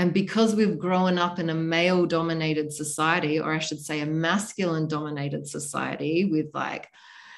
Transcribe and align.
And 0.00 0.14
because 0.14 0.54
we've 0.54 0.78
grown 0.78 1.18
up 1.18 1.38
in 1.38 1.50
a 1.50 1.54
male 1.54 2.06
dominated 2.06 2.72
society, 2.72 3.38
or 3.38 3.52
I 3.52 3.58
should 3.58 3.80
say 3.80 4.00
a 4.00 4.06
masculine 4.06 4.88
dominated 4.88 5.46
society, 5.46 6.24
with 6.24 6.46
like 6.54 6.88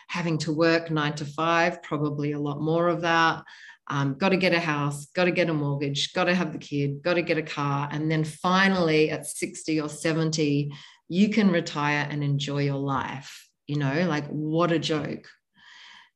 having 0.06 0.38
to 0.38 0.52
work 0.52 0.88
nine 0.88 1.16
to 1.16 1.24
five, 1.24 1.82
probably 1.82 2.30
a 2.30 2.38
lot 2.38 2.60
more 2.60 2.86
of 2.86 3.00
that. 3.00 3.42
Um, 3.88 4.14
got 4.14 4.28
to 4.28 4.36
get 4.36 4.54
a 4.54 4.60
house, 4.60 5.06
got 5.06 5.24
to 5.24 5.32
get 5.32 5.50
a 5.50 5.52
mortgage, 5.52 6.12
got 6.12 6.26
to 6.26 6.36
have 6.36 6.52
the 6.52 6.58
kid, 6.58 7.02
got 7.02 7.14
to 7.14 7.22
get 7.22 7.36
a 7.36 7.42
car. 7.42 7.88
And 7.90 8.08
then 8.08 8.22
finally 8.22 9.10
at 9.10 9.26
60 9.26 9.80
or 9.80 9.88
70, 9.88 10.72
you 11.08 11.30
can 11.30 11.50
retire 11.50 12.06
and 12.08 12.22
enjoy 12.22 12.62
your 12.62 12.76
life. 12.76 13.44
You 13.66 13.78
know, 13.78 14.06
like 14.06 14.28
what 14.28 14.70
a 14.70 14.78
joke. 14.78 15.26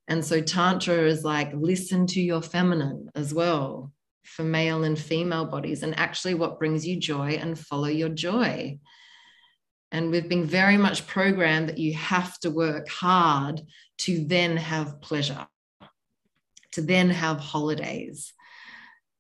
And 0.07 0.25
so 0.25 0.41
Tantra 0.41 1.09
is 1.09 1.25
like 1.25 1.51
listen 1.55 2.07
to 2.07 2.21
your 2.21 2.41
feminine 2.41 3.11
as 3.17 3.35
well 3.35 3.91
for 4.27 4.43
male 4.43 4.85
and 4.85 4.99
female 4.99 5.47
bodies, 5.47 5.83
and 5.83 5.99
actually 5.99 6.35
what 6.35 6.59
brings 6.59 6.87
you 6.87 6.97
joy 6.97 7.39
and 7.41 7.59
follow 7.59 7.89
your 7.89 8.09
joy. 8.09 8.79
And 9.93 10.11
we've 10.11 10.29
been 10.29 10.47
very 10.47 10.77
much 10.77 11.07
programmed 11.07 11.69
that 11.69 11.79
you 11.79 11.95
have 11.95 12.39
to 12.41 12.51
work 12.51 12.89
hard 12.89 13.63
to 13.99 14.25
then 14.25 14.57
have 14.57 15.01
pleasure, 15.01 15.47
to 16.73 16.83
then 16.83 17.09
have 17.09 17.39
holidays. 17.39 18.33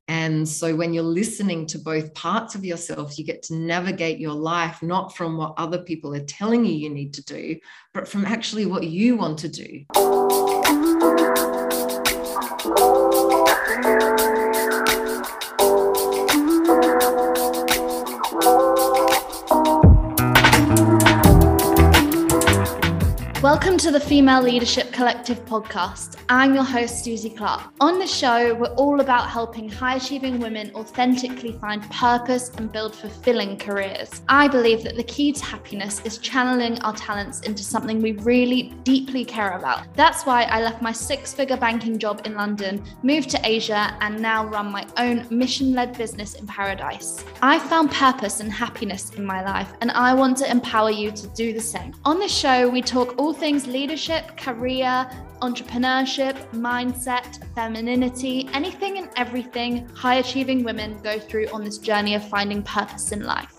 And 0.09 0.49
so 0.49 0.77
when 0.77 0.95
you're 0.95 1.03
listening 1.03 1.67
to 1.69 1.79
both 1.79 2.15
parts 2.15 2.55
of 2.55 2.65
yourself, 2.65 3.19
you 3.19 3.25
get 3.25 3.43
to 3.45 3.57
navigate 3.57 4.21
your 4.21 4.35
life 4.35 4.83
not 4.83 5.17
from 5.17 5.37
what 5.37 5.55
other 5.57 5.79
people 5.79 6.15
are 6.15 6.25
telling 6.25 6.65
you 6.65 6.73
you 6.73 6.91
need 6.91 7.15
to 7.15 7.25
do, 7.25 7.57
but 7.93 8.07
from 8.07 8.25
actually 8.25 8.67
what 8.67 8.85
you 8.85 9.17
want 9.17 9.39
to 9.41 9.49
do. 9.49 9.85
Welcome 23.47 23.79
to 23.79 23.93
the 23.93 24.01
Female 24.01 24.43
Leadership 24.43 24.93
Collective 24.93 25.45
podcast. 25.45 26.17
I'm 26.29 26.53
your 26.53 26.65
host, 26.65 27.07
Suzie 27.07 27.37
Clark. 27.37 27.63
On 27.81 28.01
the 28.01 28.07
show, 28.07 28.57
we're 28.57 28.75
all 28.75 28.99
about 28.99 29.29
helping 29.29 29.69
high 29.69 29.95
achieving 29.95 30.41
women 30.41 30.73
authentically 30.75 31.53
find 31.53 31.81
purpose 31.93 32.51
and 32.57 32.73
build 32.73 32.93
fulfilling 32.93 33.57
careers. 33.57 34.21
I 34.29 34.49
believe 34.49 34.83
that 34.83 34.97
the 34.97 35.05
key 35.05 35.31
to 35.31 35.45
happiness 35.45 36.01
is 36.05 36.19
channeling 36.19 36.81
our 36.81 36.93
talents 36.95 37.43
into 37.43 37.63
something 37.63 38.03
we 38.03 38.15
really 38.15 38.75
deeply 38.83 39.25
care 39.25 39.53
about. 39.53 39.95
That's 39.95 40.27
why 40.27 40.43
I 40.43 40.61
left 40.61 40.83
my 40.83 40.91
six 40.91 41.33
figure 41.33 41.57
banking 41.57 42.01
job 42.01 42.23
in 42.25 42.35
London, 42.35 42.83
moved 43.05 43.31
to 43.31 43.41
Asia, 43.45 43.97
and 44.01 44.21
now 44.21 44.45
run 44.45 44.73
my 44.73 44.85
own 44.97 45.25
mission 45.31 45.73
led 45.73 45.97
business 45.97 46.35
in 46.35 46.49
paradise. 46.49 47.25
I 47.43 47.61
found 47.61 47.93
purpose 47.93 48.41
and 48.41 48.51
happiness 48.51 49.11
in 49.11 49.25
my 49.25 49.45
life, 49.45 49.73
and 49.83 49.93
I 49.93 50.15
want 50.15 50.37
to 50.39 50.51
empower 50.51 50.91
you 50.91 51.13
to 51.13 51.29
do 51.29 51.53
the 51.53 51.61
same. 51.61 51.95
On 52.05 52.19
this 52.19 52.37
show, 52.37 52.69
we 52.69 52.83
talk 52.83 53.17
all 53.17 53.36
things 53.37 53.67
leadership, 53.67 54.35
career, 54.39 55.09
entrepreneurship, 55.43 56.35
mindset, 56.53 57.45
femininity, 57.55 58.49
anything 58.55 58.97
and 58.97 59.11
everything 59.17 59.87
high 59.91 60.17
achieving 60.17 60.65
women 60.65 60.99
go 61.03 61.19
through 61.19 61.47
on 61.49 61.63
this 61.63 61.77
journey 61.77 62.15
of 62.15 62.27
finding 62.27 62.63
purpose 62.63 63.13
in 63.13 63.25
life. 63.25 63.53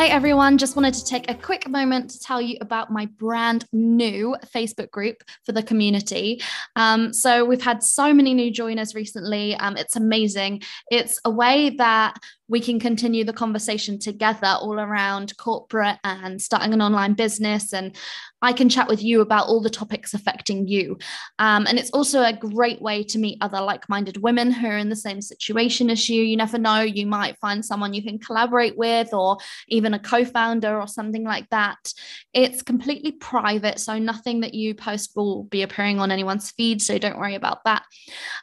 Hey 0.00 0.08
everyone, 0.08 0.56
just 0.56 0.76
wanted 0.76 0.94
to 0.94 1.04
take 1.04 1.30
a 1.30 1.34
quick 1.34 1.68
moment 1.68 2.08
to 2.12 2.18
tell 2.18 2.40
you 2.40 2.56
about 2.62 2.90
my 2.90 3.04
brand 3.04 3.66
new 3.70 4.34
Facebook 4.46 4.90
group 4.90 5.22
for 5.44 5.52
the 5.52 5.62
community. 5.62 6.40
Um, 6.74 7.12
so, 7.12 7.44
we've 7.44 7.60
had 7.60 7.82
so 7.82 8.14
many 8.14 8.32
new 8.32 8.50
joiners 8.50 8.94
recently. 8.94 9.54
Um, 9.56 9.76
it's 9.76 9.96
amazing. 9.96 10.62
It's 10.90 11.20
a 11.26 11.30
way 11.30 11.76
that 11.76 12.16
we 12.50 12.60
can 12.60 12.80
continue 12.80 13.22
the 13.22 13.32
conversation 13.32 13.96
together 13.96 14.56
all 14.60 14.80
around 14.80 15.36
corporate 15.36 15.98
and 16.02 16.42
starting 16.42 16.74
an 16.74 16.82
online 16.82 17.14
business. 17.14 17.72
And 17.72 17.96
I 18.42 18.52
can 18.52 18.68
chat 18.68 18.88
with 18.88 19.02
you 19.02 19.20
about 19.20 19.46
all 19.46 19.60
the 19.60 19.70
topics 19.70 20.14
affecting 20.14 20.66
you. 20.66 20.98
Um, 21.38 21.66
and 21.68 21.78
it's 21.78 21.90
also 21.90 22.22
a 22.22 22.32
great 22.32 22.82
way 22.82 23.04
to 23.04 23.18
meet 23.18 23.38
other 23.40 23.60
like 23.60 23.88
minded 23.88 24.16
women 24.16 24.50
who 24.50 24.66
are 24.66 24.78
in 24.78 24.88
the 24.88 24.96
same 24.96 25.20
situation 25.20 25.90
as 25.90 26.08
you. 26.08 26.22
You 26.22 26.36
never 26.36 26.58
know, 26.58 26.80
you 26.80 27.06
might 27.06 27.38
find 27.38 27.64
someone 27.64 27.94
you 27.94 28.02
can 28.02 28.18
collaborate 28.18 28.76
with, 28.76 29.14
or 29.14 29.38
even 29.68 29.94
a 29.94 29.98
co 29.98 30.24
founder 30.24 30.80
or 30.80 30.88
something 30.88 31.22
like 31.22 31.48
that. 31.50 31.92
It's 32.32 32.62
completely 32.62 33.12
private. 33.12 33.78
So 33.78 33.98
nothing 33.98 34.40
that 34.40 34.54
you 34.54 34.74
post 34.74 35.12
will 35.14 35.44
be 35.44 35.62
appearing 35.62 36.00
on 36.00 36.10
anyone's 36.10 36.50
feed. 36.50 36.82
So 36.82 36.98
don't 36.98 37.18
worry 37.18 37.36
about 37.36 37.62
that. 37.64 37.84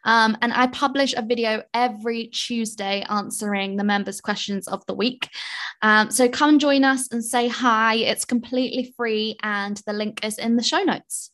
Um, 0.06 0.38
and 0.42 0.54
I 0.54 0.68
publish 0.68 1.14
a 1.18 1.22
video 1.22 1.64
every 1.74 2.28
Tuesday 2.28 3.04
answering 3.10 3.76
the 3.76 3.97
members' 3.98 4.22
questions 4.22 4.68
of 4.68 4.86
the 4.86 4.94
week. 4.94 5.30
Um, 5.82 6.12
so 6.12 6.30
come 6.30 6.60
join 6.60 6.84
us 6.84 7.08
and 7.12 7.24
say 7.24 7.48
hi. 7.48 7.96
It's 7.96 8.26
completely 8.26 8.94
free, 8.96 9.36
and 9.42 9.82
the 9.86 9.94
link 9.94 10.24
is 10.24 10.38
in 10.38 10.56
the 10.56 10.64
show 10.64 10.84
notes. 10.84 11.32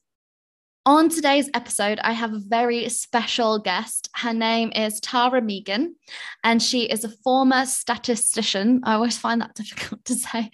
On 0.85 1.07
today's 1.07 1.49
episode, 1.53 1.97
I 2.03 2.11
have 2.11 2.33
a 2.33 2.39
very 2.39 2.89
special 2.89 3.57
guest. 3.57 4.09
Her 4.15 4.33
name 4.33 4.69
is 4.75 4.99
Tara 4.99 5.41
Meegan, 5.41 5.93
and 6.43 6.61
she 6.61 6.83
is 6.83 7.05
a 7.05 7.09
former 7.23 7.65
statistician. 7.65 8.81
I 8.83 8.95
always 8.95 9.17
find 9.17 9.39
that 9.39 9.55
difficult 9.55 10.03
to 10.03 10.15
say, 10.15 10.51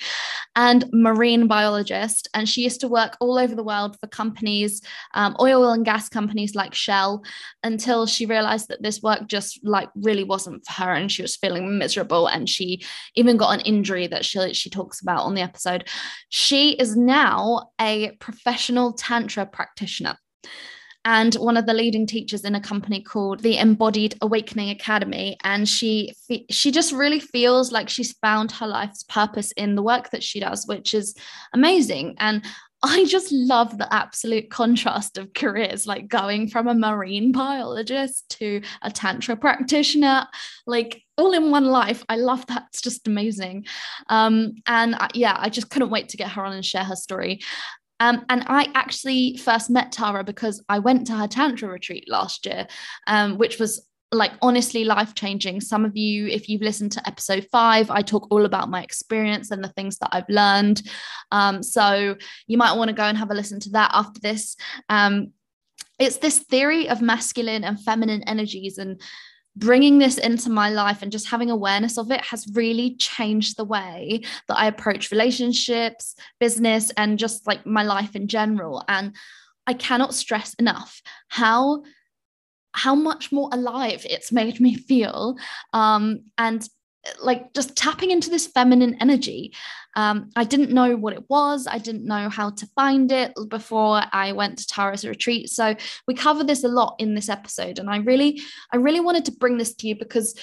and 0.55 0.85
marine 0.93 1.47
biologist. 1.47 2.29
And 2.35 2.47
she 2.47 2.61
used 2.61 2.81
to 2.81 2.87
work 2.87 3.17
all 3.19 3.39
over 3.39 3.55
the 3.55 3.63
world 3.63 3.97
for 3.99 4.05
companies, 4.05 4.83
um, 5.15 5.35
oil 5.41 5.71
and 5.71 5.83
gas 5.83 6.09
companies 6.09 6.53
like 6.53 6.75
Shell, 6.75 7.23
until 7.63 8.05
she 8.05 8.27
realized 8.27 8.67
that 8.67 8.83
this 8.83 9.01
work 9.01 9.27
just 9.27 9.59
like 9.63 9.89
really 9.95 10.23
wasn't 10.23 10.63
for 10.63 10.83
her, 10.83 10.93
and 10.93 11.11
she 11.11 11.23
was 11.23 11.37
feeling 11.37 11.79
miserable. 11.79 12.27
And 12.27 12.47
she 12.47 12.83
even 13.15 13.35
got 13.35 13.55
an 13.55 13.61
injury 13.61 14.05
that 14.05 14.25
she 14.25 14.53
she 14.53 14.69
talks 14.69 15.01
about 15.01 15.23
on 15.23 15.33
the 15.33 15.41
episode. 15.41 15.89
She 16.29 16.73
is 16.73 16.95
now 16.95 17.71
a 17.81 18.11
professional 18.19 18.93
tantra 18.93 19.47
practitioner 19.47 20.18
and 21.05 21.33
one 21.35 21.55
of 21.55 21.65
the 21.65 21.73
leading 21.73 22.05
teachers 22.05 22.43
in 22.43 22.55
a 22.55 22.61
company 22.61 23.01
called 23.01 23.39
the 23.39 23.57
Embodied 23.57 24.15
Awakening 24.21 24.69
Academy 24.69 25.37
and 25.43 25.67
she 25.67 26.13
she 26.49 26.71
just 26.71 26.91
really 26.91 27.19
feels 27.19 27.71
like 27.71 27.89
she's 27.89 28.13
found 28.13 28.51
her 28.51 28.67
life's 28.67 29.03
purpose 29.03 29.51
in 29.53 29.75
the 29.75 29.83
work 29.83 30.09
that 30.11 30.23
she 30.23 30.39
does 30.39 30.67
which 30.67 30.93
is 30.93 31.15
amazing 31.53 32.15
and 32.19 32.43
I 32.81 33.03
just 33.05 33.31
love 33.31 33.77
the 33.77 33.93
absolute 33.93 34.49
contrast 34.49 35.17
of 35.17 35.33
careers, 35.33 35.85
like 35.85 36.07
going 36.07 36.47
from 36.47 36.67
a 36.67 36.73
marine 36.73 37.31
biologist 37.33 38.29
to 38.39 38.61
a 38.81 38.89
tantra 38.89 39.35
practitioner, 39.35 40.25
like 40.65 41.01
all 41.17 41.33
in 41.33 41.51
one 41.51 41.65
life. 41.65 42.05
I 42.07 42.15
love 42.15 42.45
that. 42.47 42.67
It's 42.69 42.81
just 42.81 43.05
amazing. 43.05 43.65
Um, 44.07 44.53
and 44.65 44.95
I, 44.95 45.09
yeah, 45.13 45.35
I 45.37 45.49
just 45.49 45.69
couldn't 45.69 45.89
wait 45.89 46.07
to 46.09 46.17
get 46.17 46.31
her 46.31 46.45
on 46.45 46.53
and 46.53 46.65
share 46.65 46.85
her 46.85 46.95
story. 46.95 47.41
Um, 47.99 48.25
and 48.29 48.43
I 48.47 48.67
actually 48.75 49.37
first 49.37 49.69
met 49.69 49.91
Tara 49.91 50.23
because 50.23 50.63
I 50.69 50.79
went 50.79 51.07
to 51.07 51.13
her 51.13 51.27
Tantra 51.27 51.69
retreat 51.69 52.05
last 52.07 52.45
year, 52.45 52.67
um, 53.07 53.37
which 53.37 53.59
was 53.59 53.85
like 54.11 54.31
honestly 54.41 54.85
life 54.85 55.13
changing. 55.13 55.61
Some 55.61 55.85
of 55.85 55.95
you, 55.95 56.27
if 56.27 56.49
you've 56.49 56.61
listened 56.61 56.91
to 56.93 57.07
episode 57.07 57.47
five, 57.51 57.91
I 57.91 58.01
talk 58.01 58.27
all 58.31 58.45
about 58.45 58.69
my 58.69 58.81
experience 58.81 59.51
and 59.51 59.63
the 59.63 59.69
things 59.69 59.97
that 59.99 60.09
I've 60.11 60.29
learned. 60.29 60.81
Um, 61.31 61.61
so 61.61 62.15
you 62.47 62.57
might 62.57 62.77
want 62.77 62.89
to 62.89 62.95
go 62.95 63.03
and 63.03 63.17
have 63.17 63.29
a 63.29 63.35
listen 63.35 63.59
to 63.61 63.69
that 63.71 63.91
after 63.93 64.19
this. 64.19 64.55
Um, 64.87 65.33
it's 65.99 66.17
this 66.17 66.39
theory 66.39 66.89
of 66.89 67.01
masculine 67.01 67.63
and 67.63 67.79
feminine 67.79 68.23
energies 68.23 68.77
and 68.77 69.01
bringing 69.59 69.99
this 69.99 70.17
into 70.17 70.49
my 70.49 70.69
life 70.69 71.01
and 71.01 71.11
just 71.11 71.29
having 71.29 71.51
awareness 71.51 71.97
of 71.97 72.11
it 72.11 72.21
has 72.21 72.47
really 72.53 72.95
changed 72.95 73.57
the 73.57 73.65
way 73.65 74.21
that 74.47 74.57
I 74.57 74.67
approach 74.67 75.11
relationships, 75.11 76.15
business, 76.39 76.91
and 76.95 77.19
just 77.19 77.45
like 77.45 77.65
my 77.65 77.83
life 77.83 78.15
in 78.15 78.27
general. 78.27 78.83
And 78.87 79.15
I 79.67 79.73
cannot 79.73 80.15
stress 80.15 80.53
enough 80.55 81.01
how 81.27 81.83
how 82.73 82.95
much 82.95 83.31
more 83.31 83.49
alive 83.51 84.05
it's 84.09 84.31
made 84.31 84.59
me 84.59 84.75
feel 84.75 85.35
um, 85.73 86.21
and 86.37 86.69
like 87.21 87.53
just 87.53 87.75
tapping 87.75 88.11
into 88.11 88.29
this 88.29 88.47
feminine 88.47 88.95
energy. 89.01 89.53
Um, 89.95 90.29
I 90.35 90.43
didn't 90.43 90.71
know 90.71 90.95
what 90.95 91.13
it 91.13 91.29
was. 91.29 91.67
I 91.67 91.77
didn't 91.77 92.05
know 92.05 92.29
how 92.29 92.51
to 92.51 92.67
find 92.75 93.11
it 93.11 93.33
before 93.49 94.01
I 94.11 94.31
went 94.33 94.59
to 94.59 94.67
Tara's 94.67 95.05
retreat. 95.05 95.49
So 95.49 95.75
we 96.07 96.13
cover 96.13 96.43
this 96.43 96.63
a 96.63 96.67
lot 96.67 96.95
in 96.99 97.15
this 97.15 97.29
episode, 97.29 97.79
and 97.79 97.89
I 97.89 97.97
really, 97.97 98.41
I 98.71 98.77
really 98.77 98.99
wanted 98.99 99.25
to 99.25 99.31
bring 99.31 99.57
this 99.57 99.73
to 99.75 99.87
you 99.87 99.95
because 99.95 100.35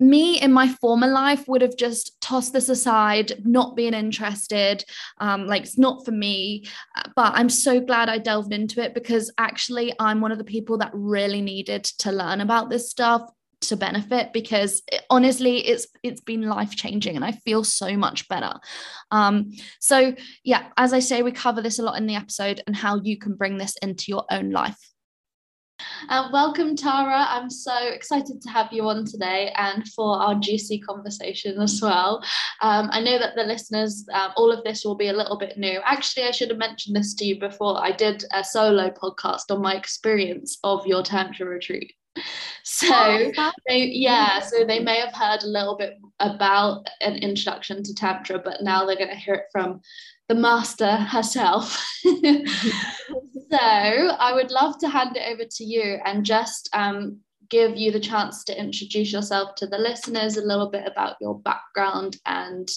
me 0.00 0.40
in 0.40 0.50
my 0.50 0.66
former 0.66 1.06
life 1.06 1.46
would 1.46 1.60
have 1.60 1.76
just 1.76 2.18
tossed 2.22 2.54
this 2.54 2.70
aside, 2.70 3.44
not 3.44 3.76
being 3.76 3.92
interested. 3.92 4.82
Um, 5.18 5.46
like 5.46 5.62
it's 5.62 5.78
not 5.78 6.04
for 6.04 6.10
me. 6.10 6.64
But 7.14 7.34
I'm 7.34 7.50
so 7.50 7.80
glad 7.80 8.08
I 8.08 8.18
delved 8.18 8.52
into 8.52 8.82
it 8.82 8.94
because 8.94 9.30
actually 9.36 9.92
I'm 10.00 10.22
one 10.22 10.32
of 10.32 10.38
the 10.38 10.44
people 10.44 10.78
that 10.78 10.90
really 10.94 11.42
needed 11.42 11.84
to 11.98 12.12
learn 12.12 12.40
about 12.40 12.70
this 12.70 12.90
stuff 12.90 13.30
to 13.62 13.76
benefit 13.76 14.32
because 14.32 14.82
it, 14.90 15.02
honestly 15.10 15.58
it's 15.58 15.86
it's 16.02 16.20
been 16.20 16.42
life 16.42 16.74
changing 16.74 17.16
and 17.16 17.24
I 17.24 17.32
feel 17.32 17.64
so 17.64 17.96
much 17.96 18.28
better. 18.28 18.54
Um, 19.10 19.52
so 19.80 20.14
yeah, 20.44 20.68
as 20.76 20.92
I 20.92 21.00
say, 21.00 21.22
we 21.22 21.32
cover 21.32 21.60
this 21.60 21.78
a 21.78 21.82
lot 21.82 21.98
in 21.98 22.06
the 22.06 22.16
episode 22.16 22.62
and 22.66 22.74
how 22.74 23.00
you 23.00 23.18
can 23.18 23.34
bring 23.34 23.58
this 23.58 23.76
into 23.82 24.04
your 24.08 24.24
own 24.30 24.50
life. 24.50 24.78
Uh, 26.08 26.28
welcome, 26.32 26.76
Tara. 26.76 27.26
I'm 27.28 27.50
so 27.50 27.74
excited 27.88 28.40
to 28.42 28.50
have 28.50 28.72
you 28.72 28.88
on 28.88 29.04
today 29.04 29.52
and 29.56 29.86
for 29.88 30.16
our 30.16 30.34
juicy 30.34 30.78
conversation 30.78 31.60
as 31.60 31.80
well. 31.82 32.22
Um, 32.60 32.88
I 32.92 33.00
know 33.00 33.18
that 33.18 33.34
the 33.34 33.44
listeners, 33.44 34.04
um, 34.12 34.32
all 34.36 34.52
of 34.52 34.64
this 34.64 34.84
will 34.84 34.94
be 34.94 35.08
a 35.08 35.12
little 35.12 35.38
bit 35.38 35.56
new. 35.56 35.80
Actually, 35.84 36.24
I 36.24 36.32
should 36.32 36.50
have 36.50 36.58
mentioned 36.58 36.96
this 36.96 37.14
to 37.14 37.24
you 37.24 37.38
before. 37.38 37.82
I 37.82 37.92
did 37.92 38.24
a 38.32 38.44
solo 38.44 38.90
podcast 38.90 39.50
on 39.50 39.62
my 39.62 39.74
experience 39.74 40.58
of 40.64 40.86
your 40.86 41.02
Tantra 41.02 41.46
retreat. 41.46 41.94
So 42.62 43.32
they, 43.66 43.86
yeah, 43.86 44.40
so 44.40 44.64
they 44.64 44.78
may 44.78 45.00
have 45.00 45.14
heard 45.14 45.42
a 45.42 45.48
little 45.48 45.76
bit 45.76 45.98
about 46.20 46.86
an 47.00 47.16
introduction 47.16 47.82
to 47.82 47.94
Tantra, 47.94 48.38
but 48.38 48.62
now 48.62 48.84
they're 48.84 48.96
going 48.96 49.08
to 49.08 49.16
hear 49.16 49.34
it 49.34 49.46
from 49.50 49.80
the 50.28 50.34
master 50.34 50.96
herself. 50.96 51.76
so 52.02 52.12
I 53.58 54.32
would 54.34 54.50
love 54.50 54.78
to 54.78 54.88
hand 54.88 55.16
it 55.16 55.26
over 55.32 55.44
to 55.44 55.64
you 55.64 55.98
and 56.04 56.24
just 56.24 56.70
um, 56.72 57.18
give 57.48 57.76
you 57.76 57.90
the 57.90 58.00
chance 58.00 58.44
to 58.44 58.58
introduce 58.58 59.12
yourself 59.12 59.56
to 59.56 59.66
the 59.66 59.78
listeners, 59.78 60.36
a 60.36 60.46
little 60.46 60.70
bit 60.70 60.86
about 60.86 61.16
your 61.20 61.38
background, 61.40 62.18
and 62.24 62.68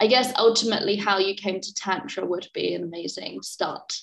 I 0.00 0.06
guess 0.06 0.32
ultimately 0.36 0.96
how 0.96 1.18
you 1.18 1.34
came 1.34 1.60
to 1.60 1.74
Tantra 1.74 2.24
would 2.26 2.48
be 2.52 2.74
an 2.74 2.82
amazing 2.82 3.42
start. 3.42 3.98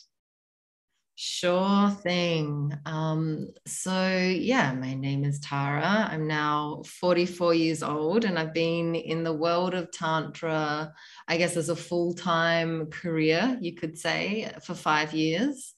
Sure 1.26 1.90
thing. 1.90 2.78
Um, 2.86 3.48
so, 3.66 4.10
yeah, 4.10 4.74
my 4.74 4.94
name 4.94 5.24
is 5.24 5.40
Tara. 5.40 6.10
I'm 6.12 6.28
now 6.28 6.84
44 6.86 7.54
years 7.54 7.82
old, 7.82 8.26
and 8.26 8.38
I've 8.38 8.54
been 8.54 8.94
in 8.94 9.24
the 9.24 9.32
world 9.32 9.74
of 9.74 9.90
Tantra, 9.90 10.92
I 11.30 11.38
guess, 11.38 11.56
as 11.56 11.70
a 11.70 11.78
full 11.78 12.14
time 12.14 12.88
career, 12.88 13.58
you 13.62 13.74
could 13.74 13.98
say, 13.98 14.52
for 14.66 14.74
five 14.74 15.14
years, 15.14 15.76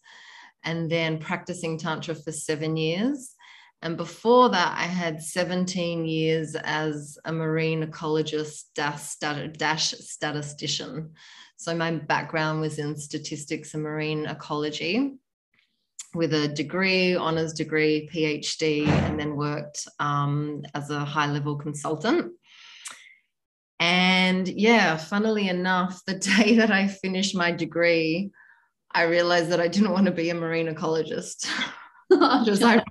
and 0.63 0.89
then 0.89 1.19
practicing 1.19 1.77
Tantra 1.77 2.15
for 2.15 2.31
seven 2.31 2.75
years. 2.75 3.35
And 3.83 3.97
before 3.97 4.49
that, 4.49 4.75
I 4.75 4.85
had 4.85 5.21
17 5.21 6.07
years 6.07 6.55
as 6.55 7.19
a 7.23 7.31
marine 7.31 7.85
ecologist 7.85 8.63
dash, 8.73 9.17
dash 9.17 9.91
statistician. 9.91 11.13
So, 11.57 11.75
my 11.75 11.91
background 11.91 12.61
was 12.61 12.79
in 12.79 12.97
statistics 12.97 13.75
and 13.75 13.83
marine 13.83 14.25
ecology 14.25 15.19
with 16.15 16.33
a 16.33 16.47
degree, 16.47 17.15
honors 17.15 17.53
degree, 17.53 18.09
PhD, 18.11 18.87
and 18.87 19.19
then 19.19 19.35
worked 19.35 19.87
um, 19.99 20.63
as 20.73 20.89
a 20.89 21.03
high 21.03 21.31
level 21.31 21.55
consultant. 21.57 22.31
And 23.79 24.47
yeah, 24.47 24.97
funnily 24.97 25.49
enough, 25.49 26.03
the 26.05 26.15
day 26.37 26.55
that 26.55 26.71
I 26.71 26.87
finished 26.87 27.35
my 27.35 27.51
degree, 27.51 28.31
I 28.91 29.03
realized 29.03 29.49
that 29.49 29.59
I 29.59 29.67
didn't 29.67 29.91
want 29.91 30.05
to 30.05 30.11
be 30.11 30.29
a 30.29 30.35
marine 30.35 30.67
ecologist. 30.67 31.49
Just 32.45 32.63
I, 32.63 32.81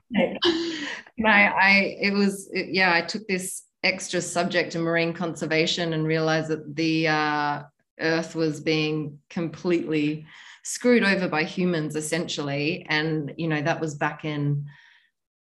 I, 1.25 1.97
it 2.01 2.13
was, 2.13 2.51
it, 2.53 2.69
yeah, 2.71 2.93
I 2.93 3.01
took 3.01 3.27
this 3.27 3.63
extra 3.83 4.21
subject 4.21 4.75
in 4.75 4.83
marine 4.83 5.13
conservation 5.13 5.93
and 5.93 6.07
realized 6.07 6.49
that 6.49 6.75
the 6.75 7.09
uh, 7.09 7.63
earth 8.01 8.35
was 8.35 8.61
being 8.61 9.19
completely 9.31 10.27
screwed 10.65 11.05
over 11.05 11.29
by 11.29 11.45
humans 11.45 11.95
essentially. 11.95 12.87
And 12.89 13.35
you 13.37 13.49
know 13.49 13.63
that 13.63 13.81
was 13.81 13.95
back 13.95 14.25
in 14.25 14.67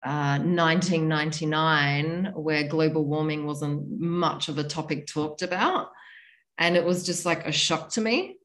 uh, 0.06 0.38
1999 0.38 2.34
where 2.36 2.68
global 2.68 3.06
warming 3.06 3.46
wasn't 3.48 4.00
much 4.00 4.50
of 4.50 4.60
a 4.60 4.64
topic 4.64 5.08
talked 5.08 5.42
about. 5.42 5.90
And 6.58 6.78
it 6.78 6.86
was 6.86 7.06
just 7.06 7.26
like 7.26 7.46
a 7.46 7.52
shock 7.52 7.90
to 7.92 8.02
me. 8.02 8.38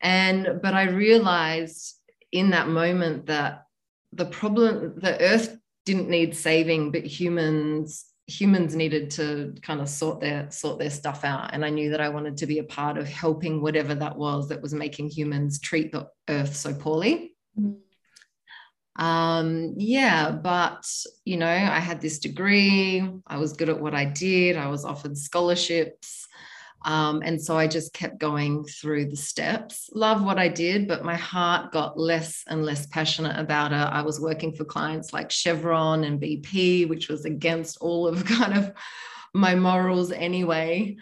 And 0.00 0.60
but 0.60 0.74
i 0.74 0.82
realized 0.84 1.94
in 2.32 2.50
that 2.50 2.68
moment 2.68 3.26
that 3.26 3.66
the 4.12 4.24
problem 4.24 4.94
the 4.96 5.20
earth 5.20 5.56
didn't 5.86 6.08
need 6.08 6.34
saving 6.36 6.90
but 6.90 7.04
humans 7.04 8.11
humans 8.40 8.74
needed 8.74 9.10
to 9.10 9.54
kind 9.62 9.80
of 9.80 9.88
sort 9.88 10.20
their 10.20 10.50
sort 10.50 10.78
their 10.78 10.90
stuff 10.90 11.24
out. 11.24 11.50
And 11.52 11.64
i 11.64 11.70
knew 11.70 11.90
that 11.90 12.00
i 12.00 12.08
wanted 12.08 12.36
to 12.38 12.46
be 12.46 12.58
a 12.58 12.64
part 12.64 12.96
of 12.98 13.08
helping 13.08 13.60
whatever 13.62 13.94
that 13.94 14.16
was 14.16 14.48
that 14.48 14.62
was 14.62 14.74
making 14.74 15.10
humans 15.10 15.60
treat 15.60 15.92
the 15.92 16.08
earth 16.28 16.56
so 16.56 16.74
poorly. 16.74 17.34
Um 18.96 19.74
yeah 19.76 20.30
but 20.30 20.86
you 21.24 21.36
know 21.36 21.48
i 21.48 21.80
had 21.80 22.00
this 22.00 22.18
degree. 22.18 23.02
I 23.26 23.36
was 23.38 23.54
good 23.54 23.68
at 23.68 23.80
what 23.80 23.94
i 23.94 24.04
did. 24.04 24.56
I 24.56 24.68
was 24.68 24.84
offered 24.84 25.16
scholarships 25.16 26.21
um, 26.84 27.22
and 27.24 27.40
so 27.40 27.56
I 27.56 27.66
just 27.66 27.92
kept 27.92 28.18
going 28.18 28.64
through 28.64 29.06
the 29.06 29.16
steps. 29.16 29.88
Love 29.94 30.24
what 30.24 30.38
I 30.38 30.48
did, 30.48 30.88
but 30.88 31.04
my 31.04 31.14
heart 31.14 31.72
got 31.72 31.98
less 31.98 32.42
and 32.48 32.64
less 32.64 32.86
passionate 32.86 33.38
about 33.38 33.72
it. 33.72 33.76
I 33.76 34.02
was 34.02 34.20
working 34.20 34.52
for 34.52 34.64
clients 34.64 35.12
like 35.12 35.30
Chevron 35.30 36.04
and 36.04 36.20
BP, 36.20 36.88
which 36.88 37.08
was 37.08 37.24
against 37.24 37.78
all 37.78 38.06
of 38.08 38.24
kind 38.26 38.56
of 38.56 38.72
my 39.32 39.54
morals 39.54 40.10
anyway. 40.10 40.96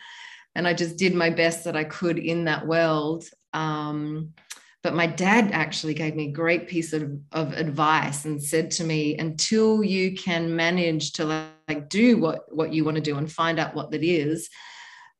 And 0.55 0.67
I 0.67 0.75
just 0.75 0.97
did 0.97 1.15
my 1.15 1.31
best 1.31 1.65
that 1.65 1.77
I 1.77 1.85
could 1.85 2.19
in 2.19 2.45
that 2.45 2.67
world. 2.67 3.25
Um, 3.53 4.35
but 4.83 4.95
my 4.95 5.07
dad 5.07 5.51
actually 5.53 5.95
gave 5.95 6.17
me 6.17 6.29
a 6.29 6.33
great 6.33 6.67
piece 6.67 6.93
of, 6.93 7.13
of 7.33 7.53
advice 7.53 8.25
and 8.25 8.43
said 8.43 8.71
to 8.73 8.85
me, 8.85 9.17
until 9.19 9.85
you 9.85 10.15
can 10.15 10.57
manage 10.57 11.13
to 11.13 11.25
like 11.69 11.89
do 11.89 12.19
what, 12.19 12.55
what 12.55 12.73
you 12.73 12.85
want 12.85 12.97
to 12.97 13.03
do 13.03 13.17
and 13.17 13.31
find 13.31 13.59
out 13.59 13.75
what 13.75 13.91
that 13.91 14.03
is, 14.03 14.49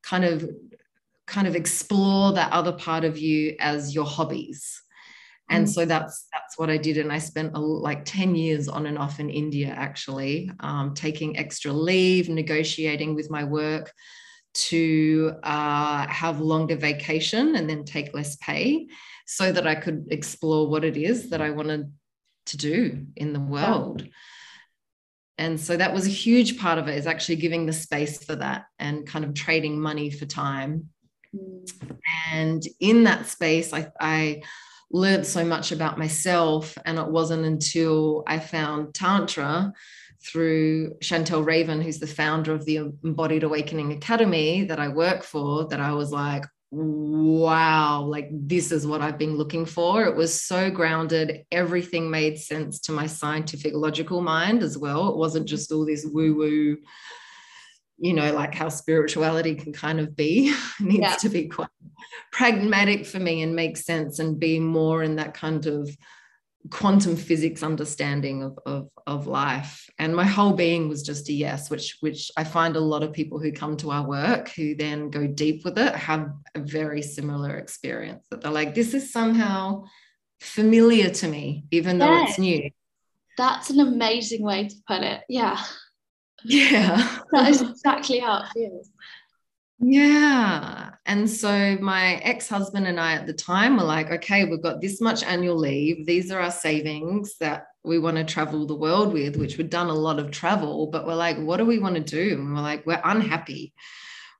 kind 0.03 0.25
of 0.25 0.49
kind 1.27 1.47
of 1.47 1.55
explore 1.55 2.33
that 2.33 2.51
other 2.51 2.73
part 2.73 3.03
of 3.05 3.17
you 3.17 3.55
as 3.59 3.95
your 3.95 4.05
hobbies. 4.05 4.81
And 5.49 5.65
mm. 5.65 5.69
so 5.69 5.85
that's 5.85 6.27
that's 6.33 6.57
what 6.57 6.69
i 6.69 6.77
did. 6.77 6.97
And 6.97 7.11
i 7.11 7.19
spent 7.19 7.55
a, 7.55 7.59
like 7.59 8.05
10 8.05 8.35
years 8.35 8.67
on 8.67 8.85
and 8.85 8.97
off 8.97 9.19
in 9.19 9.29
india 9.29 9.67
actually 9.67 10.51
um, 10.59 10.93
taking 10.93 11.37
extra 11.37 11.71
leave 11.71 12.29
negotiating 12.29 13.15
with 13.15 13.29
my 13.29 13.43
work 13.43 13.91
to 14.53 15.33
uh, 15.43 16.05
have 16.07 16.41
longer 16.41 16.75
vacation 16.75 17.55
and 17.55 17.69
then 17.69 17.85
take 17.85 18.13
less 18.13 18.35
pay 18.37 18.87
so 19.25 19.51
that 19.51 19.65
i 19.65 19.75
could 19.75 20.07
explore 20.11 20.67
what 20.67 20.83
it 20.83 20.97
is 20.97 21.29
that 21.29 21.41
i 21.41 21.49
wanted 21.49 21.91
to 22.45 22.57
do 22.57 23.05
in 23.15 23.33
the 23.33 23.39
world 23.39 24.05
and 25.37 25.59
so 25.59 25.75
that 25.77 25.93
was 25.93 26.05
a 26.05 26.11
huge 26.11 26.59
part 26.59 26.77
of 26.77 26.87
it 26.87 26.97
is 26.97 27.07
actually 27.07 27.37
giving 27.37 27.65
the 27.65 27.73
space 27.73 28.23
for 28.23 28.35
that 28.35 28.65
and 28.79 29.07
kind 29.07 29.25
of 29.25 29.33
trading 29.33 29.79
money 29.79 30.09
for 30.09 30.25
time 30.25 30.89
mm. 31.35 31.97
and 32.31 32.63
in 32.79 33.03
that 33.03 33.27
space 33.27 33.73
I, 33.73 33.91
I 33.99 34.43
learned 34.91 35.25
so 35.25 35.45
much 35.45 35.71
about 35.71 35.97
myself 35.97 36.77
and 36.85 36.97
it 36.97 37.07
wasn't 37.07 37.45
until 37.45 38.23
i 38.27 38.39
found 38.39 38.93
tantra 38.93 39.73
through 40.23 40.95
Chantelle 41.01 41.43
Raven, 41.43 41.81
who's 41.81 41.99
the 41.99 42.07
founder 42.07 42.53
of 42.53 42.65
the 42.65 42.91
Embodied 43.03 43.43
Awakening 43.43 43.91
Academy 43.93 44.63
that 44.65 44.79
I 44.79 44.87
work 44.87 45.23
for, 45.23 45.67
that 45.69 45.79
I 45.79 45.93
was 45.93 46.11
like, 46.11 46.45
wow, 46.71 48.03
like 48.03 48.29
this 48.31 48.71
is 48.71 48.87
what 48.87 49.01
I've 49.01 49.17
been 49.17 49.35
looking 49.35 49.65
for. 49.65 50.05
It 50.05 50.15
was 50.15 50.41
so 50.41 50.71
grounded. 50.71 51.45
Everything 51.51 52.09
made 52.09 52.39
sense 52.39 52.79
to 52.81 52.93
my 52.93 53.07
scientific, 53.07 53.73
logical 53.75 54.21
mind 54.21 54.63
as 54.63 54.77
well. 54.77 55.09
It 55.09 55.17
wasn't 55.17 55.47
just 55.47 55.71
all 55.71 55.85
this 55.85 56.05
woo 56.05 56.33
woo, 56.33 56.77
you 57.97 58.13
know, 58.13 58.33
like 58.33 58.55
how 58.55 58.69
spirituality 58.69 59.55
can 59.55 59.73
kind 59.73 59.99
of 59.99 60.15
be. 60.15 60.53
it 60.79 60.83
needs 60.83 61.01
yeah. 61.01 61.15
to 61.15 61.29
be 61.29 61.49
quite 61.49 61.67
pragmatic 62.31 63.05
for 63.05 63.19
me 63.19 63.41
and 63.41 63.53
make 63.53 63.75
sense 63.75 64.19
and 64.19 64.39
be 64.39 64.57
more 64.59 65.03
in 65.03 65.17
that 65.17 65.33
kind 65.33 65.65
of 65.65 65.89
quantum 66.69 67.15
physics 67.15 67.63
understanding 67.63 68.43
of, 68.43 68.59
of, 68.65 68.89
of 69.07 69.27
life. 69.27 69.89
And 69.97 70.15
my 70.15 70.23
whole 70.23 70.53
being 70.53 70.87
was 70.87 71.03
just 71.03 71.29
a 71.29 71.33
yes 71.33 71.69
which 71.69 71.97
which 72.01 72.31
i 72.37 72.43
find 72.43 72.75
a 72.75 72.79
lot 72.79 73.03
of 73.03 73.13
people 73.13 73.39
who 73.39 73.51
come 73.51 73.75
to 73.77 73.91
our 73.91 74.07
work 74.07 74.49
who 74.49 74.75
then 74.75 75.09
go 75.09 75.25
deep 75.27 75.63
with 75.65 75.77
it 75.77 75.95
have 75.95 76.31
a 76.55 76.59
very 76.59 77.01
similar 77.01 77.57
experience 77.57 78.25
that 78.29 78.41
they're 78.41 78.51
like 78.51 78.75
this 78.75 78.93
is 78.93 79.11
somehow 79.11 79.83
familiar 80.39 81.09
to 81.09 81.27
me 81.27 81.65
even 81.71 81.97
though 81.97 82.11
yeah. 82.11 82.25
it's 82.27 82.39
new. 82.39 82.69
That's 83.37 83.69
an 83.69 83.79
amazing 83.79 84.43
way 84.43 84.67
to 84.67 84.75
put 84.87 85.01
it. 85.01 85.21
Yeah. 85.27 85.61
Yeah. 86.43 87.19
That 87.31 87.49
is 87.49 87.61
exactly 87.61 88.17
how 88.17 88.41
it 88.41 88.45
feels 88.51 88.89
yeah. 89.81 90.91
And 91.07 91.29
so 91.29 91.77
my 91.81 92.15
ex 92.17 92.47
husband 92.47 92.87
and 92.87 92.99
I 92.99 93.13
at 93.13 93.25
the 93.25 93.33
time 93.33 93.77
were 93.77 93.83
like, 93.83 94.11
okay, 94.11 94.45
we've 94.45 94.61
got 94.61 94.79
this 94.79 95.01
much 95.01 95.23
annual 95.23 95.57
leave. 95.57 96.05
These 96.05 96.31
are 96.31 96.39
our 96.39 96.51
savings 96.51 97.37
that 97.39 97.65
we 97.83 97.97
want 97.97 98.17
to 98.17 98.23
travel 98.23 98.67
the 98.67 98.75
world 98.75 99.11
with, 99.11 99.37
which 99.37 99.57
we've 99.57 99.69
done 99.69 99.89
a 99.89 99.93
lot 99.93 100.19
of 100.19 100.29
travel, 100.29 100.87
but 100.87 101.07
we're 101.07 101.15
like, 101.15 101.37
what 101.37 101.57
do 101.57 101.65
we 101.65 101.79
want 101.79 101.95
to 101.95 102.01
do? 102.01 102.35
And 102.35 102.53
we're 102.53 102.61
like, 102.61 102.85
we're 102.85 103.01
unhappy. 103.03 103.73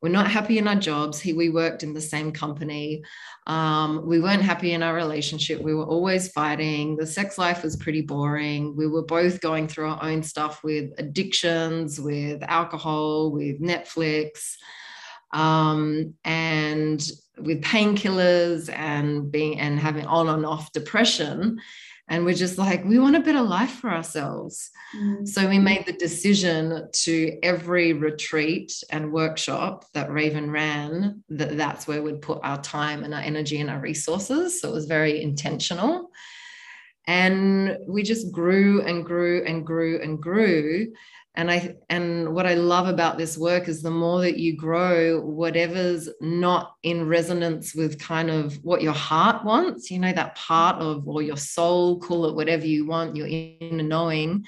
We're 0.03 0.09
not 0.09 0.29
happy 0.29 0.59
in 0.59 0.67
our 0.67 0.75
jobs. 0.75 1.19
He, 1.19 1.33
we 1.33 1.49
worked 1.49 1.83
in 1.83 1.93
the 1.93 2.01
same 2.01 2.31
company. 2.31 3.03
Um, 3.47 4.05
we 4.07 4.19
weren't 4.19 4.41
happy 4.41 4.73
in 4.73 4.83
our 4.83 4.95
relationship. 4.95 5.61
We 5.61 5.75
were 5.75 5.85
always 5.85 6.31
fighting. 6.31 6.97
The 6.97 7.05
sex 7.05 7.37
life 7.37 7.63
was 7.63 7.75
pretty 7.75 8.01
boring. 8.01 8.75
We 8.75 8.87
were 8.87 9.03
both 9.03 9.41
going 9.41 9.67
through 9.67 9.89
our 9.89 10.03
own 10.03 10.23
stuff 10.23 10.63
with 10.63 10.91
addictions, 10.97 11.99
with 11.99 12.43
alcohol, 12.43 13.31
with 13.31 13.59
Netflix 13.61 14.55
um, 15.33 16.13
and 16.23 17.01
with 17.37 17.63
painkillers 17.63 18.71
and 18.73 19.31
being 19.31 19.59
and 19.59 19.79
having 19.79 20.05
on 20.05 20.29
and 20.29 20.45
off 20.45 20.71
depression. 20.73 21.59
and 22.11 22.25
we're 22.25 22.33
just 22.33 22.57
like 22.57 22.83
we 22.83 22.99
want 22.99 23.15
a 23.15 23.21
better 23.21 23.41
life 23.41 23.71
for 23.71 23.89
ourselves 23.89 24.69
mm. 24.95 25.25
so 25.27 25.47
we 25.47 25.57
made 25.57 25.85
the 25.85 25.93
decision 25.93 26.87
to 26.91 27.37
every 27.41 27.93
retreat 27.93 28.83
and 28.89 29.13
workshop 29.13 29.85
that 29.93 30.11
raven 30.11 30.51
ran 30.51 31.23
that 31.29 31.57
that's 31.57 31.87
where 31.87 32.03
we'd 32.03 32.21
put 32.21 32.39
our 32.43 32.61
time 32.61 33.03
and 33.03 33.13
our 33.13 33.21
energy 33.21 33.59
and 33.59 33.69
our 33.69 33.79
resources 33.79 34.59
so 34.59 34.69
it 34.69 34.73
was 34.73 34.85
very 34.85 35.21
intentional 35.21 36.11
and 37.07 37.77
we 37.87 38.03
just 38.03 38.31
grew 38.31 38.81
and 38.81 39.05
grew 39.05 39.43
and 39.45 39.65
grew 39.65 39.99
and 40.01 40.21
grew 40.21 40.91
and 41.35 41.49
i 41.49 41.75
and 41.89 42.33
what 42.33 42.45
i 42.45 42.53
love 42.53 42.87
about 42.87 43.17
this 43.17 43.37
work 43.37 43.67
is 43.67 43.81
the 43.81 43.89
more 43.89 44.21
that 44.21 44.37
you 44.37 44.55
grow 44.55 45.21
whatever's 45.21 46.09
not 46.19 46.75
in 46.83 47.07
resonance 47.07 47.73
with 47.73 47.99
kind 47.99 48.29
of 48.29 48.55
what 48.63 48.81
your 48.81 48.93
heart 48.93 49.45
wants 49.45 49.89
you 49.89 49.97
know 49.97 50.11
that 50.11 50.35
part 50.35 50.81
of 50.81 51.07
or 51.07 51.21
your 51.21 51.37
soul 51.37 51.99
call 51.99 52.25
it 52.25 52.35
whatever 52.35 52.65
you 52.65 52.85
want 52.85 53.15
your 53.15 53.27
inner 53.27 53.83
knowing 53.83 54.45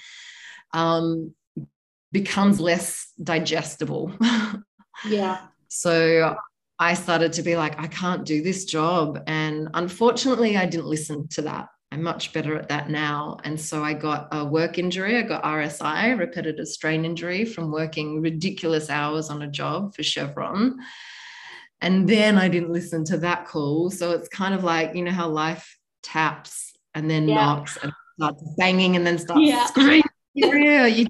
um, 0.74 1.34
becomes 2.14 2.60
less 2.60 3.12
digestible. 3.22 4.14
Yeah. 5.06 5.48
So 5.68 6.38
i 6.80 6.94
started 6.94 7.34
to 7.34 7.42
be 7.42 7.58
like 7.58 7.78
i 7.78 7.88
can't 7.88 8.26
do 8.26 8.42
this 8.42 8.64
job. 8.64 9.22
And 9.28 9.68
unfortunately 9.74 10.56
i 10.56 10.66
didn't 10.66 10.86
listen 10.86 11.28
to 11.30 11.42
that 11.42 11.68
I'm 11.94 12.02
much 12.02 12.34
better 12.34 12.58
at 12.58 12.70
that 12.70 12.90
now. 12.90 13.38
And 13.44 13.60
so 13.60 13.84
I 13.84 13.94
got 13.94 14.28
a 14.32 14.44
work 14.44 14.80
injury. 14.80 15.16
I 15.20 15.22
got 15.22 15.44
RSI, 15.44 16.18
repetitive 16.18 16.68
strain 16.68 17.06
injury, 17.06 17.46
from 17.46 17.72
working 17.72 18.20
ridiculous 18.20 18.90
hours 18.90 19.30
on 19.30 19.44
a 19.44 19.48
job 19.48 19.94
for 19.94 20.02
Chevron. 20.02 20.80
And 21.82 22.10
then 22.10 22.40
I 22.40 22.48
didn't 22.48 22.72
listen 22.74 23.06
to 23.06 23.18
that 23.18 23.46
call. 23.46 23.92
So 23.92 24.10
it's 24.10 24.28
kind 24.28 24.56
of 24.56 24.64
like, 24.64 24.96
you 24.96 25.04
know, 25.04 25.12
how 25.12 25.30
life 25.30 25.78
taps 26.02 26.74
and 26.96 27.08
then 27.08 27.28
yeah. 27.28 27.36
knocks 27.36 27.78
and 27.84 27.94
starts 28.16 28.42
banging 28.58 28.96
and 28.96 29.06
then 29.06 29.20
starts 29.20 29.44
yeah. 29.44 29.66
screaming. 29.68 30.04
yeah, 30.34 30.88
you, 30.88 31.06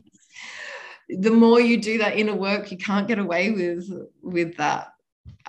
the 1.08 1.32
more 1.32 1.62
you 1.62 1.78
do 1.78 1.98
that 2.00 2.18
inner 2.18 2.36
work, 2.36 2.72
you 2.72 2.78
can't 2.78 3.08
get 3.08 3.20
away 3.20 3.52
with 3.52 3.90
with 4.22 4.58
that 4.58 4.93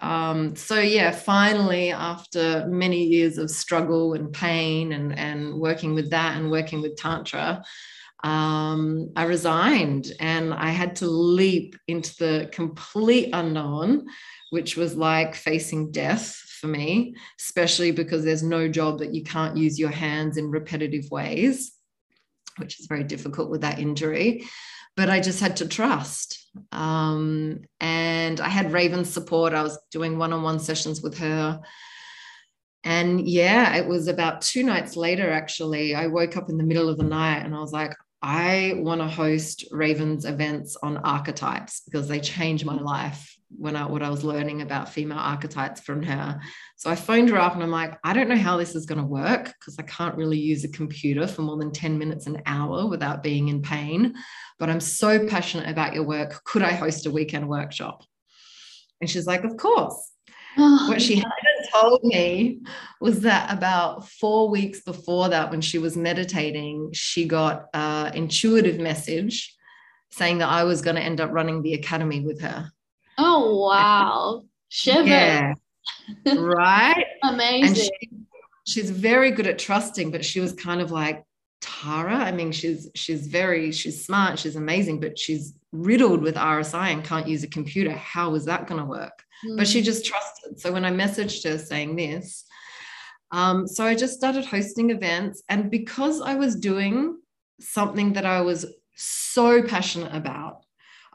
um, 0.05 0.55
so 0.55 0.81
yeah, 0.81 1.13
finally, 1.13 1.91
after 1.91 2.67
many 2.69 3.05
years 3.05 3.39
of 3.39 3.51
struggle 3.51 4.13
and 4.13 4.31
pain 4.31 4.93
and, 4.93 5.19
and 5.19 5.55
working 5.55 5.95
with 5.95 6.11
that 6.11 6.37
and 6.37 6.51
working 6.51 6.83
with 6.83 6.97
Tantra, 6.97 7.65
um, 8.23 9.11
I 9.17 9.25
resigned 9.25 10.13
and 10.21 10.53
I 10.53 10.71
had 10.71 10.97
to 10.97 11.07
leap 11.07 11.77
into 11.89 12.15
the 12.19 12.51
complete 12.53 13.31
unknown, 13.33 14.07
which 14.51 14.77
was 14.77 14.95
like 14.95 15.35
facing 15.35 15.91
death 15.91 16.35
for 16.61 16.67
me, 16.67 17.15
especially 17.41 17.91
because 17.91 18.25
there's 18.25 18.43
no 18.43 18.69
job 18.69 18.99
that 18.99 19.15
you 19.15 19.25
can't 19.25 19.57
use 19.57 19.79
your 19.79 19.91
hands 19.91 20.37
in 20.37 20.51
repetitive 20.51 21.11
ways, 21.11 21.73
which 22.59 22.79
is 22.79 22.87
very 22.87 23.05
difficult 23.05 23.49
with 23.49 23.63
that 23.63 23.79
injury. 23.79 24.45
But 24.97 25.11
I 25.11 25.21
just 25.21 25.41
had 25.41 25.57
to 25.57 25.69
trust 25.69 26.45
um, 26.73 27.63
and 27.81 28.41
I 28.41 28.49
had 28.49 28.73
Raven's 28.73 29.13
support. 29.13 29.55
I 29.55 29.63
was 29.63 29.79
doing 29.91 30.19
one 30.19 30.33
on 30.33 30.43
one 30.43 30.59
sessions 30.59 31.03
with 31.03 31.19
her. 31.19 31.61
And 32.85 33.27
yeah, 33.27 33.77
it 33.77 33.87
was 33.87 34.09
about 34.09 34.43
two 34.43 34.63
nights 34.63 34.95
later, 34.97 35.31
actually. 35.31 35.95
I 35.95 36.07
woke 36.07 36.37
up 36.37 36.51
in 36.51 36.59
the 36.59 36.65
middle 36.65 36.89
of 36.89 36.99
the 36.99 37.05
night 37.05 37.41
and 37.41 37.55
I 37.55 37.61
was 37.61 37.73
like, 37.73 37.95
I 38.23 38.75
want 38.77 39.01
to 39.01 39.07
host 39.07 39.67
Raven's 39.71 40.25
events 40.25 40.77
on 40.83 40.99
archetypes 40.99 41.83
because 41.85 42.09
they 42.09 42.21
changed 42.21 42.65
my 42.65 42.75
life 42.75 43.37
when 43.57 43.77
I 43.77 43.87
what 43.87 44.03
I 44.03 44.11
was 44.11 44.25
learning 44.25 44.63
about 44.63 44.89
female 44.89 45.19
archetypes 45.19 45.81
from 45.81 46.03
her. 46.03 46.41
So 46.77 46.91
I 46.91 46.97
phoned 46.97 47.29
her 47.31 47.39
up 47.39 47.55
and 47.55 47.63
I'm 47.63 47.71
like, 47.71 47.99
I 48.03 48.13
don't 48.13 48.29
know 48.29 48.37
how 48.37 48.57
this 48.57 48.75
is 48.75 48.87
going 48.87 49.01
to 49.01 49.07
work 49.07 49.55
because 49.59 49.77
I 49.79 49.83
can't 49.83 50.17
really 50.17 50.39
use 50.39 50.65
a 50.65 50.69
computer 50.69 51.27
for 51.27 51.43
more 51.43 51.59
than 51.59 51.71
10 51.71 51.99
minutes 51.99 52.27
an 52.27 52.43
hour 52.47 52.87
without 52.87 53.23
being 53.23 53.49
in 53.49 53.63
pain. 53.63 54.15
But 54.59 54.71
I'm 54.71 54.81
so 54.81 55.27
passionate 55.27 55.69
about 55.69 55.95
your 55.95 56.05
work. 56.05 56.43
Could 56.45 56.63
I 56.63 56.73
host 56.73 57.07
a 57.07 57.11
weekend 57.11 57.49
workshop? 57.49 58.05
And 59.01 59.11
she's 59.11 59.27
like, 59.27 59.45
Of 59.45 59.57
course. 59.57 60.13
Oh, 60.57 60.89
what 60.89 61.03
she 61.03 61.17
hadn't 61.17 61.69
told 61.73 62.05
me 62.05 62.61
was 63.01 63.21
that 63.21 63.53
about 63.53 64.09
four 64.09 64.49
weeks 64.49 64.83
before 64.83 65.29
that, 65.31 65.51
when 65.51 65.61
she 65.61 65.79
was 65.79 65.97
meditating, 65.97 66.91
she 66.93 67.27
got 67.27 67.67
an 67.75 68.15
intuitive 68.15 68.79
message 68.79 69.55
saying 70.13 70.39
that 70.39 70.49
I 70.49 70.63
was 70.63 70.81
going 70.81 70.95
to 70.95 71.03
end 71.03 71.21
up 71.21 71.33
running 71.33 71.63
the 71.63 71.75
academy 71.75 72.21
with 72.21 72.41
her. 72.43 72.71
Oh 73.19 73.67
wow. 73.67 74.45
Shiver. 74.69 75.09
Yeah. 75.09 75.55
right? 76.25 77.05
Amazing. 77.25 77.75
She, 77.75 77.91
she's 78.67 78.91
very 78.91 79.33
good 79.33 79.47
at 79.47 79.59
trusting, 79.59 80.11
but 80.11 80.25
she 80.25 80.41
was 80.41 80.53
kind 80.53 80.81
of 80.81 80.91
like, 80.91 81.25
Tara, 81.65 82.17
I 82.17 82.31
mean, 82.31 82.53
she's 82.53 82.91
she's 82.95 83.27
very, 83.27 83.73
she's 83.73 84.05
smart, 84.05 84.39
she's 84.39 84.57
amazing, 84.57 85.01
but 85.01 85.19
she's 85.19 85.55
riddled 85.73 86.21
with 86.21 86.35
RSI 86.35 86.93
and 86.93 87.03
can't 87.03 87.27
use 87.27 87.43
a 87.43 87.49
computer. 87.49 87.93
How 87.93 88.35
is 88.35 88.45
that 88.45 88.67
going 88.67 88.81
to 88.81 88.87
work? 88.87 89.25
Mm. 89.47 89.57
But 89.57 89.67
she 89.67 89.81
hmm. 89.81 89.87
just 89.87 90.05
trusted. 90.05 90.61
So 90.61 90.73
when 90.73 90.85
I 90.85 90.91
messaged 90.91 91.43
her 91.49 91.57
saying 91.57 91.97
this, 91.97 92.45
um, 93.31 93.67
so 93.67 93.85
I 93.85 93.95
just 93.95 94.15
started 94.15 94.45
hosting 94.45 94.91
events. 94.91 95.43
And 95.49 95.71
because 95.71 96.21
I 96.21 96.35
was 96.35 96.55
doing 96.55 97.19
something 97.61 98.13
that 98.13 98.27
I 98.27 98.43
was 98.43 98.67
so 98.95 99.63
passionate 99.63 100.15
about, 100.15 100.65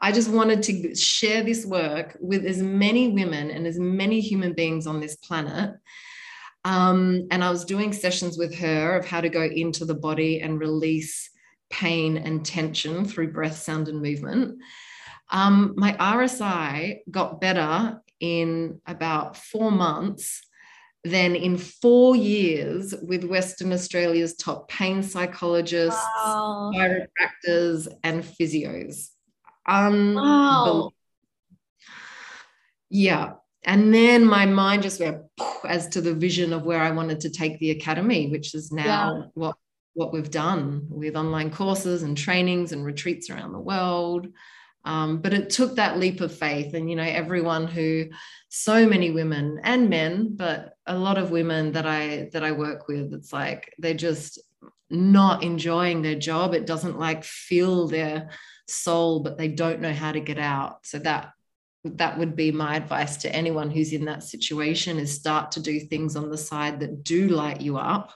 I 0.00 0.10
just 0.10 0.30
wanted 0.30 0.62
to 0.64 0.96
share 0.96 1.44
this 1.44 1.64
work 1.64 2.16
with 2.20 2.44
as 2.44 2.60
many 2.60 3.08
women 3.08 3.50
and 3.50 3.66
as 3.68 3.78
many 3.78 4.20
human 4.20 4.52
beings 4.52 4.86
on 4.88 5.00
this 5.00 5.14
planet. 5.16 5.76
Um, 6.64 7.26
and 7.30 7.42
I 7.42 7.50
was 7.50 7.64
doing 7.64 7.92
sessions 7.92 8.36
with 8.36 8.54
her 8.56 8.96
of 8.96 9.06
how 9.06 9.20
to 9.20 9.28
go 9.28 9.42
into 9.42 9.84
the 9.84 9.94
body 9.94 10.40
and 10.40 10.60
release 10.60 11.30
pain 11.70 12.16
and 12.18 12.44
tension 12.44 13.04
through 13.04 13.32
breath, 13.32 13.56
sound, 13.56 13.88
and 13.88 14.02
movement. 14.02 14.58
Um, 15.30 15.74
my 15.76 15.92
RSI 15.92 16.98
got 17.10 17.40
better 17.40 18.00
in 18.18 18.80
about 18.86 19.36
four 19.36 19.70
months 19.70 20.42
than 21.04 21.34
in 21.34 21.56
four 21.56 22.14
years 22.14 22.94
with 23.02 23.24
Western 23.24 23.72
Australia's 23.72 24.36
top 24.36 24.68
pain 24.68 25.02
psychologists, 25.02 26.04
wow. 26.18 26.70
chiropractors, 26.74 27.88
and 28.04 28.22
physios. 28.22 29.08
Wow. 29.66 30.90
Yeah. 32.90 33.34
And 33.64 33.92
then 33.92 34.24
my 34.24 34.46
mind 34.46 34.82
just 34.82 35.00
went 35.00 35.22
as 35.68 35.88
to 35.88 36.00
the 36.00 36.14
vision 36.14 36.52
of 36.52 36.64
where 36.64 36.80
I 36.80 36.90
wanted 36.92 37.20
to 37.20 37.30
take 37.30 37.58
the 37.58 37.72
academy, 37.72 38.28
which 38.28 38.54
is 38.54 38.72
now 38.72 38.84
yeah. 38.84 39.22
what 39.34 39.56
what 39.94 40.12
we've 40.12 40.30
done 40.30 40.86
with 40.88 41.16
online 41.16 41.50
courses 41.50 42.02
and 42.04 42.16
trainings 42.16 42.72
and 42.72 42.84
retreats 42.84 43.28
around 43.28 43.52
the 43.52 43.58
world. 43.58 44.28
Um, 44.84 45.20
but 45.20 45.34
it 45.34 45.50
took 45.50 45.76
that 45.76 45.98
leap 45.98 46.22
of 46.22 46.34
faith, 46.34 46.72
and 46.72 46.88
you 46.88 46.96
know, 46.96 47.02
everyone 47.02 47.66
who, 47.66 48.06
so 48.48 48.88
many 48.88 49.10
women 49.10 49.60
and 49.62 49.90
men, 49.90 50.36
but 50.36 50.72
a 50.86 50.96
lot 50.96 51.18
of 51.18 51.30
women 51.30 51.72
that 51.72 51.86
I 51.86 52.30
that 52.32 52.42
I 52.42 52.52
work 52.52 52.88
with, 52.88 53.12
it's 53.12 53.32
like 53.32 53.74
they're 53.78 53.92
just 53.92 54.38
not 54.88 55.42
enjoying 55.42 56.00
their 56.00 56.18
job. 56.18 56.54
It 56.54 56.66
doesn't 56.66 56.98
like 56.98 57.24
fill 57.24 57.88
their 57.88 58.30
soul, 58.66 59.20
but 59.20 59.36
they 59.36 59.48
don't 59.48 59.80
know 59.80 59.92
how 59.92 60.12
to 60.12 60.20
get 60.20 60.38
out. 60.38 60.86
So 60.86 60.98
that 61.00 61.32
that 61.84 62.18
would 62.18 62.36
be 62.36 62.52
my 62.52 62.76
advice 62.76 63.16
to 63.18 63.34
anyone 63.34 63.70
who's 63.70 63.92
in 63.92 64.04
that 64.04 64.22
situation 64.22 64.98
is 64.98 65.14
start 65.14 65.52
to 65.52 65.60
do 65.60 65.80
things 65.80 66.16
on 66.16 66.30
the 66.30 66.38
side 66.38 66.80
that 66.80 67.04
do 67.04 67.28
light 67.28 67.60
you 67.60 67.78
up 67.78 68.12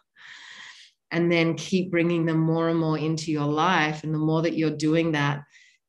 and 1.10 1.30
then 1.30 1.54
keep 1.54 1.90
bringing 1.90 2.26
them 2.26 2.38
more 2.38 2.68
and 2.68 2.78
more 2.78 2.98
into 2.98 3.32
your 3.32 3.46
life. 3.46 4.04
And 4.04 4.12
the 4.12 4.18
more 4.18 4.42
that 4.42 4.56
you're 4.56 4.70
doing 4.70 5.12
that 5.12 5.44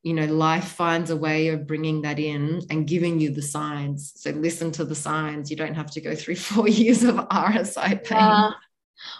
you 0.05 0.13
know 0.13 0.25
life 0.25 0.67
finds 0.67 1.09
a 1.09 1.15
way 1.15 1.47
of 1.47 1.65
bringing 1.65 2.03
that 2.03 2.19
in 2.19 2.61
and 2.69 2.87
giving 2.87 3.19
you 3.19 3.31
the 3.31 3.41
signs. 3.41 4.13
So 4.15 4.29
listen 4.29 4.71
to 4.73 4.85
the 4.85 4.93
signs. 4.93 5.49
You 5.49 5.57
don't 5.57 5.73
have 5.73 5.89
to 5.91 5.99
go 5.99 6.15
through 6.15 6.35
four 6.51 6.69
years 6.69 7.03
of 7.03 7.15
rsi 7.15 8.03
pain. 8.03 8.17
Yeah. 8.19 8.51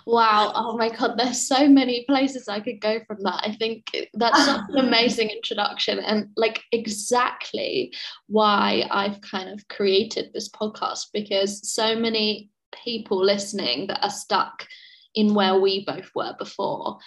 Wow. 0.05 0.51
Oh 0.55 0.77
my 0.77 0.89
God. 0.89 1.17
There's 1.17 1.47
so 1.47 1.67
many 1.67 2.05
places 2.07 2.47
I 2.47 2.59
could 2.59 2.79
go 2.81 2.99
from 3.05 3.17
that. 3.23 3.41
I 3.43 3.55
think 3.55 3.89
that's 4.13 4.45
such 4.45 4.61
an 4.69 4.77
amazing 4.87 5.29
introduction 5.29 5.99
and 5.99 6.29
like 6.37 6.61
exactly 6.71 7.93
why 8.27 8.87
I've 8.89 9.21
kind 9.21 9.49
of 9.49 9.67
created 9.67 10.31
this 10.33 10.49
podcast 10.49 11.07
because 11.13 11.69
so 11.69 11.95
many 11.95 12.49
people 12.83 13.23
listening 13.23 13.87
that 13.87 14.03
are 14.03 14.09
stuck 14.09 14.67
in 15.13 15.33
where 15.33 15.59
we 15.59 15.85
both 15.85 16.09
were 16.13 16.35
before 16.37 16.99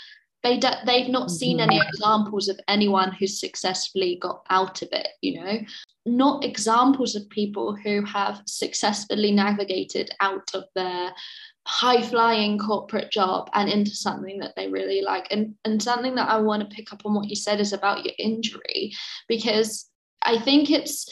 they 0.42 0.56
do, 0.56 0.68
they've 0.86 1.08
not 1.08 1.30
seen 1.30 1.60
any 1.60 1.78
mm-hmm. 1.78 1.88
examples 1.88 2.48
of 2.48 2.58
anyone 2.68 3.12
who's 3.12 3.40
successfully 3.40 4.18
got 4.20 4.44
out 4.50 4.82
of 4.82 4.88
it 4.92 5.08
you 5.20 5.42
know 5.42 5.58
not 6.06 6.44
examples 6.44 7.14
of 7.14 7.28
people 7.28 7.76
who 7.76 8.02
have 8.04 8.40
successfully 8.46 9.30
navigated 9.30 10.10
out 10.20 10.48
of 10.54 10.64
their 10.74 11.12
high 11.68 12.00
flying 12.00 12.58
corporate 12.58 13.12
job 13.12 13.50
and 13.52 13.68
into 13.68 13.90
something 13.90 14.38
that 14.38 14.54
they 14.56 14.68
really 14.68 15.02
like 15.02 15.28
and 15.30 15.54
and 15.66 15.82
something 15.82 16.14
that 16.14 16.30
I 16.30 16.40
want 16.40 16.62
to 16.62 16.74
pick 16.74 16.94
up 16.94 17.02
on 17.04 17.12
what 17.12 17.28
you 17.28 17.36
said 17.36 17.60
is 17.60 17.74
about 17.74 18.06
your 18.06 18.14
injury 18.18 18.94
because 19.28 19.90
I 20.22 20.38
think 20.38 20.70
it's 20.70 21.06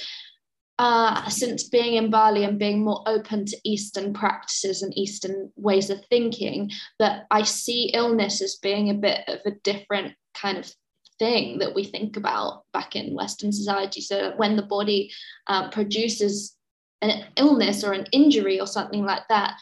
uh, 0.79 1.29
since 1.29 1.69
being 1.69 1.95
in 1.95 2.11
Bali 2.11 2.45
and 2.45 2.59
being 2.59 2.85
more 2.85 3.03
open 3.07 3.45
to 3.47 3.57
Eastern 3.65 4.13
practices 4.13 4.83
and 4.83 4.97
Eastern 4.97 5.51
ways 5.57 5.89
of 5.89 6.05
thinking, 6.11 6.71
that 6.99 7.25
I 7.31 7.45
see 7.45 7.93
illness 7.95 8.43
as 8.43 8.57
being 8.57 8.91
a 8.91 8.95
bit 8.95 9.21
of 9.27 9.39
a 9.47 9.53
different 9.63 10.15
kind 10.35 10.59
of 10.59 10.71
thing 11.19 11.61
that 11.61 11.75
we 11.75 11.85
think 11.85 12.19
about 12.19 12.65
back 12.75 12.95
in 12.95 13.15
Western 13.15 13.53
society. 13.53 14.03
So 14.03 14.35
when 14.37 14.57
the 14.57 14.63
body 14.63 15.11
uh, 15.47 15.71
produces 15.71 16.55
an 17.01 17.25
illness 17.37 17.83
or 17.83 17.93
an 17.93 18.07
injury 18.13 18.61
or 18.61 18.67
something 18.67 19.05
like 19.05 19.23
that, 19.31 19.55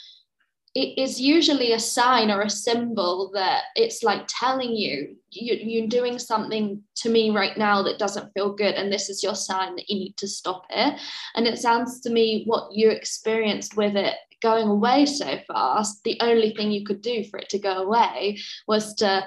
it 0.74 0.98
is 0.98 1.20
usually 1.20 1.72
a 1.72 1.78
sign 1.78 2.32
or 2.32 2.42
a 2.42 2.50
symbol 2.50 3.30
that 3.34 3.64
it's 3.76 4.02
like 4.02 4.24
telling 4.26 4.74
you, 4.74 5.16
you 5.30 5.54
you're 5.54 5.86
doing 5.86 6.18
something 6.18 6.82
to 6.96 7.08
me 7.08 7.30
right 7.30 7.56
now 7.56 7.82
that 7.82 7.98
doesn't 7.98 8.32
feel 8.34 8.52
good 8.52 8.74
and 8.74 8.92
this 8.92 9.08
is 9.08 9.22
your 9.22 9.36
sign 9.36 9.76
that 9.76 9.88
you 9.88 9.96
need 9.96 10.16
to 10.16 10.26
stop 10.26 10.64
it. 10.70 11.00
And 11.36 11.46
it 11.46 11.60
sounds 11.60 12.00
to 12.00 12.10
me 12.10 12.42
what 12.46 12.72
you 12.72 12.90
experienced 12.90 13.76
with 13.76 13.94
it 13.96 14.16
going 14.42 14.68
away 14.68 15.06
so 15.06 15.38
fast 15.46 16.02
the 16.04 16.18
only 16.20 16.52
thing 16.54 16.70
you 16.70 16.84
could 16.84 17.00
do 17.00 17.24
for 17.24 17.38
it 17.38 17.48
to 17.48 17.58
go 17.58 17.82
away 17.84 18.38
was 18.68 18.94
to 18.94 19.24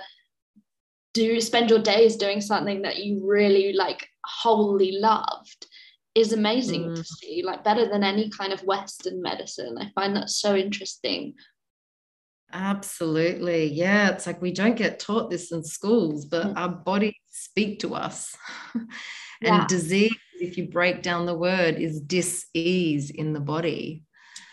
do 1.14 1.42
spend 1.42 1.72
your 1.72 1.82
days 1.82 2.18
doing 2.18 2.40
something 2.40 2.84
that 2.84 2.98
you 2.98 3.26
really 3.26 3.74
like 3.74 4.08
wholly 4.24 4.92
loved 4.92 5.66
is 6.18 6.34
amazing 6.34 6.90
mm. 6.90 6.96
to 6.96 7.04
see, 7.04 7.44
like 7.46 7.64
better 7.64 7.88
than 7.88 8.04
any 8.04 8.30
kind 8.30 8.52
of 8.52 8.64
Western 8.64 9.22
medicine. 9.22 9.78
I 9.80 9.92
find 9.94 10.16
that 10.16 10.30
so 10.32 10.56
interesting. 10.56 11.36
Absolutely. 12.52 13.68
Yeah. 13.68 14.10
It's 14.10 14.26
like 14.26 14.42
we 14.42 14.52
don't 14.52 14.76
get 14.76 15.00
taught 15.00 15.30
this 15.30 15.52
in 15.52 15.64
schools, 15.64 16.26
but 16.26 16.48
mm. 16.48 16.58
our 16.58 16.70
bodies 16.70 17.14
speak 17.30 17.80
to 17.80 17.94
us. 17.94 18.36
and 18.74 18.88
yeah. 19.42 19.66
disease, 19.68 20.16
if 20.40 20.58
you 20.58 20.68
break 20.68 21.04
down 21.04 21.28
the 21.28 21.38
word, 21.38 21.76
is 21.76 22.02
dis-ease 22.02 23.12
in 23.12 23.34
the 23.34 23.40
body. 23.40 24.04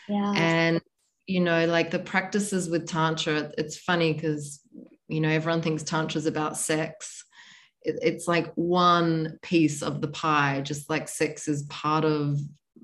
Yeah. 0.07 0.33
And 0.37 0.83
you 1.27 1.41
know, 1.41 1.65
like 1.65 1.91
the 1.91 1.99
practices 1.99 2.69
with 2.69 2.87
Tantra, 2.87 3.53
it's 3.57 3.79
funny 3.79 4.13
because 4.13 4.61
you 5.09 5.21
know, 5.21 5.31
everyone 5.31 5.63
thinks 5.63 5.83
Tantra 5.83 6.19
is 6.19 6.27
about 6.27 6.59
sex 6.59 7.25
it's 7.85 8.27
like 8.27 8.53
one 8.55 9.39
piece 9.43 9.83
of 9.83 10.01
the 10.01 10.09
pie, 10.09 10.63
just 10.63 10.89
like 10.89 11.09
sex 11.09 11.49
is 11.49 11.65
part 11.65 12.05
of 12.05 12.39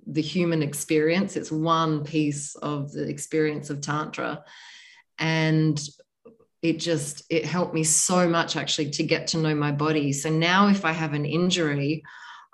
the 0.06 0.22
human 0.22 0.62
experience. 0.62 1.36
It's 1.36 1.50
one 1.50 2.04
piece 2.04 2.54
of 2.56 2.92
the 2.92 3.08
experience 3.08 3.70
of 3.70 3.80
Tantra. 3.80 4.44
And 5.18 5.80
it 6.62 6.78
just 6.78 7.22
it 7.30 7.44
helped 7.44 7.74
me 7.74 7.84
so 7.84 8.28
much 8.28 8.56
actually 8.56 8.90
to 8.90 9.02
get 9.02 9.26
to 9.28 9.38
know 9.38 9.54
my 9.54 9.72
body 9.72 10.12
so 10.12 10.28
now 10.28 10.68
if 10.68 10.84
i 10.84 10.92
have 10.92 11.14
an 11.14 11.24
injury 11.24 12.02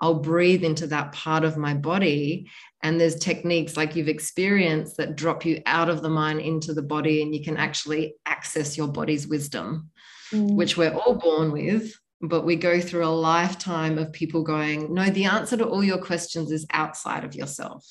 i'll 0.01 0.19
breathe 0.19 0.63
into 0.63 0.87
that 0.87 1.11
part 1.11 1.43
of 1.43 1.57
my 1.57 1.73
body 1.73 2.49
and 2.83 2.99
there's 3.01 3.15
techniques 3.15 3.75
like 3.75 3.95
you've 3.95 4.07
experienced 4.07 4.97
that 4.97 5.15
drop 5.15 5.45
you 5.45 5.61
out 5.65 5.89
of 5.89 6.01
the 6.01 6.09
mind 6.09 6.39
into 6.39 6.73
the 6.73 6.81
body 6.81 7.21
and 7.21 7.35
you 7.35 7.43
can 7.43 7.57
actually 7.57 8.15
access 8.25 8.77
your 8.77 8.87
body's 8.87 9.27
wisdom 9.27 9.89
mm. 10.31 10.55
which 10.55 10.77
we're 10.77 10.93
all 10.93 11.15
born 11.15 11.51
with 11.51 11.93
but 12.21 12.45
we 12.45 12.55
go 12.55 12.79
through 12.79 13.05
a 13.05 13.07
lifetime 13.07 13.97
of 13.97 14.11
people 14.11 14.43
going, 14.43 14.93
no, 14.93 15.09
the 15.09 15.25
answer 15.25 15.57
to 15.57 15.67
all 15.67 15.83
your 15.83 15.99
questions 15.99 16.51
is 16.51 16.65
outside 16.71 17.23
of 17.23 17.35
yourself. 17.35 17.85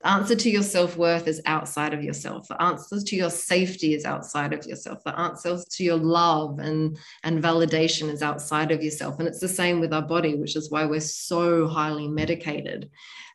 The 0.00 0.08
answer 0.10 0.36
to 0.36 0.50
your 0.50 0.62
self 0.62 0.96
worth 0.96 1.26
is 1.26 1.40
outside 1.46 1.94
of 1.94 2.04
yourself. 2.04 2.46
The 2.46 2.62
answer 2.62 3.00
to 3.00 3.16
your 3.16 3.30
safety 3.30 3.94
is 3.94 4.04
outside 4.04 4.52
of 4.52 4.64
yourself. 4.66 5.02
The 5.02 5.18
answer 5.18 5.58
to 5.68 5.84
your 5.84 5.96
love 5.96 6.58
and, 6.58 6.98
and 7.24 7.42
validation 7.42 8.10
is 8.10 8.22
outside 8.22 8.70
of 8.70 8.82
yourself. 8.82 9.18
And 9.18 9.26
it's 9.26 9.40
the 9.40 9.48
same 9.48 9.80
with 9.80 9.92
our 9.92 10.06
body, 10.06 10.34
which 10.34 10.56
is 10.56 10.70
why 10.70 10.84
we're 10.84 11.00
so 11.00 11.66
highly 11.66 12.06
medicated. 12.06 12.90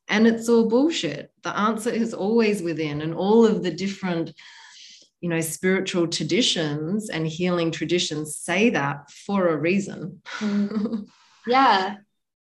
And 0.07 0.25
it's 0.25 0.47
all 0.47 0.69
bullshit. 0.69 1.31
The 1.43 1.57
answer 1.57 1.89
is 1.89 2.13
always 2.13 2.61
within, 2.61 3.01
and 3.01 3.13
all 3.13 3.45
of 3.45 3.61
the 3.61 3.71
different 3.71 4.33
you 5.21 5.29
know 5.29 5.41
spiritual 5.41 6.07
traditions 6.07 7.09
and 7.09 7.27
healing 7.27 7.71
traditions 7.71 8.37
say 8.37 8.69
that 8.69 9.09
for 9.11 9.49
a 9.49 9.57
reason. 9.57 10.21
Mm. 10.39 11.07
yeah. 11.47 11.97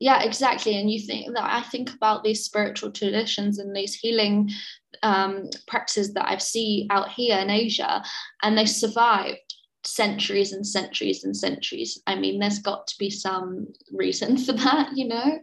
Yeah 0.00 0.22
exactly. 0.22 0.76
And 0.80 0.90
you 0.90 1.00
think 1.00 1.34
that 1.34 1.44
i 1.44 1.62
think 1.62 1.92
about 1.94 2.24
these 2.24 2.44
spiritual 2.44 2.90
traditions 2.90 3.58
and 3.58 3.74
these 3.74 3.94
healing 3.94 4.50
um, 5.02 5.48
practices 5.66 6.12
that 6.14 6.28
i 6.28 6.36
see 6.38 6.86
out 6.90 7.10
here 7.10 7.38
in 7.38 7.50
asia 7.50 8.02
and 8.42 8.56
they 8.56 8.66
survived 8.66 9.38
centuries 9.84 10.52
and 10.52 10.64
centuries 10.64 11.24
and 11.24 11.36
centuries. 11.36 12.00
I 12.06 12.14
mean 12.14 12.38
there's 12.38 12.60
got 12.60 12.86
to 12.86 12.94
be 12.98 13.10
some 13.10 13.66
reason 13.92 14.36
for 14.44 14.52
that 14.52 14.90
you 14.96 15.08
know? 15.08 15.40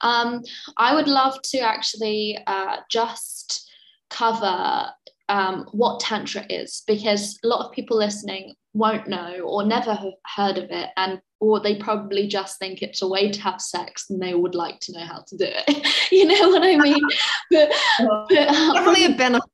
Um, 0.00 0.42
i 0.76 0.94
would 0.94 1.08
love 1.08 1.40
to 1.52 1.58
actually 1.58 2.38
uh, 2.46 2.78
just 2.90 3.70
cover 4.10 4.90
um, 5.28 5.66
what 5.72 6.00
Tantra 6.00 6.44
is 6.48 6.82
because 6.86 7.38
a 7.44 7.48
lot 7.48 7.66
of 7.66 7.72
people 7.72 7.96
listening 7.96 8.54
won't 8.74 9.08
know 9.08 9.40
or 9.40 9.64
never 9.64 9.94
have 9.94 10.12
heard 10.36 10.58
of 10.58 10.70
it 10.70 10.90
and 10.96 11.20
or 11.40 11.60
they 11.60 11.76
probably 11.76 12.26
just 12.26 12.58
think 12.58 12.82
it's 12.82 13.02
a 13.02 13.08
way 13.08 13.30
to 13.30 13.40
have 13.40 13.60
sex 13.60 14.10
and 14.10 14.20
they 14.20 14.34
would 14.34 14.54
like 14.54 14.80
to 14.80 14.92
know 14.92 15.04
how 15.04 15.22
to 15.26 15.36
do 15.36 15.46
it. 15.46 15.86
You 16.10 16.24
know 16.24 16.48
what 16.48 16.62
i 16.62 16.74
mean? 16.76 17.04
But, 17.50 17.70
but 17.98 18.48
um, 18.48 18.74
definitely 18.74 19.04
a 19.04 19.16
benefit. 19.16 19.50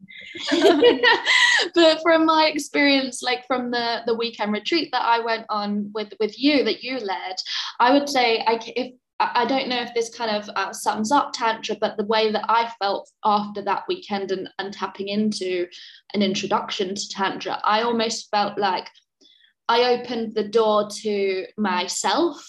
But 1.75 2.01
from 2.03 2.27
my 2.27 2.51
experience 2.53 3.23
like 3.23 3.45
from 3.47 3.71
the 3.71 4.03
the 4.07 4.15
weekend 4.15 4.53
retreat 4.53 4.91
that 4.93 5.03
i 5.03 5.19
went 5.19 5.47
on 5.49 5.91
with 5.95 6.13
with 6.21 6.39
you 6.39 6.65
that 6.65 6.83
you 6.83 6.99
led 6.99 7.37
i 7.81 7.93
would 7.93 8.09
say 8.09 8.45
I, 8.47 8.59
if 8.77 8.95
I 9.21 9.45
don't 9.47 9.69
know 9.69 9.81
if 9.81 9.95
this 9.95 10.15
kind 10.15 10.31
of 10.37 10.51
uh, 10.57 10.73
sums 10.73 11.13
up 11.13 11.33
Tantra, 11.33 11.77
but 11.81 11.97
the 11.97 12.05
way 12.05 12.33
that 12.33 12.45
I 12.49 12.73
felt 12.81 13.09
after 13.25 13.63
that 13.63 13.85
weekend 13.89 14.33
and, 14.33 14.49
and 14.59 14.73
tapping 14.73 15.09
into 15.09 15.67
an 16.15 16.23
introduction 16.23 16.95
to 16.95 17.09
Tantra, 17.09 17.61
I 17.65 17.83
almost 17.83 18.29
felt 18.31 18.59
like 18.59 18.89
I 19.69 19.95
opened 19.95 20.35
the 20.35 20.49
door 20.49 20.89
to 21.03 21.47
myself. 21.57 22.45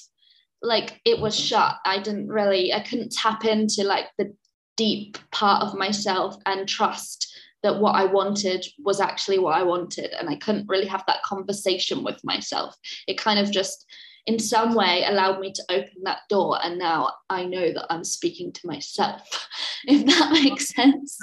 Like 0.61 0.99
it 1.05 1.19
was 1.19 1.39
shut. 1.39 1.75
I 1.85 1.99
didn't 1.99 2.29
really, 2.29 2.73
I 2.73 2.79
couldn't 2.79 3.11
tap 3.11 3.45
into 3.45 3.83
like 3.83 4.07
the 4.17 4.33
deep 4.75 5.17
part 5.31 5.61
of 5.61 5.77
myself 5.77 6.35
and 6.47 6.67
trust 6.67 7.31
that 7.61 7.79
what 7.79 7.95
I 7.95 8.05
wanted 8.05 8.65
was 8.83 8.99
actually 8.99 9.37
what 9.37 9.55
I 9.55 9.63
wanted. 9.63 10.11
And 10.19 10.29
I 10.29 10.35
couldn't 10.35 10.67
really 10.67 10.87
have 10.87 11.03
that 11.07 11.23
conversation 11.23 12.03
with 12.03 12.19
myself. 12.23 12.75
It 13.07 13.19
kind 13.19 13.39
of 13.39 13.51
just, 13.51 13.85
in 14.27 14.39
some 14.39 14.73
way 14.73 15.03
allowed 15.05 15.39
me 15.39 15.51
to 15.51 15.63
open 15.69 16.03
that 16.03 16.19
door 16.29 16.57
and 16.63 16.79
now 16.79 17.11
i 17.29 17.43
know 17.45 17.71
that 17.71 17.85
i'm 17.89 18.03
speaking 18.03 18.51
to 18.51 18.67
myself 18.67 19.47
if 19.87 20.05
that 20.05 20.31
makes 20.31 20.69
sense 20.69 21.17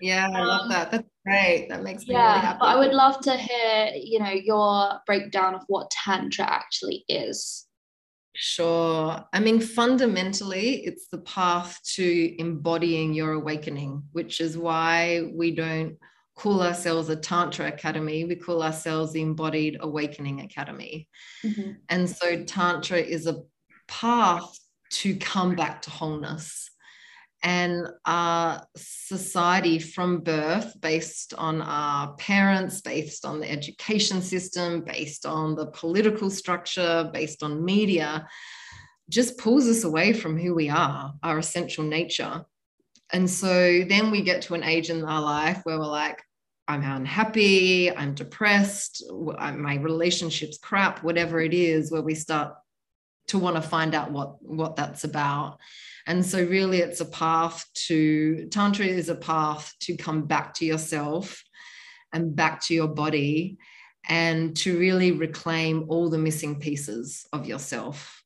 yeah 0.00 0.28
i 0.34 0.40
love 0.40 0.62
um, 0.62 0.68
that 0.68 0.90
that's 0.90 1.08
great 1.24 1.66
that 1.68 1.82
makes 1.82 2.06
me 2.06 2.14
yeah 2.14 2.34
really 2.34 2.46
happy. 2.46 2.58
but 2.60 2.66
i 2.66 2.76
would 2.76 2.92
love 2.92 3.20
to 3.20 3.36
hear 3.36 3.90
you 3.94 4.18
know 4.18 4.30
your 4.30 5.00
breakdown 5.06 5.54
of 5.54 5.62
what 5.68 5.90
tantra 5.90 6.44
actually 6.44 7.04
is 7.08 7.66
Sure. 8.38 9.24
I 9.32 9.40
mean, 9.40 9.60
fundamentally, 9.60 10.84
it's 10.84 11.08
the 11.08 11.20
path 11.20 11.80
to 11.94 12.38
embodying 12.38 13.14
your 13.14 13.32
awakening, 13.32 14.02
which 14.12 14.42
is 14.42 14.58
why 14.58 15.30
we 15.32 15.52
don't 15.52 15.96
call 16.36 16.62
ourselves 16.62 17.08
a 17.08 17.16
Tantra 17.16 17.66
Academy, 17.68 18.24
we 18.24 18.36
call 18.36 18.62
ourselves 18.62 19.12
the 19.12 19.22
Embodied 19.22 19.78
Awakening 19.80 20.42
Academy. 20.42 21.08
Mm-hmm. 21.44 21.72
And 21.88 22.08
so, 22.08 22.44
Tantra 22.44 22.98
is 22.98 23.26
a 23.26 23.42
path 23.88 24.58
to 24.90 25.16
come 25.16 25.56
back 25.56 25.82
to 25.82 25.90
wholeness. 25.90 26.70
And 27.42 27.86
our 28.06 28.66
society 28.76 29.78
from 29.78 30.20
birth, 30.20 30.80
based 30.80 31.32
on 31.34 31.62
our 31.62 32.14
parents, 32.14 32.80
based 32.80 33.24
on 33.24 33.40
the 33.40 33.50
education 33.50 34.20
system, 34.20 34.82
based 34.82 35.26
on 35.26 35.54
the 35.54 35.66
political 35.66 36.30
structure, 36.30 37.10
based 37.12 37.42
on 37.42 37.64
media, 37.64 38.26
just 39.08 39.38
pulls 39.38 39.68
us 39.68 39.84
away 39.84 40.12
from 40.12 40.38
who 40.38 40.54
we 40.54 40.68
are, 40.68 41.14
our 41.22 41.38
essential 41.38 41.84
nature. 41.84 42.44
And 43.12 43.30
so 43.30 43.84
then 43.88 44.10
we 44.10 44.22
get 44.22 44.42
to 44.42 44.54
an 44.54 44.64
age 44.64 44.90
in 44.90 45.04
our 45.04 45.22
life 45.22 45.60
where 45.62 45.78
we're 45.78 45.86
like, 45.86 46.20
I'm 46.68 46.82
unhappy, 46.82 47.94
I'm 47.94 48.14
depressed, 48.14 49.04
my 49.10 49.76
relationship's 49.76 50.58
crap, 50.58 51.04
whatever 51.04 51.40
it 51.40 51.54
is, 51.54 51.92
where 51.92 52.02
we 52.02 52.14
start 52.14 52.54
to 53.28 53.38
want 53.38 53.56
to 53.56 53.62
find 53.62 53.94
out 53.94 54.10
what 54.10 54.42
what 54.42 54.76
that's 54.76 55.04
about. 55.04 55.58
And 56.06 56.24
so 56.24 56.42
really 56.44 56.78
it's 56.78 57.00
a 57.00 57.06
path 57.06 57.64
to 57.86 58.46
tantra 58.50 58.86
is 58.86 59.08
a 59.08 59.16
path 59.16 59.72
to 59.80 59.96
come 59.96 60.26
back 60.26 60.54
to 60.54 60.64
yourself 60.64 61.42
and 62.12 62.34
back 62.34 62.62
to 62.62 62.74
your 62.74 62.88
body 62.88 63.58
and 64.08 64.56
to 64.58 64.78
really 64.78 65.10
reclaim 65.12 65.86
all 65.88 66.08
the 66.08 66.18
missing 66.18 66.60
pieces 66.60 67.26
of 67.32 67.46
yourself 67.46 68.22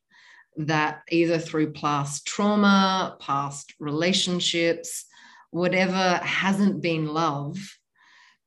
that 0.57 1.03
either 1.11 1.39
through 1.39 1.73
past 1.73 2.27
trauma, 2.27 3.17
past 3.19 3.75
relationships, 3.79 5.07
whatever 5.51 6.21
hasn't 6.23 6.83
been 6.83 7.07
love 7.07 7.57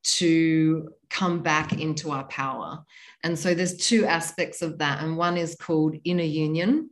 to 0.03 0.93
come 1.09 1.41
back 1.41 1.73
into 1.73 2.11
our 2.11 2.25
power. 2.25 2.83
And 3.23 3.37
so 3.37 3.53
there's 3.53 3.77
two 3.77 4.05
aspects 4.05 4.61
of 4.61 4.79
that. 4.79 5.03
And 5.03 5.17
one 5.17 5.37
is 5.37 5.55
called 5.55 5.95
inner 6.03 6.23
union, 6.23 6.89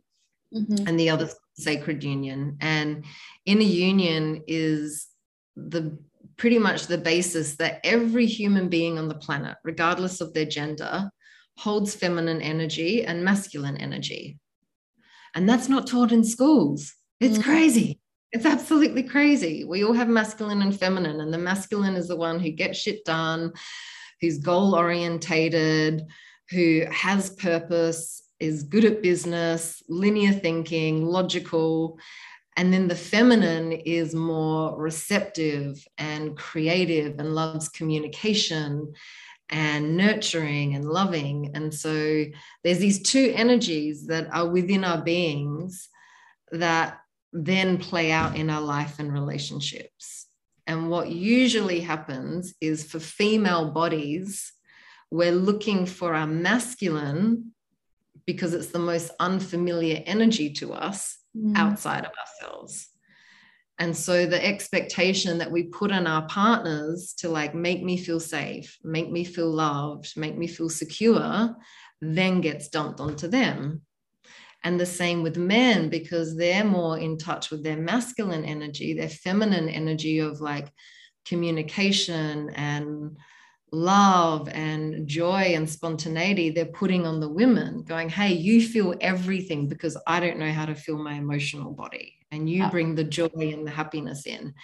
mm-hmm. 0.54 0.86
and 0.86 0.98
the 0.98 1.10
other 1.10 1.28
sacred 1.54 2.02
union. 2.02 2.56
And 2.60 3.04
inner 3.46 3.62
union 3.62 4.42
is 4.46 5.08
the 5.56 5.98
pretty 6.36 6.58
much 6.58 6.86
the 6.86 6.98
basis 6.98 7.56
that 7.56 7.80
every 7.84 8.26
human 8.26 8.68
being 8.68 8.98
on 8.98 9.08
the 9.08 9.14
planet, 9.14 9.56
regardless 9.64 10.20
of 10.20 10.32
their 10.32 10.46
gender, 10.46 11.10
holds 11.58 11.94
feminine 11.94 12.40
energy 12.40 13.04
and 13.04 13.24
masculine 13.24 13.76
energy. 13.76 14.38
And 15.34 15.48
that's 15.48 15.68
not 15.68 15.86
taught 15.86 16.12
in 16.12 16.24
schools. 16.24 16.94
It's 17.20 17.38
mm. 17.38 17.44
crazy. 17.44 18.00
It's 18.32 18.46
absolutely 18.46 19.02
crazy. 19.02 19.64
We 19.64 19.84
all 19.84 19.92
have 19.92 20.08
masculine 20.08 20.62
and 20.62 20.78
feminine, 20.78 21.20
and 21.20 21.32
the 21.32 21.38
masculine 21.38 21.96
is 21.96 22.08
the 22.08 22.16
one 22.16 22.40
who 22.40 22.50
gets 22.50 22.78
shit 22.78 23.04
done, 23.04 23.52
who's 24.20 24.38
goal 24.38 24.74
orientated, 24.74 26.02
who 26.48 26.84
has 26.90 27.30
purpose, 27.30 28.22
is 28.40 28.62
good 28.62 28.84
at 28.84 29.02
business, 29.02 29.82
linear 29.88 30.32
thinking, 30.32 31.04
logical. 31.04 31.98
And 32.56 32.72
then 32.72 32.88
the 32.88 32.96
feminine 32.96 33.72
is 33.72 34.14
more 34.14 34.80
receptive 34.80 35.86
and 35.98 36.36
creative 36.36 37.18
and 37.18 37.34
loves 37.34 37.68
communication 37.68 38.94
and 39.50 39.96
nurturing 39.96 40.74
and 40.74 40.84
loving. 40.86 41.52
And 41.54 41.72
so 41.72 42.24
there's 42.64 42.78
these 42.78 43.02
two 43.02 43.32
energies 43.36 44.06
that 44.06 44.32
are 44.32 44.48
within 44.48 44.84
our 44.84 45.02
beings 45.02 45.88
that 46.50 47.01
then 47.32 47.78
play 47.78 48.12
out 48.12 48.36
in 48.36 48.50
our 48.50 48.60
life 48.60 48.98
and 48.98 49.12
relationships. 49.12 50.26
And 50.66 50.90
what 50.90 51.08
usually 51.08 51.80
happens 51.80 52.54
is 52.60 52.84
for 52.84 53.00
female 53.00 53.72
bodies, 53.72 54.52
we're 55.10 55.32
looking 55.32 55.86
for 55.86 56.14
our 56.14 56.26
masculine 56.26 57.52
because 58.26 58.54
it's 58.54 58.68
the 58.68 58.78
most 58.78 59.10
unfamiliar 59.18 60.02
energy 60.06 60.50
to 60.50 60.72
us 60.72 61.18
mm. 61.36 61.56
outside 61.56 62.04
of 62.04 62.12
ourselves. 62.12 62.88
And 63.78 63.96
so 63.96 64.26
the 64.26 64.44
expectation 64.44 65.38
that 65.38 65.50
we 65.50 65.64
put 65.64 65.90
on 65.90 66.06
our 66.06 66.22
partners 66.28 67.14
to 67.18 67.28
like 67.28 67.54
make 67.54 67.82
me 67.82 67.96
feel 67.96 68.20
safe, 68.20 68.78
make 68.84 69.10
me 69.10 69.24
feel 69.24 69.50
loved, 69.50 70.16
make 70.16 70.36
me 70.36 70.46
feel 70.46 70.68
secure, 70.68 71.56
then 72.00 72.40
gets 72.40 72.68
dumped 72.68 73.00
onto 73.00 73.28
them. 73.28 73.82
And 74.64 74.78
the 74.78 74.86
same 74.86 75.22
with 75.22 75.36
men, 75.36 75.88
because 75.88 76.36
they're 76.36 76.64
more 76.64 76.98
in 76.98 77.18
touch 77.18 77.50
with 77.50 77.64
their 77.64 77.76
masculine 77.76 78.44
energy, 78.44 78.94
their 78.94 79.08
feminine 79.08 79.68
energy 79.68 80.20
of 80.20 80.40
like 80.40 80.72
communication 81.24 82.50
and 82.50 83.16
love 83.72 84.48
and 84.50 85.08
joy 85.08 85.54
and 85.54 85.68
spontaneity. 85.68 86.50
They're 86.50 86.66
putting 86.66 87.06
on 87.06 87.20
the 87.20 87.28
women 87.28 87.82
going 87.82 88.10
hey 88.10 88.32
you 88.34 88.66
feel 88.66 88.94
everything 89.00 89.66
because 89.66 89.96
i 90.06 90.20
don't 90.20 90.38
know 90.38 90.52
how 90.52 90.66
to 90.66 90.74
feel 90.74 90.98
my 91.02 91.14
emotional 91.14 91.72
body. 91.72 92.18
And 92.30 92.48
you 92.48 92.66
bring 92.68 92.94
the 92.94 93.04
joy 93.04 93.28
and 93.34 93.66
the 93.66 93.70
happiness 93.70 94.26
in. 94.26 94.54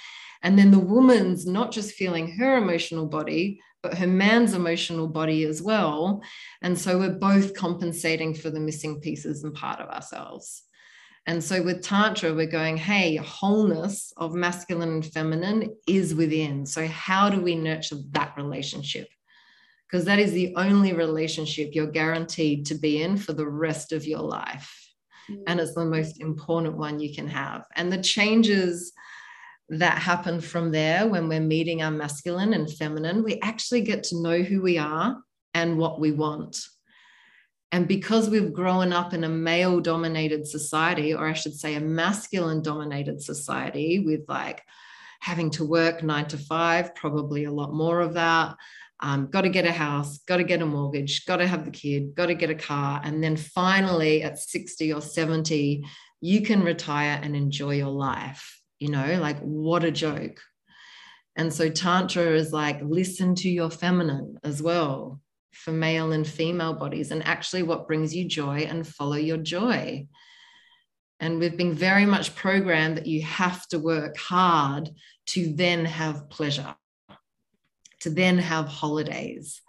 And 0.42 0.58
then 0.58 0.70
the 0.70 0.78
woman's 0.78 1.46
not 1.46 1.70
just 1.70 1.94
feeling 1.94 2.32
her 2.38 2.56
emotional 2.56 3.06
body 3.06 3.60
but 3.88 3.98
her 3.98 4.06
man's 4.06 4.54
emotional 4.54 5.08
body 5.08 5.44
as 5.44 5.62
well 5.62 6.22
and 6.62 6.78
so 6.78 6.98
we're 6.98 7.10
both 7.10 7.54
compensating 7.54 8.34
for 8.34 8.50
the 8.50 8.60
missing 8.60 9.00
pieces 9.00 9.44
and 9.44 9.54
part 9.54 9.80
of 9.80 9.88
ourselves 9.88 10.64
and 11.26 11.44
so 11.44 11.62
with 11.62 11.82
Tantra, 11.82 12.32
we're 12.32 12.46
going, 12.46 12.78
hey, 12.78 13.16
wholeness 13.16 14.14
of 14.16 14.32
masculine 14.34 14.88
and 14.88 15.04
feminine 15.04 15.76
is 15.86 16.14
within. 16.14 16.64
So, 16.64 16.86
how 16.86 17.28
do 17.28 17.42
we 17.42 17.54
nurture 17.54 17.96
that 18.12 18.32
relationship? 18.38 19.08
Because 19.86 20.06
that 20.06 20.18
is 20.18 20.32
the 20.32 20.54
only 20.56 20.94
relationship 20.94 21.74
you're 21.74 21.90
guaranteed 21.90 22.64
to 22.66 22.76
be 22.76 23.02
in 23.02 23.18
for 23.18 23.34
the 23.34 23.46
rest 23.46 23.92
of 23.92 24.06
your 24.06 24.20
life. 24.20 24.74
Mm-hmm. 25.30 25.42
And 25.48 25.60
it's 25.60 25.74
the 25.74 25.84
most 25.84 26.18
important 26.22 26.78
one 26.78 26.98
you 26.98 27.14
can 27.14 27.28
have. 27.28 27.66
And 27.76 27.92
the 27.92 28.02
changes 28.02 28.94
that 29.70 29.98
happen 29.98 30.40
from 30.40 30.70
there 30.70 31.06
when 31.06 31.28
we're 31.28 31.40
meeting 31.40 31.82
our 31.82 31.90
masculine 31.90 32.54
and 32.54 32.70
feminine, 32.70 33.22
we 33.22 33.38
actually 33.40 33.82
get 33.82 34.02
to 34.04 34.20
know 34.20 34.42
who 34.42 34.62
we 34.62 34.78
are 34.78 35.18
and 35.54 35.76
what 35.76 36.00
we 36.00 36.12
want. 36.12 36.64
And 37.70 37.86
because 37.86 38.30
we've 38.30 38.52
grown 38.52 38.92
up 38.94 39.12
in 39.12 39.24
a 39.24 39.28
male 39.28 39.80
dominated 39.80 40.46
society, 40.46 41.14
or 41.14 41.28
I 41.28 41.34
should 41.34 41.54
say 41.54 41.74
a 41.74 41.80
masculine 41.80 42.62
dominated 42.62 43.20
society, 43.20 43.98
with 43.98 44.22
like 44.26 44.62
having 45.20 45.50
to 45.50 45.64
work 45.64 46.02
nine 46.02 46.26
to 46.28 46.38
five, 46.38 46.94
probably 46.94 47.44
a 47.44 47.52
lot 47.52 47.74
more 47.74 48.00
of 48.00 48.14
that. 48.14 48.56
Um, 49.00 49.28
got 49.30 49.42
to 49.42 49.48
get 49.48 49.66
a 49.66 49.72
house, 49.72 50.18
got 50.18 50.38
to 50.38 50.44
get 50.44 50.62
a 50.62 50.66
mortgage, 50.66 51.24
got 51.26 51.36
to 51.36 51.46
have 51.46 51.64
the 51.64 51.70
kid, 51.70 52.14
got 52.14 52.26
to 52.26 52.34
get 52.34 52.50
a 52.50 52.54
car. 52.54 53.00
And 53.04 53.22
then 53.22 53.36
finally 53.36 54.22
at 54.22 54.38
60 54.38 54.92
or 54.92 55.00
70, 55.00 55.84
you 56.20 56.42
can 56.42 56.64
retire 56.64 57.20
and 57.22 57.36
enjoy 57.36 57.74
your 57.74 57.90
life. 57.90 58.57
You 58.78 58.90
know, 58.90 59.18
like 59.20 59.38
what 59.40 59.84
a 59.84 59.90
joke. 59.90 60.40
And 61.36 61.52
so 61.52 61.68
Tantra 61.68 62.24
is 62.34 62.52
like, 62.52 62.80
listen 62.82 63.34
to 63.36 63.48
your 63.48 63.70
feminine 63.70 64.38
as 64.42 64.60
well 64.60 65.20
for 65.52 65.72
male 65.72 66.12
and 66.12 66.26
female 66.26 66.74
bodies 66.74 67.10
and 67.10 67.24
actually 67.26 67.62
what 67.62 67.86
brings 67.86 68.14
you 68.14 68.24
joy 68.24 68.66
and 68.68 68.86
follow 68.86 69.16
your 69.16 69.36
joy. 69.36 70.06
And 71.20 71.38
we've 71.38 71.56
been 71.56 71.74
very 71.74 72.06
much 72.06 72.34
programmed 72.34 72.96
that 72.96 73.06
you 73.06 73.22
have 73.22 73.66
to 73.68 73.78
work 73.78 74.16
hard 74.16 74.90
to 75.26 75.52
then 75.52 75.84
have 75.84 76.30
pleasure, 76.30 76.74
to 78.00 78.10
then 78.10 78.38
have 78.38 78.66
holidays. 78.66 79.60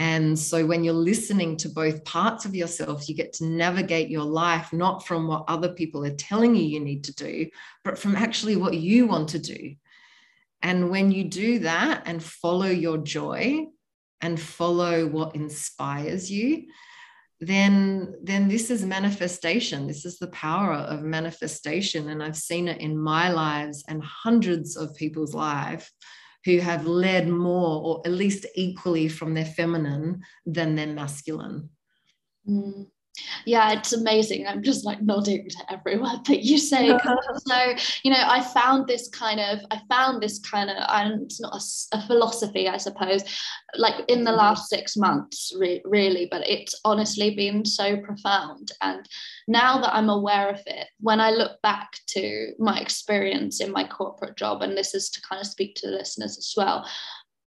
And 0.00 0.38
so 0.38 0.64
when 0.64 0.82
you're 0.82 0.94
listening 0.94 1.58
to 1.58 1.68
both 1.68 2.06
parts 2.06 2.46
of 2.46 2.54
yourself, 2.54 3.06
you 3.06 3.14
get 3.14 3.34
to 3.34 3.44
navigate 3.44 4.08
your 4.08 4.24
life 4.24 4.72
not 4.72 5.06
from 5.06 5.28
what 5.28 5.44
other 5.46 5.74
people 5.74 6.06
are 6.06 6.16
telling 6.16 6.56
you 6.56 6.62
you 6.62 6.80
need 6.80 7.04
to 7.04 7.14
do, 7.14 7.50
but 7.84 7.98
from 7.98 8.16
actually 8.16 8.56
what 8.56 8.72
you 8.72 9.06
want 9.06 9.28
to 9.30 9.38
do. 9.38 9.74
And 10.62 10.88
when 10.88 11.12
you 11.12 11.24
do 11.24 11.58
that 11.58 12.04
and 12.06 12.22
follow 12.22 12.66
your 12.66 12.96
joy, 12.96 13.66
and 14.22 14.38
follow 14.38 15.06
what 15.06 15.34
inspires 15.34 16.30
you 16.30 16.64
then 17.40 18.14
then 18.22 18.48
this 18.48 18.70
is 18.70 18.84
manifestation. 18.84 19.86
This 19.86 20.04
is 20.04 20.18
the 20.18 20.26
power 20.26 20.74
of 20.74 21.02
manifestation. 21.02 22.10
And 22.10 22.22
i've 22.22 22.36
seen 22.36 22.68
it 22.68 22.80
in 22.80 22.98
my 22.98 23.30
lives 23.30 23.82
and 23.88 24.02
hundreds 24.02 24.76
of 24.76 24.94
people's 24.94 25.34
life 25.34 25.90
who 26.44 26.58
have 26.58 26.86
led 26.86 27.28
more 27.28 27.82
or 27.82 28.02
at 28.06 28.12
least 28.12 28.46
equally 28.54 29.08
from 29.08 29.34
their 29.34 29.44
feminine 29.44 30.22
than 30.46 30.74
their 30.74 30.86
masculine. 30.86 31.70
Mm 32.48 32.86
yeah 33.46 33.72
it's 33.72 33.92
amazing 33.92 34.46
i'm 34.46 34.62
just 34.62 34.84
like 34.84 35.00
nodding 35.02 35.48
to 35.48 35.58
everyone 35.72 36.20
that 36.26 36.44
you 36.44 36.58
say 36.58 36.88
so 37.46 37.74
you 38.02 38.10
know 38.10 38.22
i 38.26 38.40
found 38.40 38.86
this 38.86 39.08
kind 39.08 39.40
of 39.40 39.58
i 39.70 39.80
found 39.88 40.22
this 40.22 40.38
kind 40.38 40.70
of 40.70 40.76
and 40.88 41.22
it's 41.22 41.40
not 41.40 41.54
a, 41.54 41.96
a, 41.96 42.06
philosophy 42.06 42.68
i 42.68 42.76
suppose 42.76 43.22
like 43.76 43.94
in 44.08 44.24
the 44.24 44.30
mm-hmm. 44.30 44.38
last 44.38 44.68
six 44.68 44.96
months 44.96 45.52
re- 45.58 45.82
really 45.84 46.28
but 46.30 46.46
it's 46.46 46.74
honestly 46.84 47.34
been 47.34 47.64
so 47.64 47.96
profound 47.98 48.72
and 48.82 49.08
now 49.48 49.80
that 49.80 49.94
i'm 49.94 50.08
aware 50.08 50.48
of 50.48 50.60
it 50.66 50.88
when 51.00 51.20
i 51.20 51.30
look 51.30 51.60
back 51.62 51.90
to 52.06 52.52
my 52.58 52.78
experience 52.78 53.60
in 53.60 53.72
my 53.72 53.84
corporate 53.84 54.36
job 54.36 54.62
and 54.62 54.76
this 54.76 54.94
is 54.94 55.10
to 55.10 55.20
kind 55.22 55.40
of 55.40 55.46
speak 55.46 55.74
to 55.74 55.88
the 55.88 55.96
listeners 55.96 56.36
as 56.38 56.52
well 56.56 56.86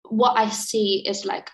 what 0.10 0.38
i 0.38 0.50
see 0.50 1.04
is 1.08 1.26
like 1.26 1.50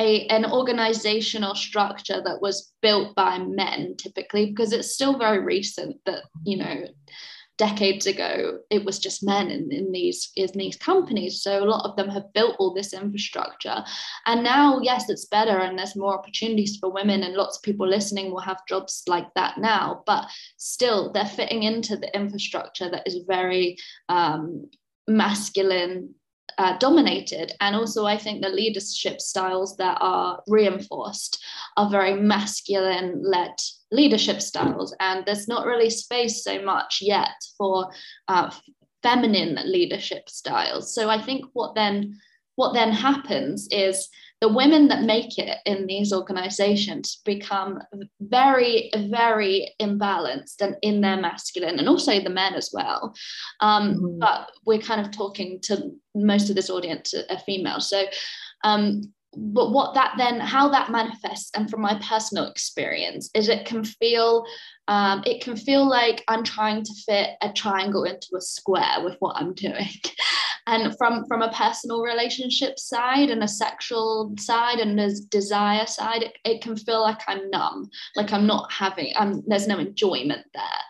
a, 0.00 0.26
an 0.28 0.50
organizational 0.50 1.54
structure 1.54 2.22
that 2.24 2.40
was 2.40 2.72
built 2.80 3.14
by 3.14 3.38
men 3.38 3.94
typically 3.98 4.46
because 4.46 4.72
it's 4.72 4.94
still 4.94 5.18
very 5.18 5.40
recent 5.40 5.96
that 6.06 6.22
you 6.44 6.56
know 6.56 6.86
decades 7.58 8.06
ago 8.06 8.58
it 8.70 8.82
was 8.86 8.98
just 8.98 9.22
men 9.22 9.50
in, 9.50 9.70
in 9.70 9.92
these 9.92 10.32
in 10.34 10.48
these 10.54 10.76
companies. 10.76 11.42
So 11.42 11.62
a 11.62 11.68
lot 11.68 11.84
of 11.84 11.94
them 11.94 12.08
have 12.08 12.32
built 12.32 12.56
all 12.58 12.72
this 12.72 12.94
infrastructure. 12.94 13.84
And 14.24 14.42
now 14.42 14.80
yes 14.80 15.10
it's 15.10 15.26
better 15.26 15.58
and 15.58 15.78
there's 15.78 15.94
more 15.94 16.18
opportunities 16.18 16.78
for 16.78 16.90
women 16.90 17.22
and 17.22 17.34
lots 17.34 17.58
of 17.58 17.62
people 17.62 17.86
listening 17.86 18.30
will 18.30 18.40
have 18.40 18.66
jobs 18.66 19.02
like 19.06 19.28
that 19.34 19.58
now 19.58 20.02
but 20.06 20.24
still 20.56 21.12
they're 21.12 21.26
fitting 21.26 21.64
into 21.64 21.96
the 21.98 22.14
infrastructure 22.16 22.88
that 22.90 23.06
is 23.06 23.24
very 23.28 23.76
um, 24.08 24.70
masculine 25.06 26.14
uh, 26.60 26.76
dominated. 26.76 27.54
And 27.60 27.74
also, 27.74 28.04
I 28.04 28.18
think 28.18 28.42
the 28.42 28.50
leadership 28.50 29.22
styles 29.22 29.78
that 29.78 29.96
are 30.02 30.42
reinforced 30.46 31.42
are 31.78 31.88
very 31.88 32.12
masculine 32.20 33.22
led 33.24 33.54
leadership 33.90 34.42
styles. 34.42 34.94
And 35.00 35.24
there's 35.24 35.48
not 35.48 35.64
really 35.64 35.88
space 35.88 36.44
so 36.44 36.60
much 36.62 36.98
yet 37.00 37.32
for 37.56 37.90
uh, 38.28 38.50
feminine 39.02 39.58
leadership 39.64 40.28
styles. 40.28 40.94
So 40.94 41.08
I 41.08 41.22
think 41.22 41.46
what 41.54 41.74
then 41.74 42.20
what 42.56 42.74
then 42.74 42.92
happens 42.92 43.66
is 43.70 44.10
the 44.40 44.48
women 44.48 44.88
that 44.88 45.02
make 45.02 45.38
it 45.38 45.58
in 45.66 45.86
these 45.86 46.12
organizations 46.12 47.20
become 47.24 47.78
very, 48.20 48.90
very 48.96 49.74
imbalanced 49.80 50.60
and 50.60 50.76
in 50.82 51.02
their 51.02 51.18
masculine, 51.18 51.78
and 51.78 51.88
also 51.88 52.20
the 52.20 52.30
men 52.30 52.54
as 52.54 52.70
well. 52.72 53.14
Um, 53.60 53.94
mm-hmm. 53.94 54.18
But 54.18 54.50
we're 54.64 54.78
kind 54.78 55.00
of 55.00 55.10
talking 55.10 55.60
to 55.64 55.90
most 56.14 56.48
of 56.48 56.56
this 56.56 56.70
audience 56.70 57.14
are 57.14 57.38
female. 57.40 57.80
So 57.80 58.06
um, 58.64 59.12
but 59.36 59.70
what 59.70 59.94
that 59.94 60.14
then 60.18 60.40
how 60.40 60.68
that 60.68 60.90
manifests 60.90 61.50
and 61.54 61.70
from 61.70 61.80
my 61.80 61.98
personal 62.02 62.46
experience 62.46 63.30
is 63.34 63.48
it 63.48 63.64
can 63.64 63.84
feel 63.84 64.44
um, 64.88 65.22
it 65.24 65.42
can 65.42 65.56
feel 65.56 65.88
like 65.88 66.24
i'm 66.28 66.42
trying 66.42 66.82
to 66.82 66.92
fit 67.06 67.30
a 67.42 67.52
triangle 67.52 68.04
into 68.04 68.28
a 68.36 68.40
square 68.40 69.02
with 69.02 69.16
what 69.20 69.36
i'm 69.36 69.54
doing. 69.54 69.88
And 70.66 70.96
from 70.98 71.24
from 71.26 71.42
a 71.42 71.50
personal 71.52 72.02
relationship 72.02 72.78
side 72.78 73.30
and 73.30 73.42
a 73.42 73.48
sexual 73.48 74.34
side 74.38 74.78
and 74.78 75.00
a 75.00 75.10
desire 75.28 75.86
side 75.86 76.22
it, 76.22 76.36
it 76.44 76.62
can 76.62 76.76
feel 76.76 77.02
like 77.02 77.22
i'm 77.26 77.50
numb 77.50 77.90
like 78.14 78.32
i'm 78.32 78.46
not 78.46 78.70
having 78.70 79.12
um, 79.16 79.42
there's 79.46 79.66
no 79.66 79.78
enjoyment 79.78 80.46
there 80.54 80.82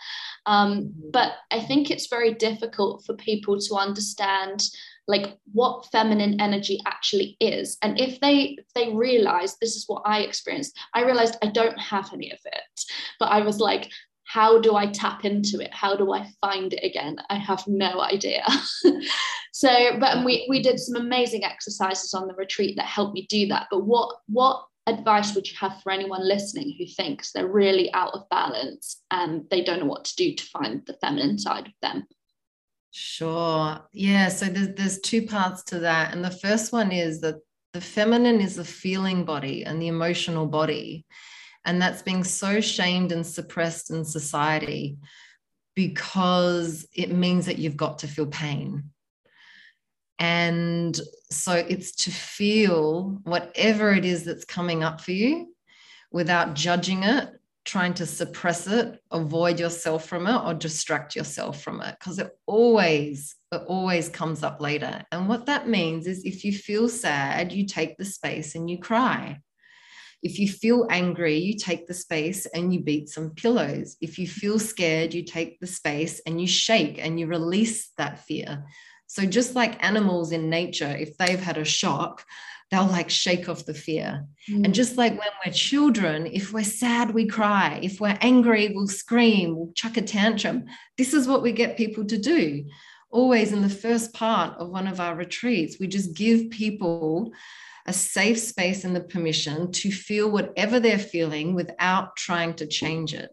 um, 0.46 0.72
mm-hmm. 0.72 1.10
but 1.12 1.32
i 1.50 1.60
think 1.60 1.90
it's 1.90 2.08
very 2.08 2.34
difficult 2.34 3.04
for 3.04 3.14
people 3.14 3.58
to 3.58 3.74
understand 3.74 4.64
like 5.08 5.36
what 5.52 5.86
feminine 5.90 6.40
energy 6.40 6.78
actually 6.86 7.36
is. 7.40 7.76
And 7.82 7.98
if 7.98 8.20
they 8.20 8.56
they 8.76 8.92
realize 8.94 9.56
this 9.56 9.74
is 9.74 9.84
what 9.88 10.02
i 10.04 10.20
experienced 10.20 10.78
i 10.94 11.02
realized 11.02 11.36
i 11.42 11.46
don't 11.46 11.78
have 11.78 12.12
any 12.12 12.30
of 12.30 12.38
it. 12.44 12.84
But 13.18 13.30
i 13.30 13.40
was 13.40 13.58
like 13.58 13.90
how 14.24 14.60
do 14.60 14.76
i 14.76 14.86
tap 14.86 15.24
into 15.24 15.58
it? 15.60 15.74
How 15.74 15.96
do 15.96 16.12
i 16.12 16.30
find 16.40 16.72
it 16.72 16.84
again? 16.84 17.16
I 17.28 17.36
have 17.36 17.64
no 17.66 18.00
idea. 18.00 18.44
So 19.52 19.98
but 19.98 20.24
we 20.24 20.46
we 20.48 20.62
did 20.62 20.78
some 20.78 20.96
amazing 20.96 21.44
exercises 21.44 22.14
on 22.14 22.26
the 22.26 22.34
retreat 22.34 22.76
that 22.76 22.86
helped 22.86 23.12
me 23.12 23.26
do 23.28 23.46
that. 23.48 23.66
But 23.70 23.84
what 23.84 24.16
what 24.26 24.64
advice 24.90 25.34
would 25.34 25.48
you 25.48 25.56
have 25.58 25.80
for 25.82 25.90
anyone 25.92 26.26
listening 26.26 26.74
who 26.78 26.86
thinks 26.86 27.32
they're 27.32 27.46
really 27.46 27.92
out 27.92 28.12
of 28.14 28.28
balance 28.28 29.02
and 29.10 29.44
they 29.50 29.62
don't 29.62 29.80
know 29.80 29.86
what 29.86 30.04
to 30.04 30.16
do 30.16 30.34
to 30.34 30.44
find 30.44 30.82
the 30.86 30.98
feminine 31.00 31.38
side 31.38 31.66
of 31.66 31.72
them 31.80 32.06
Sure. 32.92 33.80
Yeah. 33.92 34.28
So 34.28 34.46
there's 34.46 34.74
there's 34.74 35.00
two 35.00 35.26
parts 35.26 35.62
to 35.64 35.80
that. 35.80 36.12
And 36.12 36.24
the 36.24 36.30
first 36.30 36.72
one 36.72 36.90
is 36.90 37.20
that 37.20 37.36
the 37.72 37.80
feminine 37.80 38.40
is 38.40 38.56
the 38.56 38.64
feeling 38.64 39.24
body 39.24 39.64
and 39.64 39.80
the 39.80 39.88
emotional 39.88 40.46
body. 40.46 41.06
And 41.64 41.80
that's 41.80 42.02
being 42.02 42.24
so 42.24 42.60
shamed 42.60 43.12
and 43.12 43.24
suppressed 43.24 43.90
in 43.90 44.04
society 44.04 44.96
because 45.76 46.86
it 46.94 47.12
means 47.12 47.46
that 47.46 47.58
you've 47.58 47.76
got 47.76 48.00
to 48.00 48.08
feel 48.08 48.26
pain. 48.26 48.90
And 50.20 50.98
so 51.30 51.54
it's 51.54 51.92
to 52.04 52.10
feel 52.10 53.18
whatever 53.24 53.92
it 53.92 54.04
is 54.04 54.24
that's 54.24 54.44
coming 54.44 54.84
up 54.84 55.00
for 55.00 55.12
you 55.12 55.54
without 56.12 56.54
judging 56.54 57.02
it 57.02 57.30
trying 57.64 57.94
to 57.94 58.06
suppress 58.06 58.66
it, 58.66 59.00
avoid 59.10 59.60
yourself 59.60 60.06
from 60.06 60.26
it, 60.26 60.40
or 60.44 60.54
distract 60.54 61.14
yourself 61.14 61.62
from 61.62 61.80
it 61.80 61.94
because 61.98 62.18
it 62.18 62.30
always, 62.46 63.36
it 63.52 63.62
always 63.68 64.08
comes 64.08 64.42
up 64.42 64.60
later. 64.60 65.04
And 65.12 65.28
what 65.28 65.46
that 65.46 65.68
means 65.68 66.06
is 66.06 66.24
if 66.24 66.44
you 66.44 66.52
feel 66.52 66.88
sad, 66.88 67.52
you 67.52 67.66
take 67.66 67.96
the 67.96 68.04
space 68.04 68.54
and 68.54 68.68
you 68.68 68.78
cry. 68.78 69.40
If 70.22 70.38
you 70.38 70.48
feel 70.48 70.86
angry, 70.90 71.38
you 71.38 71.56
take 71.56 71.86
the 71.86 71.94
space 71.94 72.44
and 72.46 72.74
you 72.74 72.80
beat 72.80 73.08
some 73.08 73.30
pillows. 73.30 73.96
If 74.00 74.18
you 74.18 74.26
feel 74.26 74.58
scared, 74.58 75.14
you 75.14 75.24
take 75.24 75.60
the 75.60 75.66
space 75.66 76.20
and 76.26 76.40
you 76.40 76.46
shake 76.46 76.98
and 76.98 77.18
you 77.18 77.26
release 77.26 77.90
that 77.96 78.24
fear. 78.24 78.64
So, 79.10 79.26
just 79.26 79.56
like 79.56 79.84
animals 79.84 80.30
in 80.30 80.48
nature, 80.48 80.86
if 80.86 81.16
they've 81.18 81.40
had 81.40 81.58
a 81.58 81.64
shock, 81.64 82.24
they'll 82.70 82.86
like 82.86 83.10
shake 83.10 83.48
off 83.48 83.66
the 83.66 83.74
fear. 83.74 84.24
Mm. 84.48 84.66
And 84.66 84.72
just 84.72 84.96
like 84.96 85.18
when 85.18 85.28
we're 85.44 85.52
children, 85.52 86.28
if 86.28 86.52
we're 86.52 86.62
sad, 86.62 87.12
we 87.12 87.26
cry. 87.26 87.80
If 87.82 88.00
we're 88.00 88.16
angry, 88.20 88.70
we'll 88.72 88.86
scream, 88.86 89.56
we'll 89.56 89.72
chuck 89.74 89.96
a 89.96 90.02
tantrum. 90.02 90.66
This 90.96 91.12
is 91.12 91.26
what 91.26 91.42
we 91.42 91.50
get 91.50 91.76
people 91.76 92.04
to 92.04 92.16
do. 92.16 92.66
Always 93.10 93.52
in 93.52 93.62
the 93.62 93.68
first 93.68 94.14
part 94.14 94.56
of 94.58 94.68
one 94.68 94.86
of 94.86 95.00
our 95.00 95.16
retreats, 95.16 95.80
we 95.80 95.88
just 95.88 96.14
give 96.14 96.50
people 96.50 97.32
a 97.86 97.92
safe 97.92 98.38
space 98.38 98.84
and 98.84 98.94
the 98.94 99.00
permission 99.00 99.72
to 99.72 99.90
feel 99.90 100.30
whatever 100.30 100.78
they're 100.78 101.00
feeling 101.00 101.56
without 101.56 102.14
trying 102.14 102.54
to 102.54 102.66
change 102.68 103.12
it. 103.12 103.30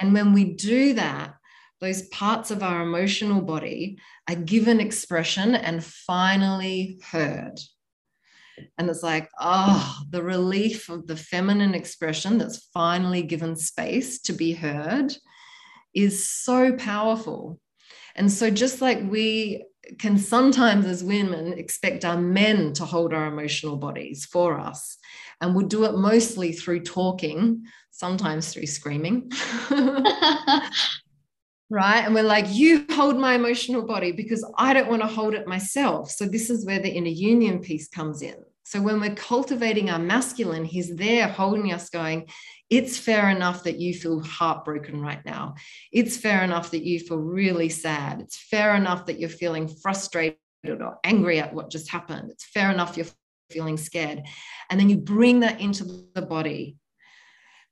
And 0.00 0.14
when 0.14 0.32
we 0.32 0.54
do 0.54 0.94
that, 0.94 1.34
those 1.80 2.02
parts 2.08 2.50
of 2.50 2.62
our 2.62 2.82
emotional 2.82 3.40
body 3.40 3.98
are 4.28 4.36
given 4.36 4.80
expression 4.80 5.54
and 5.54 5.84
finally 5.84 6.98
heard. 7.10 7.58
And 8.78 8.88
it's 8.88 9.02
like, 9.02 9.28
oh, 9.40 10.02
the 10.10 10.22
relief 10.22 10.88
of 10.88 11.06
the 11.06 11.16
feminine 11.16 11.74
expression 11.74 12.38
that's 12.38 12.68
finally 12.72 13.22
given 13.22 13.56
space 13.56 14.20
to 14.22 14.32
be 14.32 14.52
heard 14.52 15.14
is 15.92 16.28
so 16.28 16.72
powerful. 16.72 17.60
And 18.14 18.30
so, 18.30 18.48
just 18.50 18.80
like 18.80 19.00
we 19.10 19.64
can 19.98 20.18
sometimes, 20.18 20.86
as 20.86 21.02
women, 21.02 21.52
expect 21.52 22.04
our 22.04 22.16
men 22.16 22.72
to 22.74 22.84
hold 22.84 23.12
our 23.12 23.26
emotional 23.26 23.76
bodies 23.76 24.24
for 24.24 24.58
us, 24.58 24.96
and 25.40 25.54
we'll 25.54 25.66
do 25.66 25.84
it 25.84 25.96
mostly 25.96 26.52
through 26.52 26.80
talking, 26.80 27.64
sometimes 27.90 28.52
through 28.52 28.66
screaming. 28.66 29.32
right? 31.70 32.00
And 32.00 32.14
we're 32.14 32.22
like, 32.22 32.46
you 32.48 32.84
hold 32.90 33.18
my 33.18 33.34
emotional 33.34 33.82
body 33.82 34.12
because 34.12 34.44
I 34.58 34.74
don't 34.74 34.88
want 34.88 35.02
to 35.02 35.08
hold 35.08 35.34
it 35.34 35.46
myself. 35.46 36.10
So 36.10 36.26
this 36.26 36.50
is 36.50 36.66
where 36.66 36.78
the 36.78 36.92
inner 36.92 37.08
union 37.08 37.60
piece 37.60 37.88
comes 37.88 38.22
in. 38.22 38.36
So 38.64 38.80
when 38.80 39.00
we're 39.00 39.14
cultivating 39.14 39.90
our 39.90 39.98
masculine, 39.98 40.64
he's 40.64 40.94
there 40.96 41.28
holding 41.28 41.72
us, 41.72 41.90
going, 41.90 42.28
it's 42.70 42.96
fair 42.96 43.28
enough 43.28 43.64
that 43.64 43.78
you 43.78 43.92
feel 43.92 44.22
heartbroken 44.22 45.00
right 45.00 45.24
now. 45.24 45.54
It's 45.92 46.16
fair 46.16 46.42
enough 46.42 46.70
that 46.70 46.82
you 46.82 46.98
feel 46.98 47.18
really 47.18 47.68
sad. 47.68 48.20
It's 48.20 48.36
fair 48.36 48.74
enough 48.74 49.06
that 49.06 49.20
you're 49.20 49.28
feeling 49.28 49.68
frustrated 49.68 50.38
or 50.66 50.98
angry 51.04 51.40
at 51.40 51.52
what 51.52 51.70
just 51.70 51.90
happened. 51.90 52.30
It's 52.30 52.46
fair 52.46 52.70
enough 52.70 52.96
you're 52.96 53.06
feeling 53.50 53.76
scared. 53.76 54.22
And 54.70 54.80
then 54.80 54.88
you 54.88 54.96
bring 54.96 55.40
that 55.40 55.60
into 55.60 55.84
the 56.14 56.22
body 56.22 56.76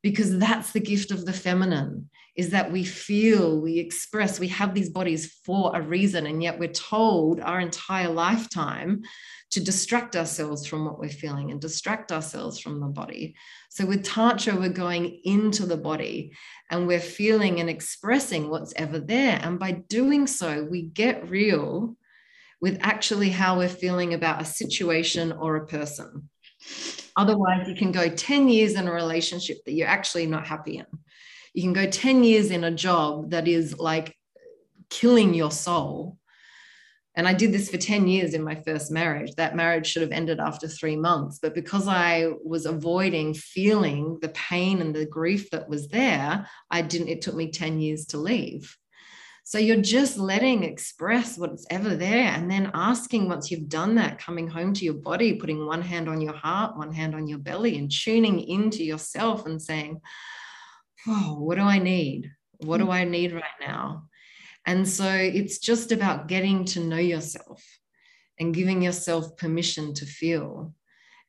because 0.02 0.38
that's 0.38 0.72
the 0.72 0.80
gift 0.80 1.10
of 1.10 1.24
the 1.24 1.32
feminine 1.32 2.08
is 2.34 2.50
that 2.50 2.72
we 2.72 2.82
feel, 2.82 3.60
we 3.60 3.78
express, 3.78 4.40
we 4.40 4.48
have 4.48 4.74
these 4.74 4.88
bodies 4.88 5.38
for 5.44 5.76
a 5.76 5.82
reason. 5.82 6.26
And 6.26 6.42
yet 6.42 6.58
we're 6.58 6.72
told 6.72 7.40
our 7.40 7.60
entire 7.60 8.08
lifetime 8.08 9.02
to 9.50 9.62
distract 9.62 10.16
ourselves 10.16 10.66
from 10.66 10.86
what 10.86 10.98
we're 10.98 11.10
feeling 11.10 11.50
and 11.50 11.60
distract 11.60 12.10
ourselves 12.10 12.58
from 12.58 12.80
the 12.80 12.86
body. 12.86 13.36
So 13.68 13.84
with 13.84 14.02
Tantra, 14.02 14.56
we're 14.56 14.70
going 14.70 15.20
into 15.24 15.66
the 15.66 15.76
body 15.76 16.32
and 16.70 16.86
we're 16.86 17.00
feeling 17.00 17.60
and 17.60 17.68
expressing 17.68 18.48
what's 18.48 18.72
ever 18.76 18.98
there. 18.98 19.38
And 19.42 19.58
by 19.58 19.72
doing 19.72 20.26
so, 20.26 20.66
we 20.70 20.82
get 20.82 21.28
real 21.28 21.96
with 22.62 22.78
actually 22.80 23.28
how 23.28 23.58
we're 23.58 23.68
feeling 23.68 24.14
about 24.14 24.40
a 24.40 24.46
situation 24.46 25.32
or 25.32 25.56
a 25.56 25.66
person. 25.66 26.30
Otherwise, 27.16 27.68
you 27.68 27.74
can 27.74 27.92
go 27.92 28.08
10 28.08 28.48
years 28.48 28.74
in 28.74 28.88
a 28.88 28.92
relationship 28.92 29.64
that 29.64 29.72
you're 29.72 29.88
actually 29.88 30.26
not 30.26 30.46
happy 30.46 30.78
in 30.78 30.86
you 31.54 31.62
can 31.62 31.72
go 31.72 31.86
10 31.86 32.24
years 32.24 32.50
in 32.50 32.64
a 32.64 32.70
job 32.70 33.30
that 33.30 33.46
is 33.46 33.78
like 33.78 34.16
killing 34.88 35.34
your 35.34 35.50
soul 35.50 36.18
and 37.14 37.28
I 37.28 37.34
did 37.34 37.52
this 37.52 37.70
for 37.70 37.76
10 37.76 38.08
years 38.08 38.32
in 38.32 38.42
my 38.42 38.54
first 38.54 38.90
marriage. 38.90 39.34
That 39.34 39.54
marriage 39.54 39.86
should 39.86 40.00
have 40.00 40.12
ended 40.12 40.40
after 40.40 40.66
three 40.66 40.96
months. 40.96 41.38
But 41.42 41.54
because 41.54 41.86
I 41.86 42.30
was 42.42 42.64
avoiding 42.64 43.34
feeling 43.34 44.18
the 44.22 44.30
pain 44.30 44.80
and 44.80 44.94
the 44.94 45.04
grief 45.04 45.50
that 45.50 45.68
was 45.68 45.88
there, 45.88 46.48
I 46.70 46.80
didn't, 46.80 47.08
it 47.08 47.20
took 47.20 47.34
me 47.34 47.50
10 47.50 47.80
years 47.80 48.06
to 48.06 48.16
leave. 48.16 48.78
So 49.52 49.58
you're 49.58 49.82
just 49.82 50.16
letting 50.16 50.64
express 50.64 51.36
what's 51.36 51.66
ever 51.68 51.94
there 51.94 52.28
and 52.28 52.50
then 52.50 52.70
asking 52.72 53.28
once 53.28 53.50
you've 53.50 53.68
done 53.68 53.96
that, 53.96 54.18
coming 54.18 54.48
home 54.48 54.72
to 54.72 54.82
your 54.82 54.94
body, 54.94 55.34
putting 55.34 55.66
one 55.66 55.82
hand 55.82 56.08
on 56.08 56.22
your 56.22 56.32
heart, 56.32 56.78
one 56.78 56.90
hand 56.90 57.14
on 57.14 57.26
your 57.26 57.36
belly, 57.36 57.76
and 57.76 57.92
tuning 57.92 58.40
into 58.40 58.82
yourself 58.82 59.44
and 59.44 59.60
saying, 59.60 60.00
oh, 61.06 61.36
what 61.38 61.56
do 61.56 61.60
I 61.64 61.78
need? 61.78 62.30
What 62.64 62.78
do 62.78 62.86
mm. 62.86 62.94
I 62.94 63.04
need 63.04 63.34
right 63.34 63.44
now? 63.60 64.04
And 64.64 64.88
so 64.88 65.06
it's 65.06 65.58
just 65.58 65.92
about 65.92 66.28
getting 66.28 66.64
to 66.72 66.80
know 66.80 66.96
yourself 66.96 67.62
and 68.40 68.54
giving 68.54 68.80
yourself 68.80 69.36
permission 69.36 69.92
to 69.96 70.06
feel. 70.06 70.72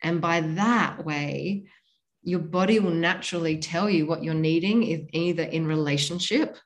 And 0.01 0.21
by 0.21 0.39
that 0.39 1.03
way, 1.03 1.65
your 2.21 2.39
body 2.39 2.79
will 2.79 2.91
naturally 2.91 3.57
tell 3.57 3.89
you 3.89 4.05
what 4.05 4.23
you're 4.23 4.33
needing, 4.33 4.83
if 4.83 5.01
either 5.11 5.43
in 5.43 5.67
relationship, 5.67 6.57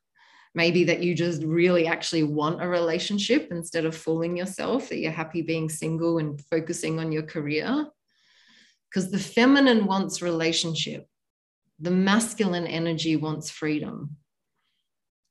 maybe 0.55 0.83
that 0.85 1.03
you 1.03 1.13
just 1.13 1.43
really 1.43 1.87
actually 1.87 2.23
want 2.23 2.61
a 2.61 2.67
relationship 2.67 3.49
instead 3.51 3.85
of 3.85 3.95
fooling 3.95 4.35
yourself 4.35 4.89
that 4.89 4.97
you're 4.97 5.11
happy 5.11 5.41
being 5.41 5.69
single 5.69 6.17
and 6.17 6.41
focusing 6.49 6.99
on 6.99 7.11
your 7.11 7.23
career. 7.23 7.85
Because 8.89 9.11
the 9.11 9.19
feminine 9.19 9.85
wants 9.85 10.21
relationship, 10.21 11.07
the 11.79 11.91
masculine 11.91 12.65
energy 12.65 13.15
wants 13.15 13.49
freedom. 13.49 14.15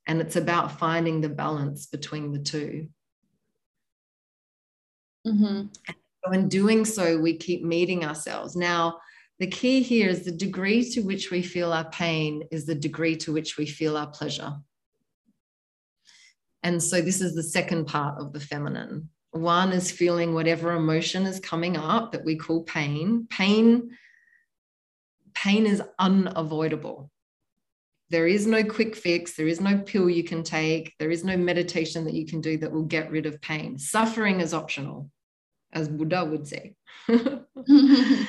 And 0.06 0.20
it's 0.20 0.36
about 0.36 0.78
finding 0.78 1.20
the 1.20 1.28
balance 1.28 1.86
between 1.86 2.32
the 2.32 2.38
2 2.38 2.88
mm-hmm. 5.26 5.62
So 6.24 6.32
in 6.32 6.48
doing 6.48 6.84
so, 6.84 7.18
we 7.18 7.36
keep 7.36 7.62
meeting 7.62 8.04
ourselves. 8.04 8.56
Now, 8.56 8.98
the 9.38 9.46
key 9.46 9.82
here 9.82 10.08
is 10.08 10.24
the 10.24 10.32
degree 10.32 10.88
to 10.90 11.02
which 11.02 11.30
we 11.30 11.42
feel 11.42 11.72
our 11.72 11.88
pain 11.90 12.42
is 12.50 12.66
the 12.66 12.74
degree 12.74 13.16
to 13.16 13.32
which 13.32 13.56
we 13.56 13.66
feel 13.66 13.96
our 13.96 14.06
pleasure. 14.06 14.54
And 16.66 16.82
so, 16.82 17.00
this 17.00 17.20
is 17.20 17.36
the 17.36 17.44
second 17.44 17.86
part 17.86 18.20
of 18.20 18.32
the 18.32 18.40
feminine 18.40 19.08
One 19.30 19.70
is 19.70 19.92
feeling 19.92 20.34
whatever 20.34 20.72
emotion 20.72 21.24
is 21.24 21.38
coming 21.38 21.76
up 21.76 22.10
that 22.10 22.24
we 22.24 22.34
call 22.34 22.64
pain. 22.64 23.28
Pain, 23.30 23.96
pain 25.32 25.64
is 25.64 25.80
unavoidable. 26.00 27.08
There 28.10 28.26
is 28.26 28.48
no 28.48 28.64
quick 28.64 28.96
fix. 28.96 29.36
There 29.36 29.46
is 29.46 29.60
no 29.60 29.78
pill 29.78 30.10
you 30.10 30.24
can 30.24 30.42
take. 30.42 30.92
There 30.98 31.12
is 31.12 31.22
no 31.22 31.36
meditation 31.36 32.04
that 32.04 32.14
you 32.14 32.26
can 32.26 32.40
do 32.40 32.58
that 32.58 32.72
will 32.72 32.82
get 32.82 33.12
rid 33.12 33.26
of 33.26 33.40
pain. 33.40 33.78
Suffering 33.78 34.40
is 34.40 34.52
optional, 34.52 35.08
as 35.72 35.88
Buddha 35.88 36.24
would 36.24 36.48
say. 36.48 36.74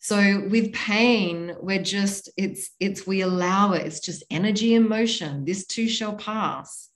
so 0.00 0.48
with 0.48 0.72
pain, 0.72 1.54
we're 1.60 1.84
just, 1.84 2.30
it's, 2.36 2.70
it's, 2.80 3.06
we 3.06 3.20
allow 3.20 3.74
it. 3.74 3.86
It's 3.86 4.00
just 4.00 4.24
energy 4.28 4.74
and 4.74 4.88
motion. 4.88 5.44
This 5.44 5.64
too 5.68 5.88
shall 5.88 6.16
pass. 6.16 6.90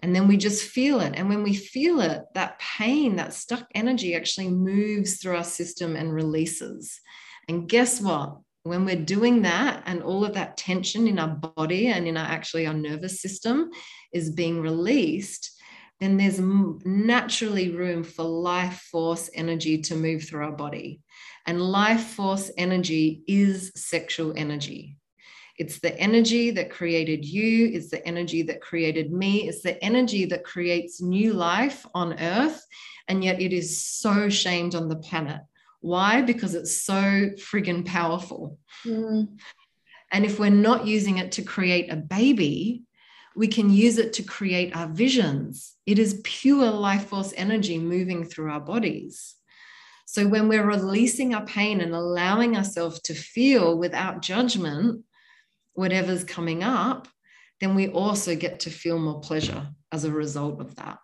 And 0.00 0.14
then 0.14 0.28
we 0.28 0.36
just 0.36 0.64
feel 0.64 1.00
it. 1.00 1.14
And 1.16 1.28
when 1.28 1.42
we 1.42 1.54
feel 1.54 2.00
it, 2.00 2.22
that 2.34 2.58
pain, 2.58 3.16
that 3.16 3.32
stuck 3.32 3.66
energy 3.74 4.14
actually 4.14 4.48
moves 4.48 5.16
through 5.16 5.36
our 5.36 5.44
system 5.44 5.96
and 5.96 6.12
releases. 6.12 7.00
And 7.48 7.68
guess 7.68 8.00
what? 8.00 8.36
when 8.64 8.86
we're 8.86 8.96
doing 8.96 9.42
that 9.42 9.82
and 9.84 10.02
all 10.02 10.24
of 10.24 10.34
that 10.34 10.56
tension 10.56 11.06
in 11.06 11.18
our 11.18 11.28
body 11.28 11.88
and 11.88 12.08
in 12.08 12.16
our 12.16 12.26
actually 12.26 12.66
our 12.66 12.74
nervous 12.74 13.20
system 13.20 13.70
is 14.12 14.30
being 14.30 14.60
released 14.60 15.50
then 16.00 16.16
there's 16.16 16.40
naturally 16.40 17.70
room 17.70 18.02
for 18.02 18.24
life 18.24 18.88
force 18.90 19.30
energy 19.34 19.78
to 19.78 19.94
move 19.94 20.24
through 20.24 20.44
our 20.44 20.52
body 20.52 21.00
and 21.46 21.60
life 21.60 22.04
force 22.04 22.50
energy 22.56 23.22
is 23.28 23.70
sexual 23.76 24.32
energy 24.34 24.96
it's 25.56 25.78
the 25.78 25.96
energy 25.98 26.50
that 26.50 26.70
created 26.70 27.24
you 27.24 27.70
it's 27.72 27.90
the 27.90 28.06
energy 28.06 28.42
that 28.42 28.60
created 28.60 29.12
me 29.12 29.48
it's 29.48 29.62
the 29.62 29.82
energy 29.82 30.24
that 30.24 30.44
creates 30.44 31.00
new 31.00 31.32
life 31.32 31.86
on 31.94 32.18
earth 32.20 32.66
and 33.08 33.22
yet 33.22 33.40
it 33.40 33.52
is 33.52 33.84
so 33.84 34.28
shamed 34.28 34.74
on 34.74 34.88
the 34.88 34.96
planet 34.96 35.40
why? 35.84 36.22
Because 36.22 36.54
it's 36.54 36.78
so 36.78 36.96
friggin' 37.36 37.84
powerful. 37.84 38.58
Mm. 38.86 39.38
And 40.10 40.24
if 40.24 40.38
we're 40.38 40.48
not 40.48 40.86
using 40.86 41.18
it 41.18 41.32
to 41.32 41.42
create 41.42 41.92
a 41.92 41.96
baby, 41.96 42.84
we 43.36 43.48
can 43.48 43.68
use 43.68 43.98
it 43.98 44.14
to 44.14 44.22
create 44.22 44.74
our 44.74 44.88
visions. 44.88 45.74
It 45.84 45.98
is 45.98 46.22
pure 46.24 46.70
life 46.70 47.08
force 47.08 47.34
energy 47.36 47.78
moving 47.78 48.24
through 48.24 48.50
our 48.50 48.60
bodies. 48.60 49.34
So 50.06 50.26
when 50.26 50.48
we're 50.48 50.66
releasing 50.66 51.34
our 51.34 51.44
pain 51.44 51.82
and 51.82 51.94
allowing 51.94 52.56
ourselves 52.56 53.02
to 53.02 53.14
feel 53.14 53.76
without 53.76 54.22
judgment 54.22 55.04
whatever's 55.74 56.24
coming 56.24 56.62
up, 56.62 57.08
then 57.60 57.74
we 57.74 57.88
also 57.88 58.34
get 58.34 58.60
to 58.60 58.70
feel 58.70 58.98
more 58.98 59.20
pleasure 59.20 59.68
as 59.92 60.04
a 60.04 60.12
result 60.12 60.60
of 60.60 60.74
that. 60.76 60.98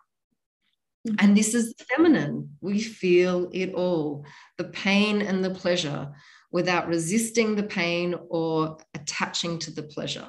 Mm-hmm. 1.07 1.17
And 1.19 1.37
this 1.37 1.55
is 1.55 1.75
feminine. 1.89 2.57
We 2.61 2.81
feel 2.81 3.49
it 3.53 3.75
all 3.75 4.27
the 4.59 4.65
pain 4.65 5.23
and 5.23 5.45
the 5.45 5.51
pleasure 5.51 6.13
without 6.53 6.89
resisting 6.89 7.55
the 7.55 7.63
pain 7.63 8.15
or 8.29 8.79
attaching 8.95 9.59
to 9.61 9.71
the 9.71 9.85
pleasure. 9.85 10.29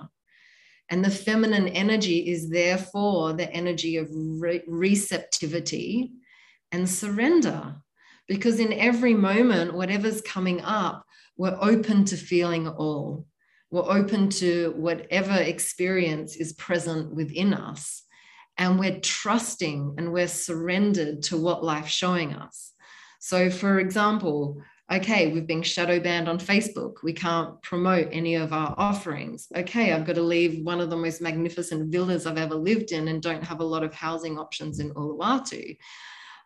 And 0.90 1.04
the 1.04 1.10
feminine 1.10 1.68
energy 1.70 2.30
is 2.30 2.50
therefore 2.50 3.34
the 3.34 3.52
energy 3.52 3.98
of 3.98 4.10
re- 4.12 4.64
receptivity 4.68 6.12
and 6.72 6.90
surrender. 6.90 7.76
Because 8.28 8.60
in 8.60 8.72
every 8.74 9.14
moment, 9.14 9.74
whatever's 9.74 10.22
coming 10.22 10.62
up, 10.62 11.06
we're 11.38 11.58
open 11.60 12.06
to 12.06 12.18
feeling 12.18 12.68
all. 12.68 13.26
We're 13.72 13.90
open 13.90 14.30
to 14.32 14.74
whatever 14.76 15.34
experience 15.34 16.36
is 16.36 16.54
present 16.54 17.16
within 17.16 17.54
us 17.54 18.04
and 18.58 18.78
we're 18.78 19.00
trusting 19.00 19.96
and 19.98 20.12
we're 20.12 20.28
surrendered 20.28 21.24
to 21.24 21.38
what 21.38 21.64
life's 21.64 21.92
showing 21.92 22.34
us. 22.34 22.74
So, 23.20 23.50
for 23.50 23.80
example, 23.80 24.62
okay, 24.92 25.32
we've 25.32 25.48
been 25.48 25.64
shadow 25.64 26.02
banned 26.02 26.28
on 26.28 26.38
Facebook. 26.38 26.96
We 27.02 27.14
can't 27.14 27.62
promote 27.62 28.10
any 28.12 28.36
of 28.36 28.52
our 28.52 28.76
offerings. 28.78 29.48
Okay, 29.56 29.94
I've 29.94 30.06
got 30.06 30.16
to 30.16 30.22
leave 30.22 30.66
one 30.66 30.82
of 30.82 30.90
the 30.90 30.98
most 30.98 31.22
magnificent 31.22 31.92
villas 31.92 32.26
I've 32.26 32.38
ever 32.38 32.56
lived 32.56 32.92
in 32.92 33.08
and 33.08 33.22
don't 33.22 33.44
have 33.44 33.62
a 33.62 33.66
lot 33.66 33.84
of 33.84 33.94
housing 33.94 34.38
options 34.38 34.80
in 34.80 34.94
Uluwatu. 34.96 35.78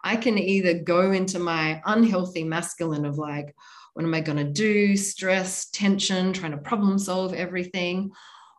I 0.04 0.16
can 0.16 0.38
either 0.38 0.78
go 0.78 1.12
into 1.12 1.40
my 1.40 1.82
unhealthy 1.86 2.44
masculine 2.44 3.06
of 3.06 3.18
like, 3.18 3.56
what 3.96 4.06
am 4.06 4.14
I 4.14 4.22
going 4.22 4.38
to 4.38 4.44
do? 4.44 4.96
Stress, 4.96 5.70
tension, 5.72 6.32
trying 6.32 6.52
to 6.52 6.58
problem 6.58 7.00
solve 7.00 7.34
everything 7.34 8.12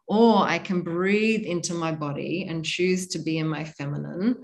or 0.07 0.39
I 0.39 0.59
can 0.59 0.83
breathe 0.83 1.45
into 1.45 1.75
my 1.75 1.93
body 1.93 2.47
and 2.49 2.65
choose 2.65 3.09
to 3.09 3.19
be 3.19 3.39
in 3.39 3.49
my 3.49 3.65
feminine 3.65 4.37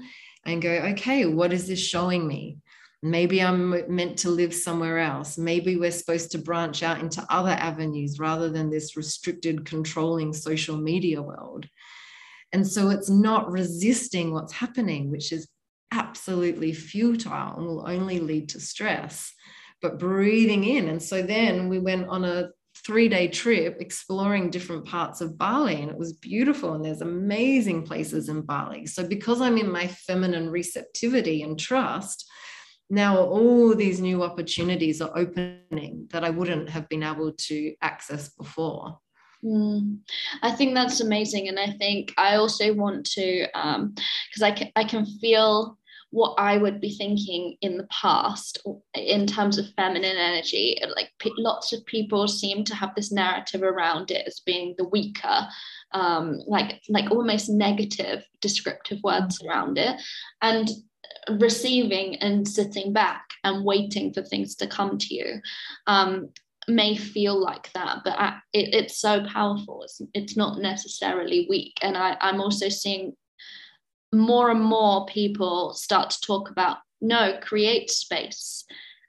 and 0.44 0.60
go, 0.60 0.70
okay, 0.70 1.26
what 1.26 1.52
is 1.52 1.68
this 1.68 1.80
showing 1.80 2.26
me? 2.26 2.58
Maybe 3.04 3.42
I'm 3.42 3.94
meant 3.94 4.18
to 4.20 4.30
live 4.30 4.54
somewhere 4.54 4.98
else. 4.98 5.38
Maybe 5.38 5.76
we're 5.76 5.90
supposed 5.90 6.32
to 6.32 6.38
branch 6.38 6.82
out 6.82 7.00
into 7.00 7.24
other 7.30 7.50
avenues 7.50 8.18
rather 8.18 8.48
than 8.48 8.70
this 8.70 8.96
restricted, 8.96 9.64
controlling 9.64 10.32
social 10.32 10.76
media 10.76 11.20
world. 11.20 11.66
And 12.52 12.66
so 12.66 12.90
it's 12.90 13.08
not 13.08 13.50
resisting 13.50 14.32
what's 14.32 14.52
happening, 14.52 15.10
which 15.10 15.32
is 15.32 15.48
absolutely 15.90 16.72
futile 16.72 17.56
and 17.56 17.66
will 17.66 17.88
only 17.88 18.20
lead 18.20 18.50
to 18.50 18.60
stress, 18.60 19.32
but 19.82 19.98
breathing 19.98 20.64
in. 20.64 20.88
And 20.88 21.02
so 21.02 21.22
then 21.22 21.68
we 21.68 21.78
went 21.78 22.08
on 22.08 22.24
a 22.24 22.50
three 22.86 23.08
day 23.08 23.28
trip 23.28 23.76
exploring 23.80 24.50
different 24.50 24.86
parts 24.86 25.20
of 25.20 25.36
Bali 25.36 25.82
and 25.82 25.90
it 25.90 25.98
was 25.98 26.14
beautiful 26.14 26.72
and 26.72 26.84
there's 26.84 27.02
amazing 27.02 27.84
places 27.84 28.28
in 28.28 28.42
Bali. 28.42 28.86
So 28.86 29.06
because 29.06 29.40
I'm 29.40 29.58
in 29.58 29.70
my 29.70 29.86
feminine 29.86 30.48
receptivity 30.50 31.42
and 31.42 31.58
trust, 31.58 32.28
now 32.88 33.18
all 33.18 33.74
these 33.74 34.00
new 34.00 34.22
opportunities 34.22 35.00
are 35.00 35.16
opening 35.16 36.08
that 36.10 36.24
I 36.24 36.30
wouldn't 36.30 36.70
have 36.70 36.88
been 36.88 37.02
able 37.02 37.32
to 37.32 37.74
access 37.80 38.30
before. 38.30 38.98
Mm, 39.44 39.98
I 40.42 40.52
think 40.52 40.74
that's 40.74 41.00
amazing, 41.00 41.48
and 41.48 41.58
I 41.58 41.72
think 41.72 42.14
I 42.16 42.36
also 42.36 42.72
want 42.74 43.04
to 43.12 43.48
because 43.52 44.42
um, 44.42 44.42
I 44.42 44.72
I 44.76 44.84
can 44.84 45.04
feel 45.20 45.78
what 46.12 46.34
I 46.38 46.58
would 46.58 46.78
be 46.78 46.94
thinking 46.94 47.56
in 47.62 47.78
the 47.78 47.88
past 47.90 48.58
in 48.94 49.26
terms 49.26 49.56
of 49.56 49.72
feminine 49.76 50.16
energy. 50.16 50.78
Like 50.94 51.10
lots 51.38 51.72
of 51.72 51.84
people 51.86 52.28
seem 52.28 52.64
to 52.64 52.74
have 52.74 52.94
this 52.94 53.10
narrative 53.10 53.62
around 53.62 54.10
it 54.10 54.26
as 54.26 54.40
being 54.40 54.74
the 54.76 54.88
weaker, 54.88 55.48
um, 55.92 56.38
like 56.46 56.82
like 56.90 57.10
almost 57.10 57.48
negative 57.48 58.24
descriptive 58.42 58.98
words 59.02 59.38
mm-hmm. 59.38 59.48
around 59.48 59.78
it, 59.78 60.00
and 60.42 60.68
receiving 61.30 62.16
and 62.16 62.46
sitting 62.46 62.92
back 62.92 63.24
and 63.42 63.64
waiting 63.64 64.12
for 64.12 64.22
things 64.22 64.54
to 64.56 64.66
come 64.66 64.98
to 64.98 65.14
you. 65.14 65.40
Um, 65.86 66.28
may 66.68 66.94
feel 66.94 67.36
like 67.36 67.72
that 67.72 67.98
but 68.04 68.16
I, 68.16 68.38
it, 68.52 68.72
it's 68.72 69.00
so 69.00 69.26
powerful 69.26 69.82
it's, 69.82 70.00
it's 70.14 70.36
not 70.36 70.60
necessarily 70.60 71.44
weak 71.50 71.76
and 71.82 71.96
I, 71.96 72.16
i'm 72.20 72.40
also 72.40 72.68
seeing 72.68 73.16
more 74.12 74.50
and 74.50 74.62
more 74.62 75.06
people 75.06 75.72
start 75.74 76.10
to 76.10 76.20
talk 76.20 76.50
about 76.50 76.78
no, 77.00 77.38
create 77.42 77.90
space. 77.90 78.64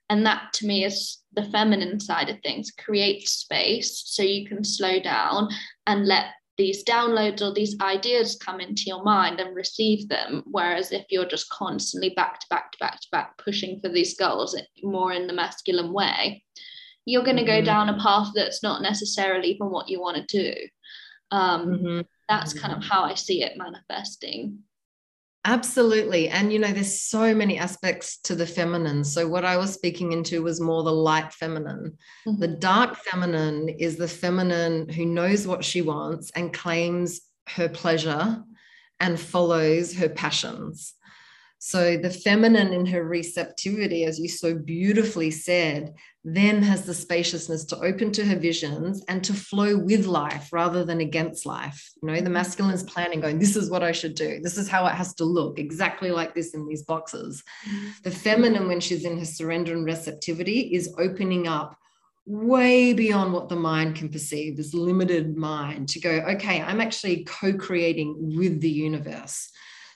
And 0.09 0.25
that 0.25 0.53
to 0.53 0.67
me 0.67 0.83
is 0.83 1.19
the 1.33 1.43
feminine 1.45 1.99
side 1.99 2.29
of 2.29 2.39
things 2.41 2.71
create 2.71 3.27
space 3.27 4.01
so 4.05 4.23
you 4.23 4.45
can 4.47 4.63
slow 4.63 4.99
down 4.99 5.49
and 5.87 6.05
let 6.05 6.25
these 6.57 6.83
downloads 6.83 7.41
or 7.41 7.51
these 7.51 7.75
ideas 7.81 8.35
come 8.35 8.59
into 8.59 8.83
your 8.85 9.03
mind 9.03 9.39
and 9.39 9.55
receive 9.55 10.07
them. 10.07 10.43
Whereas 10.45 10.91
if 10.91 11.05
you're 11.09 11.27
just 11.27 11.49
constantly 11.49 12.09
back 12.09 12.39
to 12.39 12.45
back 12.49 12.71
to 12.73 12.77
back 12.79 12.99
to 13.01 13.07
back 13.11 13.37
pushing 13.37 13.79
for 13.79 13.89
these 13.89 14.15
goals 14.15 14.55
more 14.83 15.13
in 15.13 15.25
the 15.25 15.33
masculine 15.33 15.93
way, 15.93 16.43
you're 17.05 17.23
going 17.23 17.37
to 17.37 17.43
mm-hmm. 17.43 17.61
go 17.61 17.65
down 17.65 17.89
a 17.89 17.99
path 17.99 18.29
that's 18.35 18.61
not 18.61 18.81
necessarily 18.81 19.49
even 19.49 19.69
what 19.69 19.89
you 19.89 19.99
want 19.99 20.17
to 20.17 20.53
do. 20.53 20.53
Um, 21.31 21.67
mm-hmm. 21.67 22.01
That's 22.29 22.53
kind 22.53 22.73
of 22.73 22.79
mm-hmm. 22.79 22.89
how 22.89 23.03
I 23.03 23.15
see 23.15 23.43
it 23.43 23.57
manifesting. 23.57 24.59
Absolutely. 25.45 26.29
And, 26.29 26.53
you 26.53 26.59
know, 26.59 26.71
there's 26.71 27.01
so 27.01 27.35
many 27.35 27.59
aspects 27.59 28.17
to 28.21 28.35
the 28.35 28.47
feminine. 28.47 29.03
So, 29.03 29.27
what 29.27 29.43
I 29.43 29.57
was 29.57 29.73
speaking 29.73 30.13
into 30.13 30.41
was 30.41 30.61
more 30.61 30.83
the 30.83 30.91
light 30.91 31.33
feminine. 31.33 31.97
Mm-hmm. 32.25 32.39
The 32.39 32.47
dark 32.47 32.95
feminine 32.97 33.67
is 33.67 33.97
the 33.97 34.07
feminine 34.07 34.87
who 34.87 35.05
knows 35.05 35.45
what 35.45 35.65
she 35.65 35.81
wants 35.81 36.31
and 36.31 36.53
claims 36.53 37.21
her 37.49 37.67
pleasure 37.67 38.41
and 39.01 39.19
follows 39.19 39.93
her 39.95 40.07
passions. 40.07 40.93
So 41.65 41.95
the 41.95 42.09
feminine 42.09 42.73
in 42.73 42.85
her 42.87 43.05
receptivity, 43.05 44.03
as 44.03 44.19
you 44.19 44.27
so 44.27 44.53
beautifully 44.53 45.31
said, 45.31 45.93
then 46.25 46.61
has 46.61 46.83
the 46.83 46.93
spaciousness 46.93 47.63
to 47.65 47.77
open 47.77 48.11
to 48.11 48.25
her 48.25 48.35
visions 48.35 49.01
and 49.07 49.23
to 49.23 49.33
flow 49.33 49.77
with 49.77 50.05
life 50.05 50.51
rather 50.51 50.83
than 50.83 50.99
against 50.99 51.45
life. 51.45 51.89
You 52.01 52.09
know, 52.09 52.15
the 52.15 52.23
mm-hmm. 52.23 52.33
masculine 52.33 52.73
is 52.73 52.83
planning, 52.83 53.21
going, 53.21 53.39
This 53.39 53.55
is 53.55 53.69
what 53.71 53.81
I 53.81 53.93
should 53.93 54.13
do. 54.13 54.41
This 54.41 54.57
is 54.57 54.67
how 54.67 54.85
it 54.87 54.95
has 54.95 55.13
to 55.15 55.23
look, 55.23 55.57
exactly 55.57 56.11
like 56.11 56.35
this 56.35 56.53
in 56.53 56.67
these 56.67 56.83
boxes. 56.83 57.41
Mm-hmm. 57.65 57.89
The 58.03 58.11
feminine, 58.11 58.67
when 58.67 58.81
she's 58.81 59.05
in 59.05 59.17
her 59.17 59.25
surrender 59.25 59.71
and 59.71 59.85
receptivity, 59.85 60.73
is 60.73 60.93
opening 60.97 61.47
up 61.47 61.77
way 62.25 62.91
beyond 62.91 63.31
what 63.31 63.47
the 63.47 63.55
mind 63.55 63.95
can 63.95 64.09
perceive, 64.09 64.57
this 64.57 64.73
limited 64.73 65.37
mind, 65.37 65.87
to 65.89 66.01
go, 66.01 66.09
Okay, 66.09 66.61
I'm 66.61 66.81
actually 66.81 67.23
co 67.23 67.53
creating 67.53 68.35
with 68.35 68.59
the 68.59 68.69
universe. 68.69 69.49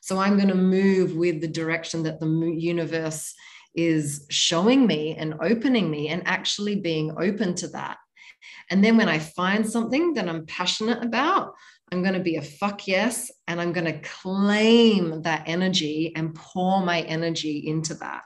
So 0.08 0.20
I'm 0.20 0.38
going 0.38 0.48
to 0.48 0.56
move 0.56 1.18
with 1.18 1.42
the 1.42 1.50
direction 1.50 2.04
that 2.04 2.22
the 2.22 2.56
universe 2.58 3.34
is 3.76 4.26
showing 4.30 4.88
me 4.88 5.18
and 5.18 5.34
opening 5.42 5.92
me 5.92 6.08
and 6.08 6.26
actually 6.26 6.78
being 6.78 7.12
open 7.20 7.56
to 7.56 7.68
that. 7.68 7.98
And 8.72 8.82
then 8.82 8.96
when 8.96 9.10
I 9.10 9.20
find 9.20 9.70
something 9.70 10.14
that 10.14 10.30
I'm 10.30 10.46
passionate 10.46 11.04
about, 11.04 11.56
I'm 11.92 12.04
going 12.04 12.14
to 12.14 12.22
be 12.22 12.38
a 12.38 12.42
fuck 12.42 12.88
yes. 12.88 13.30
And 13.50 13.60
I'm 13.60 13.74
going 13.74 13.84
to 13.84 14.00
claim 14.00 15.24
that 15.24 15.44
energy 15.46 16.14
and 16.16 16.34
pour 16.34 16.80
my 16.86 17.02
energy 17.02 17.68
into 17.68 17.94
that. 17.96 18.24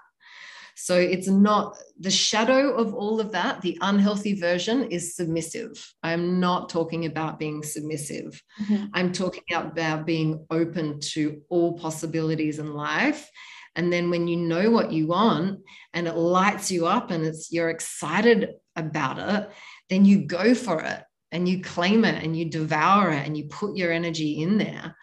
So 0.76 0.96
it's 0.96 1.28
not 1.28 1.76
the 2.00 2.12
shadow 2.12 2.74
of 2.74 2.94
all 2.94 3.20
of 3.20 3.32
that. 3.32 3.62
The 3.62 3.78
unhealthy 3.82 4.34
version 4.40 4.86
is 4.86 5.16
submissive. 5.16 5.94
I'm 6.02 6.40
not 6.40 6.70
talking 6.70 7.06
about 7.06 7.40
being 7.40 7.64
submissive. 7.64 8.42
Mm-hmm. 8.62 8.86
I'm 8.94 9.12
talking 9.12 9.44
about 9.52 10.06
being 10.06 10.46
open 10.50 11.00
to 11.14 11.42
all 11.50 11.78
possibilities 11.78 12.60
in 12.60 12.74
life. 12.74 13.30
And 13.76 13.92
then 13.92 14.10
when 14.10 14.28
you 14.28 14.38
know 14.38 14.70
what 14.70 14.92
you 14.92 15.08
want 15.08 15.60
and 15.94 16.08
it 16.08 16.16
lights 16.16 16.72
you 16.72 16.88
up 16.88 17.12
and 17.12 17.26
it's 17.26 17.52
you're 17.52 17.70
excited 17.70 18.50
about 18.76 19.18
it, 19.18 19.50
then 19.90 20.06
you 20.06 20.26
go 20.26 20.54
for 20.54 20.82
it 20.82 21.04
and 21.32 21.48
you 21.48 21.62
claim 21.62 22.04
it 22.04 22.24
and 22.24 22.36
you 22.38 22.46
devour 22.46 23.12
it 23.12 23.26
and 23.26 23.38
you 23.38 23.46
put 23.46 23.78
your 23.78 23.92
energy 23.92 24.42
in 24.42 24.58
there. 24.58 24.96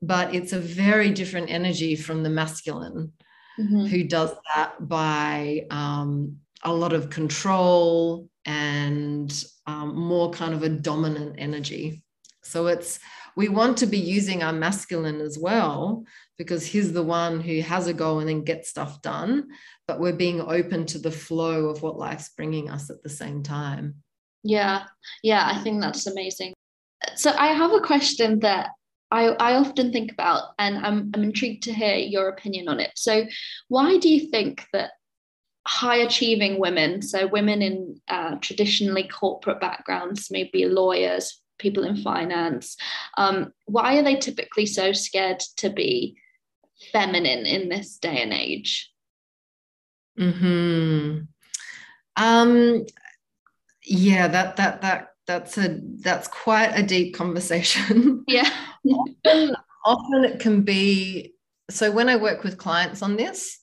But 0.00 0.34
it's 0.34 0.52
a 0.52 0.60
very 0.60 1.10
different 1.10 1.50
energy 1.50 1.96
from 1.96 2.22
the 2.22 2.30
masculine 2.30 3.12
mm-hmm. 3.58 3.86
who 3.86 4.04
does 4.04 4.32
that 4.54 4.74
by 4.88 5.66
um, 5.70 6.36
a 6.62 6.72
lot 6.72 6.92
of 6.92 7.10
control 7.10 8.28
and 8.44 9.44
um, 9.66 9.96
more 9.96 10.30
kind 10.30 10.54
of 10.54 10.62
a 10.62 10.68
dominant 10.68 11.36
energy. 11.38 12.02
So 12.42 12.66
it's 12.66 12.98
we 13.36 13.48
want 13.48 13.76
to 13.78 13.86
be 13.86 13.98
using 13.98 14.42
our 14.42 14.52
masculine 14.52 15.20
as 15.20 15.38
well 15.38 16.04
because 16.38 16.66
he's 16.66 16.92
the 16.92 17.02
one 17.02 17.40
who 17.40 17.60
has 17.60 17.86
a 17.86 17.94
goal 17.94 18.18
and 18.20 18.28
then 18.28 18.42
gets 18.42 18.68
stuff 18.68 19.00
done. 19.02 19.48
But 19.86 20.00
we're 20.00 20.12
being 20.12 20.40
open 20.40 20.86
to 20.86 20.98
the 20.98 21.10
flow 21.10 21.66
of 21.66 21.82
what 21.82 21.98
life's 21.98 22.30
bringing 22.30 22.68
us 22.68 22.90
at 22.90 23.02
the 23.02 23.08
same 23.08 23.42
time. 23.42 23.96
Yeah, 24.42 24.84
yeah, 25.22 25.46
I 25.46 25.62
think 25.62 25.80
that's 25.80 26.06
amazing. 26.06 26.54
So 27.14 27.30
I 27.30 27.48
have 27.48 27.72
a 27.72 27.80
question 27.80 28.40
that 28.40 28.70
I, 29.10 29.28
I 29.28 29.54
often 29.54 29.92
think 29.92 30.12
about, 30.12 30.50
and 30.58 30.84
I'm, 30.84 31.10
I'm 31.14 31.22
intrigued 31.22 31.62
to 31.64 31.72
hear 31.72 31.96
your 31.96 32.28
opinion 32.28 32.68
on 32.68 32.80
it. 32.80 32.90
So, 32.94 33.24
why 33.68 33.98
do 33.98 34.08
you 34.08 34.30
think 34.30 34.66
that 34.72 34.90
high 35.66 35.96
achieving 35.96 36.58
women, 36.58 37.02
so 37.02 37.26
women 37.26 37.62
in 37.62 38.00
uh, 38.08 38.36
traditionally 38.40 39.08
corporate 39.08 39.60
backgrounds, 39.60 40.30
maybe 40.30 40.64
lawyers, 40.66 41.40
people 41.58 41.84
in 41.84 41.96
finance, 41.96 42.76
um, 43.16 43.52
why 43.66 43.98
are 43.98 44.02
they 44.02 44.16
typically 44.16 44.66
so 44.66 44.92
scared 44.92 45.40
to 45.56 45.68
be 45.68 46.16
feminine 46.92 47.44
in 47.44 47.68
this 47.68 47.98
day 47.98 48.22
and 48.22 48.32
age? 48.32 48.90
Hmm. 50.16 51.20
Um. 52.16 52.86
Yeah. 53.84 54.28
That 54.28 54.56
that 54.56 54.82
that 54.82 55.08
that's 55.28 55.58
a 55.58 55.78
that's 56.00 56.26
quite 56.26 56.72
a 56.72 56.82
deep 56.82 57.14
conversation. 57.14 58.24
Yeah. 58.28 58.50
often, 59.24 59.56
often 59.84 60.24
it 60.24 60.40
can 60.40 60.62
be 60.62 61.34
so 61.70 61.90
when 61.90 62.08
I 62.08 62.16
work 62.16 62.42
with 62.42 62.58
clients 62.58 63.02
on 63.02 63.16
this, 63.16 63.60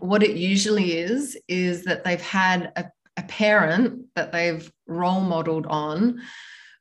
what 0.00 0.22
it 0.22 0.36
usually 0.36 0.98
is 0.98 1.38
is 1.48 1.84
that 1.84 2.04
they've 2.04 2.20
had 2.20 2.72
a, 2.76 2.86
a 3.16 3.22
parent 3.24 4.06
that 4.16 4.32
they've 4.32 4.70
role 4.86 5.20
modeled 5.20 5.66
on, 5.66 6.20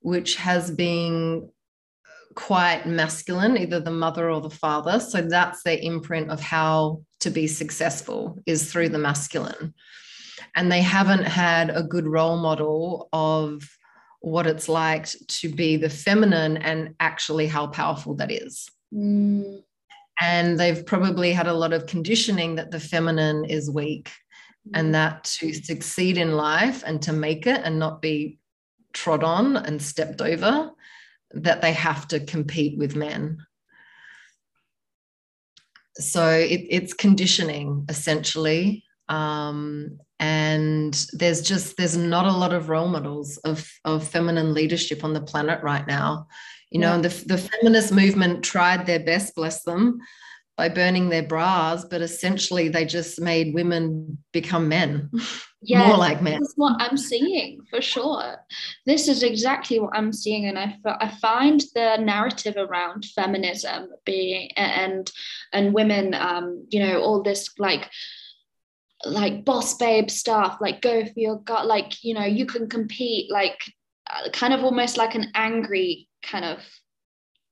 which 0.01 0.35
has 0.37 0.71
been 0.71 1.49
quite 2.35 2.87
masculine, 2.87 3.57
either 3.57 3.79
the 3.79 3.91
mother 3.91 4.29
or 4.29 4.41
the 4.41 4.49
father. 4.49 4.99
So 4.99 5.21
that's 5.21 5.63
their 5.63 5.77
imprint 5.79 6.31
of 6.31 6.39
how 6.39 7.03
to 7.19 7.29
be 7.29 7.45
successful 7.45 8.39
is 8.45 8.71
through 8.71 8.89
the 8.89 8.97
masculine. 8.97 9.73
And 10.55 10.71
they 10.71 10.81
haven't 10.81 11.25
had 11.25 11.69
a 11.69 11.83
good 11.83 12.07
role 12.07 12.37
model 12.37 13.09
of 13.13 13.63
what 14.21 14.47
it's 14.47 14.69
like 14.69 15.07
to 15.27 15.49
be 15.49 15.77
the 15.77 15.89
feminine 15.89 16.57
and 16.57 16.95
actually 16.99 17.47
how 17.47 17.67
powerful 17.67 18.15
that 18.15 18.31
is. 18.31 18.69
Mm. 18.93 19.63
And 20.19 20.59
they've 20.59 20.85
probably 20.85 21.33
had 21.33 21.47
a 21.47 21.53
lot 21.53 21.73
of 21.73 21.87
conditioning 21.87 22.55
that 22.55 22.71
the 22.71 22.79
feminine 22.79 23.45
is 23.45 23.69
weak 23.69 24.11
mm. 24.67 24.71
and 24.75 24.93
that 24.93 25.23
to 25.23 25.53
succeed 25.53 26.17
in 26.17 26.33
life 26.33 26.83
and 26.85 27.01
to 27.01 27.13
make 27.13 27.47
it 27.47 27.61
and 27.63 27.79
not 27.79 28.01
be 28.01 28.37
trod 28.93 29.23
on 29.23 29.57
and 29.57 29.81
stepped 29.81 30.21
over, 30.21 30.69
that 31.31 31.61
they 31.61 31.73
have 31.73 32.07
to 32.09 32.19
compete 32.19 32.77
with 32.77 32.95
men. 32.95 33.39
So 35.95 36.29
it, 36.29 36.61
it's 36.69 36.93
conditioning 36.93 37.85
essentially. 37.89 38.83
Um, 39.11 39.99
and 40.19 40.93
there's 41.13 41.41
just 41.41 41.75
there's 41.77 41.97
not 41.97 42.25
a 42.25 42.31
lot 42.31 42.53
of 42.53 42.69
role 42.69 42.87
models 42.87 43.37
of 43.39 43.69
of 43.83 44.07
feminine 44.07 44.53
leadership 44.53 45.03
on 45.03 45.13
the 45.13 45.21
planet 45.21 45.61
right 45.61 45.85
now. 45.85 46.27
You 46.69 46.79
know 46.79 46.93
and 46.93 47.03
the, 47.03 47.25
the 47.25 47.37
feminist 47.37 47.91
movement 47.91 48.45
tried 48.45 48.85
their 48.85 49.01
best 49.01 49.35
bless 49.35 49.63
them 49.63 49.99
by 50.55 50.69
burning 50.69 51.09
their 51.09 51.23
bras 51.23 51.83
but 51.83 52.01
essentially 52.01 52.69
they 52.69 52.85
just 52.85 53.19
made 53.19 53.53
women 53.53 54.17
become 54.31 54.67
men. 54.69 55.11
Yeah, 55.63 55.89
more 55.89 55.97
like 55.97 56.23
men. 56.23 56.39
that's 56.39 56.55
what 56.55 56.81
i'm 56.81 56.97
seeing 56.97 57.59
for 57.69 57.83
sure. 57.83 58.37
This 58.87 59.07
is 59.07 59.21
exactly 59.21 59.79
what 59.79 59.95
i'm 59.95 60.11
seeing 60.11 60.47
and 60.47 60.57
i, 60.57 60.75
I 60.87 61.09
find 61.21 61.61
the 61.75 61.97
narrative 61.97 62.55
around 62.57 63.05
feminism 63.13 63.89
being 64.03 64.49
and 64.57 65.11
and 65.53 65.71
women 65.71 66.15
um 66.15 66.65
you 66.71 66.79
know 66.79 66.99
all 67.01 67.21
this 67.21 67.47
like 67.59 67.91
like 69.05 69.45
boss 69.45 69.75
babe 69.77 70.09
stuff 70.09 70.57
like 70.61 70.81
go 70.81 71.03
for 71.03 71.13
your 71.15 71.39
gut 71.39 71.65
like 71.65 72.03
you 72.03 72.13
know 72.13 72.25
you 72.25 72.45
can 72.45 72.69
compete 72.69 73.31
like 73.31 73.59
uh, 74.09 74.29
kind 74.31 74.53
of 74.53 74.63
almost 74.63 74.97
like 74.97 75.15
an 75.15 75.31
angry 75.33 76.07
kind 76.23 76.45
of 76.45 76.59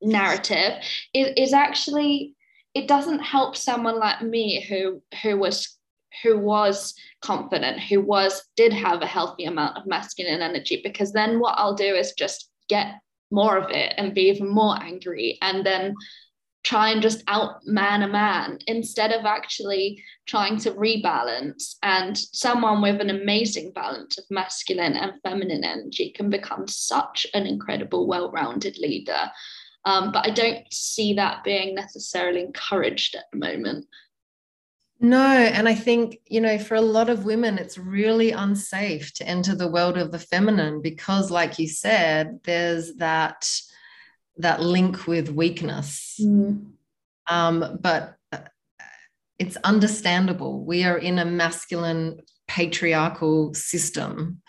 narrative. 0.02 0.74
Is, 1.14 1.30
is 1.38 1.54
actually 1.54 2.36
it 2.74 2.88
doesn't 2.88 3.20
help 3.20 3.56
someone 3.56 4.00
like 4.00 4.22
me 4.22 4.62
who 4.62 5.02
who 5.24 5.38
was 5.38 5.78
who 6.24 6.38
was 6.38 6.93
confident 7.22 7.80
who 7.80 8.02
was 8.02 8.43
did 8.56 8.74
have 8.74 9.02
a 9.02 9.08
healthy 9.08 9.45
amount 9.45 9.78
of 9.78 9.86
masculine 9.86 10.41
energy 10.41 10.82
because 10.84 11.14
then 11.14 11.39
what 11.39 11.54
i'll 11.58 11.76
do 11.76 11.93
is 11.93 12.14
just 12.14 12.50
get 12.68 12.95
more 13.32 13.58
of 13.58 13.70
it 13.72 13.93
and 13.97 14.14
be 14.14 14.30
even 14.30 14.50
more 14.50 14.82
angry. 14.82 15.38
And 15.41 15.66
then 15.66 15.95
try 16.64 16.89
and 16.89 17.01
just 17.01 17.26
outman 17.26 18.03
a 18.03 18.07
man 18.07 18.60
instead 18.68 19.12
of 19.12 19.26
actually 19.26 20.03
trying 20.26 20.57
to 20.57 20.72
rebalance. 20.72 21.76
And 21.84 22.18
someone 22.18 22.82
with 22.82 22.99
an 22.99 23.10
amazing 23.10 23.72
balance 23.72 24.18
of 24.18 24.26
masculine 24.30 24.93
and 24.93 25.14
feminine 25.24 25.64
energy 25.64 26.12
can 26.12 26.30
become 26.30 26.68
such 26.68 27.26
an 27.34 27.45
incredible, 27.47 28.07
well 28.07 28.32
rounded 28.32 28.78
leader. 28.78 29.32
Um, 29.86 30.12
but 30.12 30.28
I 30.28 30.32
don't 30.32 30.72
see 30.72 31.14
that 31.14 31.43
being 31.43 31.74
necessarily 31.74 32.41
encouraged 32.41 33.16
at 33.16 33.26
the 33.32 33.39
moment. 33.39 33.86
No, 35.01 35.24
and 35.24 35.70
I 35.70 35.76
think, 35.76 36.18
you 36.26 36.41
know, 36.41 36.60
for 36.60 36.76
a 36.76 36.82
lot 36.82 37.10
of 37.10 37.24
women, 37.24 37.57
it's 37.57 37.78
really 37.78 38.32
unsafe 38.32 39.14
to 39.14 39.26
enter 39.26 39.55
the 39.55 39.72
world 39.72 39.97
of 39.97 40.12
the 40.12 40.20
feminine 40.20 40.82
because, 40.82 41.32
like 41.32 41.57
you 41.57 41.70
said, 41.70 42.41
there's 42.43 42.95
that 42.95 43.49
that 44.40 44.62
link 44.62 45.06
with 45.06 45.30
weakness. 45.30 46.20
Mm. 46.22 46.72
Um, 47.28 47.78
but 47.82 48.16
uh, 48.32 48.40
it's 49.38 49.58
understandable. 49.58 50.66
We 50.66 50.84
are 50.84 50.98
in 50.98 51.20
a 51.20 51.26
masculine 51.26 52.22
patriarchal 52.48 53.54
system. 53.54 54.42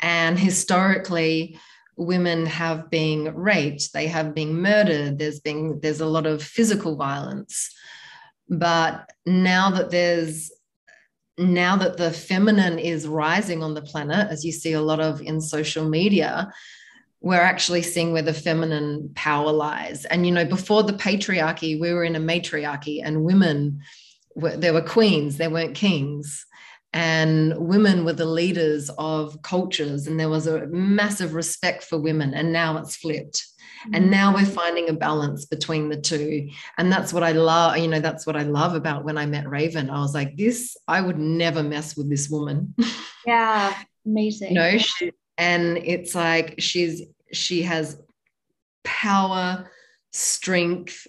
And 0.00 0.38
historically, 0.38 1.58
women 1.96 2.46
have 2.46 2.90
been 2.90 3.34
raped, 3.34 3.92
they 3.92 4.06
have 4.06 4.34
been 4.34 4.60
murdered, 4.60 5.18
there's 5.18 5.40
been 5.40 5.80
there's 5.82 6.00
a 6.00 6.06
lot 6.06 6.26
of 6.26 6.42
physical 6.42 6.94
violence. 6.94 7.74
But 8.48 9.10
now 9.26 9.70
that 9.70 9.90
there's 9.90 10.52
now 11.38 11.76
that 11.76 11.96
the 11.96 12.10
feminine 12.10 12.78
is 12.78 13.06
rising 13.06 13.62
on 13.62 13.74
the 13.74 13.82
planet, 13.82 14.28
as 14.30 14.44
you 14.44 14.52
see 14.52 14.72
a 14.72 14.80
lot 14.80 15.00
of 15.00 15.20
in 15.20 15.40
social 15.40 15.88
media, 15.88 16.52
we're 17.20 17.40
actually 17.40 17.82
seeing 17.82 18.12
where 18.12 18.22
the 18.22 18.32
feminine 18.32 19.10
power 19.14 19.52
lies. 19.52 20.04
And, 20.04 20.24
you 20.24 20.32
know, 20.32 20.44
before 20.44 20.82
the 20.82 20.92
patriarchy, 20.92 21.80
we 21.80 21.92
were 21.92 22.04
in 22.04 22.16
a 22.16 22.20
matriarchy 22.20 23.00
and 23.02 23.24
women, 23.24 23.80
were, 24.34 24.56
there 24.56 24.72
were 24.72 24.82
queens, 24.82 25.36
there 25.36 25.50
weren't 25.50 25.74
kings. 25.74 26.46
And 26.92 27.54
women 27.58 28.04
were 28.04 28.14
the 28.14 28.24
leaders 28.24 28.90
of 28.96 29.42
cultures, 29.42 30.06
and 30.06 30.18
there 30.18 30.30
was 30.30 30.46
a 30.46 30.66
massive 30.68 31.34
respect 31.34 31.84
for 31.84 31.98
women. 31.98 32.32
And 32.32 32.50
now 32.50 32.78
it's 32.78 32.96
flipped. 32.96 33.46
And 33.92 34.06
mm. 34.06 34.10
now 34.10 34.34
we're 34.34 34.46
finding 34.46 34.88
a 34.88 34.94
balance 34.94 35.44
between 35.44 35.88
the 35.88 36.00
two. 36.00 36.48
And 36.78 36.90
that's 36.90 37.12
what 37.12 37.22
I 37.22 37.32
love, 37.32 37.76
you 37.76 37.88
know, 37.88 38.00
that's 38.00 38.26
what 38.26 38.36
I 38.36 38.42
love 38.42 38.74
about 38.74 39.04
when 39.04 39.18
I 39.18 39.26
met 39.26 39.48
Raven. 39.48 39.90
I 39.90 40.00
was 40.00 40.14
like, 40.14 40.36
this, 40.36 40.76
I 40.86 41.00
would 41.00 41.18
never 41.18 41.62
mess 41.62 41.96
with 41.96 42.08
this 42.08 42.28
woman. 42.28 42.74
Yeah, 43.26 43.74
amazing. 44.06 44.48
you 44.48 44.54
know, 44.54 44.78
she, 44.78 45.12
and 45.38 45.78
it's 45.78 46.14
like 46.14 46.56
she's 46.58 47.02
she 47.32 47.62
has 47.62 47.98
power 48.84 49.70
strength 50.12 51.06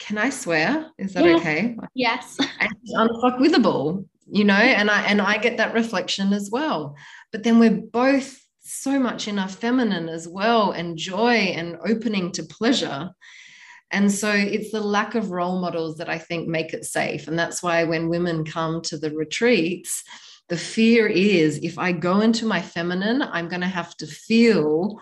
can 0.00 0.18
I 0.18 0.28
swear? 0.28 0.90
Is 0.98 1.14
that 1.14 1.24
Yeah. 1.24 1.36
okay? 1.36 1.76
Yes. 1.94 2.36
And 2.60 2.70
she's 2.84 2.94
unfuckwithable, 2.94 4.06
you 4.30 4.44
know, 4.44 4.54
and 4.54 4.90
I 4.90 5.02
and 5.02 5.18
I 5.20 5.38
get 5.38 5.56
that 5.56 5.72
reflection 5.72 6.34
as 6.34 6.50
well. 6.50 6.94
But 7.32 7.42
then 7.42 7.58
we're 7.58 7.80
both 7.90 8.38
so 8.60 8.98
much 8.98 9.28
in 9.28 9.38
our 9.38 9.48
feminine 9.48 10.10
as 10.10 10.28
well, 10.28 10.72
and 10.72 10.98
joy 10.98 11.36
and 11.56 11.78
opening 11.86 12.32
to 12.32 12.42
pleasure. 12.42 13.10
And 13.90 14.10
so 14.10 14.30
it's 14.30 14.72
the 14.72 14.80
lack 14.80 15.14
of 15.14 15.30
role 15.30 15.60
models 15.60 15.96
that 15.98 16.10
I 16.10 16.18
think 16.18 16.48
make 16.48 16.74
it 16.74 16.84
safe. 16.84 17.26
And 17.28 17.38
that's 17.38 17.62
why 17.62 17.84
when 17.84 18.08
women 18.08 18.44
come 18.44 18.82
to 18.82 18.98
the 18.98 19.10
retreats, 19.10 20.02
the 20.48 20.56
fear 20.56 21.06
is 21.06 21.58
if 21.62 21.78
I 21.78 21.92
go 21.92 22.20
into 22.20 22.46
my 22.46 22.60
feminine, 22.60 23.22
I'm 23.22 23.48
going 23.48 23.62
to 23.62 23.66
have 23.66 23.96
to 23.98 24.06
feel 24.06 25.00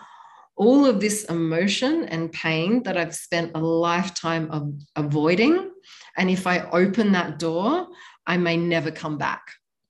all 0.55 0.85
of 0.85 0.99
this 0.99 1.25
emotion 1.25 2.05
and 2.05 2.31
pain 2.31 2.83
that 2.83 2.97
I've 2.97 3.15
spent 3.15 3.51
a 3.55 3.59
lifetime 3.59 4.49
of 4.51 4.73
avoiding. 4.95 5.71
And 6.15 6.29
if 6.29 6.45
I 6.47 6.59
open 6.69 7.11
that 7.13 7.39
door, 7.39 7.87
I 8.25 8.37
may 8.37 8.55
never 8.55 8.91
come 8.91 9.17
back. 9.17 9.41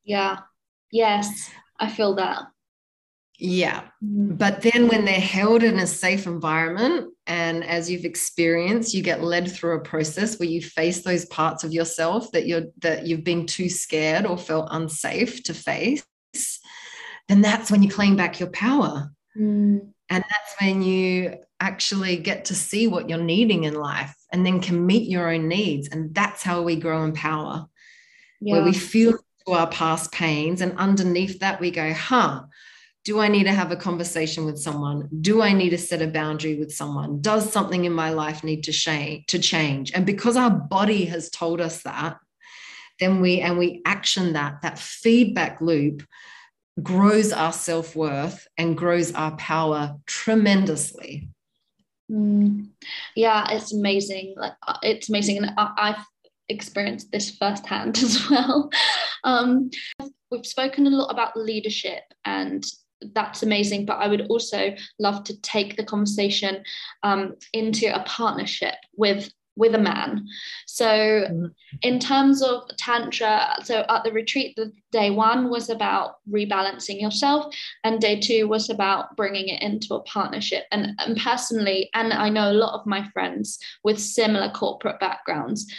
Yeah. 0.03 0.39
Yes. 0.91 1.51
I 1.79 1.89
feel 1.89 2.15
that. 2.15 2.43
Yeah. 3.43 3.83
Mm. 4.01 4.37
But 4.37 4.61
then 4.61 4.87
when 4.87 5.03
they're 5.03 5.19
held 5.19 5.63
in 5.63 5.77
a 5.77 5.85
safe 5.85 6.27
environment, 6.27 7.13
and 7.27 7.61
as 7.65 7.91
you've 7.91 8.05
experienced, 8.05 8.93
you 8.93 9.03
get 9.03 9.21
led 9.21 9.51
through 9.51 9.75
a 9.75 9.83
process 9.83 10.39
where 10.39 10.47
you 10.47 10.61
face 10.61 11.01
those 11.01 11.25
parts 11.25 11.65
of 11.65 11.73
yourself 11.73 12.31
that 12.31 12.47
you're 12.47 12.67
that 12.79 13.05
you've 13.05 13.25
been 13.25 13.45
too 13.45 13.67
scared 13.67 14.25
or 14.25 14.37
felt 14.37 14.69
unsafe 14.71 15.43
to 15.43 15.53
face, 15.53 16.05
then 17.27 17.41
that's 17.41 17.69
when 17.69 17.83
you 17.83 17.89
claim 17.89 18.15
back 18.15 18.39
your 18.39 18.49
power. 18.49 19.11
Mm. 19.37 19.89
And 20.09 20.23
that's 20.23 20.55
when 20.61 20.81
you 20.81 21.35
actually 21.59 22.15
get 22.17 22.45
to 22.45 22.55
see 22.55 22.87
what 22.87 23.09
you're 23.09 23.17
needing 23.17 23.65
in 23.65 23.73
life 23.73 24.15
and 24.31 24.45
then 24.45 24.61
can 24.61 24.85
meet 24.85 25.09
your 25.09 25.29
own 25.33 25.49
needs. 25.49 25.89
And 25.89 26.15
that's 26.15 26.43
how 26.43 26.61
we 26.61 26.77
grow 26.77 27.03
in 27.03 27.11
power, 27.11 27.65
Yeah. 28.39 28.53
where 28.53 28.63
we 28.63 28.73
feel 28.73 29.17
our 29.47 29.67
past 29.67 30.13
pains. 30.13 30.61
And 30.61 30.77
underneath 30.77 31.39
that, 31.39 31.59
we 31.59 31.71
go, 31.71 31.91
huh, 31.93 32.43
do 33.03 33.19
I 33.19 33.27
need 33.27 33.43
to 33.43 33.51
have 33.51 33.71
a 33.71 33.75
conversation 33.75 34.45
with 34.45 34.57
someone? 34.57 35.09
Do 35.21 35.41
I 35.41 35.51
need 35.51 35.71
to 35.71 35.77
set 35.77 36.01
a 36.01 36.07
boundary 36.07 36.55
with 36.55 36.73
someone? 36.73 37.21
Does 37.21 37.51
something 37.51 37.83
in 37.83 37.91
my 37.91 38.11
life 38.11 38.43
need 38.43 38.63
to 38.63 38.71
change 38.71 39.25
to 39.27 39.39
change? 39.39 39.91
And 39.93 40.05
because 40.05 40.37
our 40.37 40.49
body 40.49 41.05
has 41.05 41.29
told 41.29 41.59
us 41.59 41.83
that, 41.83 42.17
then 42.99 43.19
we 43.19 43.41
and 43.41 43.57
we 43.57 43.81
action 43.85 44.33
that, 44.33 44.61
that 44.61 44.79
feedback 44.79 45.59
loop 45.59 46.03
grows 46.81 47.31
our 47.31 47.53
self-worth 47.53 48.47
and 48.57 48.77
grows 48.77 49.13
our 49.13 49.35
power 49.35 49.95
tremendously. 50.05 51.29
Mm. 52.09 52.69
Yeah, 53.15 53.45
it's 53.51 53.73
amazing. 53.73 54.35
Like 54.37 54.53
uh, 54.65 54.77
it's 54.81 55.09
amazing, 55.09 55.37
and 55.37 55.51
I, 55.57 55.71
I've 55.77 56.05
experienced 56.47 57.11
this 57.11 57.35
firsthand 57.35 57.97
as 58.03 58.29
well. 58.29 58.69
Um, 59.23 59.71
we've 60.31 60.45
spoken 60.45 60.87
a 60.87 60.91
lot 60.91 61.11
about 61.11 61.35
leadership, 61.35 62.03
and 62.23 62.63
that's 63.13 63.43
amazing. 63.43 63.85
But 63.85 63.97
I 63.97 64.07
would 64.07 64.27
also 64.27 64.75
love 64.99 65.23
to 65.25 65.39
take 65.41 65.75
the 65.77 65.83
conversation 65.83 66.63
um, 67.03 67.35
into 67.53 67.93
a 67.93 68.03
partnership 68.03 68.75
with 68.95 69.31
with 69.55 69.75
a 69.75 69.79
man. 69.79 70.27
So, 70.65 70.87
Mhm. 71.29 71.51
in 71.83 71.99
terms 71.99 72.41
of 72.41 72.63
tantra, 72.77 73.55
so 73.63 73.85
at 73.87 74.03
the 74.03 74.11
retreat, 74.11 74.55
the 74.55 74.71
day 74.91 75.11
one 75.11 75.49
was 75.49 75.69
about 75.69 76.15
rebalancing 76.27 76.99
yourself, 76.99 77.53
and 77.83 78.01
day 78.01 78.19
two 78.19 78.47
was 78.47 78.69
about 78.69 79.15
bringing 79.15 79.49
it 79.49 79.61
into 79.61 79.93
a 79.93 80.01
partnership. 80.03 80.65
And, 80.71 80.99
and 80.99 81.17
personally, 81.17 81.89
and 81.93 82.13
I 82.13 82.29
know 82.29 82.51
a 82.51 82.53
lot 82.53 82.73
of 82.79 82.87
my 82.87 83.07
friends 83.11 83.59
with 83.83 83.99
similar 83.99 84.49
corporate 84.49 84.99
backgrounds, 84.99 85.71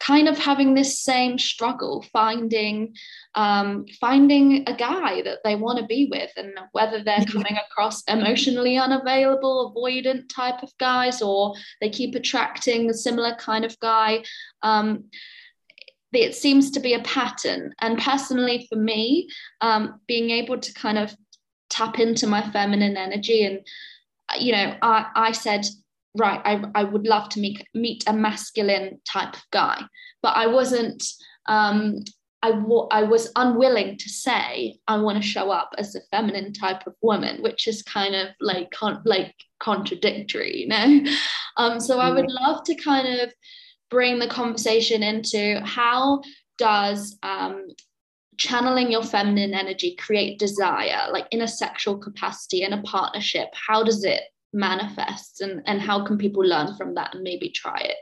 kind 0.00 0.28
of 0.28 0.38
having 0.38 0.74
this 0.74 0.98
same 1.00 1.38
struggle 1.38 2.04
finding 2.12 2.94
um, 3.34 3.84
finding 4.00 4.64
a 4.66 4.74
guy 4.74 5.22
that 5.22 5.38
they 5.44 5.54
want 5.54 5.78
to 5.78 5.86
be 5.86 6.08
with 6.10 6.30
and 6.36 6.58
whether 6.72 7.04
they're 7.04 7.24
coming 7.26 7.56
across 7.56 8.02
emotionally 8.04 8.76
unavailable 8.76 9.72
avoidant 9.74 10.28
type 10.34 10.62
of 10.62 10.72
guys 10.78 11.22
or 11.22 11.54
they 11.80 11.90
keep 11.90 12.14
attracting 12.14 12.90
a 12.90 12.94
similar 12.94 13.34
kind 13.36 13.64
of 13.64 13.78
guy 13.80 14.22
um, 14.62 15.04
it 16.12 16.34
seems 16.34 16.72
to 16.72 16.80
be 16.80 16.94
a 16.94 17.02
pattern. 17.02 17.72
And 17.80 17.96
personally 17.96 18.66
for 18.68 18.76
me 18.76 19.28
um, 19.60 20.00
being 20.08 20.30
able 20.30 20.58
to 20.58 20.74
kind 20.74 20.98
of 20.98 21.14
tap 21.70 22.00
into 22.00 22.26
my 22.26 22.42
feminine 22.50 22.96
energy 22.96 23.44
and 23.44 23.60
you 24.38 24.52
know 24.52 24.76
i, 24.82 25.06
I 25.14 25.32
said 25.32 25.64
right 26.16 26.40
I, 26.44 26.64
I 26.74 26.84
would 26.84 27.06
love 27.06 27.28
to 27.30 27.40
meet, 27.40 27.64
meet 27.74 28.04
a 28.06 28.12
masculine 28.12 29.00
type 29.10 29.34
of 29.34 29.42
guy 29.52 29.82
but 30.22 30.36
i 30.36 30.46
wasn't 30.46 31.04
um, 31.46 32.04
I, 32.42 32.52
w- 32.52 32.88
I 32.90 33.02
was 33.02 33.30
unwilling 33.36 33.98
to 33.98 34.08
say 34.08 34.78
I 34.88 34.96
want 34.98 35.20
to 35.20 35.28
show 35.28 35.50
up 35.50 35.70
as 35.76 35.94
a 35.94 36.00
feminine 36.10 36.52
type 36.52 36.86
of 36.86 36.94
woman, 37.02 37.42
which 37.42 37.68
is 37.68 37.82
kind 37.82 38.14
of 38.14 38.28
like 38.40 38.70
con- 38.70 39.02
like 39.04 39.34
contradictory, 39.58 40.62
you 40.62 40.68
know. 40.68 41.04
Um, 41.56 41.80
so 41.80 41.98
I 41.98 42.10
would 42.10 42.30
love 42.30 42.62
to 42.64 42.74
kind 42.76 43.20
of 43.20 43.34
bring 43.90 44.18
the 44.18 44.28
conversation 44.28 45.02
into 45.02 45.60
how 45.62 46.22
does 46.56 47.18
um, 47.22 47.66
channeling 48.38 48.90
your 48.90 49.02
feminine 49.02 49.52
energy 49.52 49.96
create 49.96 50.38
desire, 50.38 51.10
like 51.12 51.26
in 51.32 51.42
a 51.42 51.48
sexual 51.48 51.98
capacity 51.98 52.62
in 52.62 52.72
a 52.72 52.82
partnership? 52.82 53.48
How 53.52 53.82
does 53.82 54.04
it 54.04 54.22
manifest, 54.52 55.40
and 55.40 55.62
and 55.66 55.80
how 55.80 56.04
can 56.04 56.18
people 56.18 56.44
learn 56.44 56.76
from 56.76 56.94
that 56.94 57.14
and 57.14 57.22
maybe 57.22 57.50
try 57.50 57.78
it? 57.78 57.96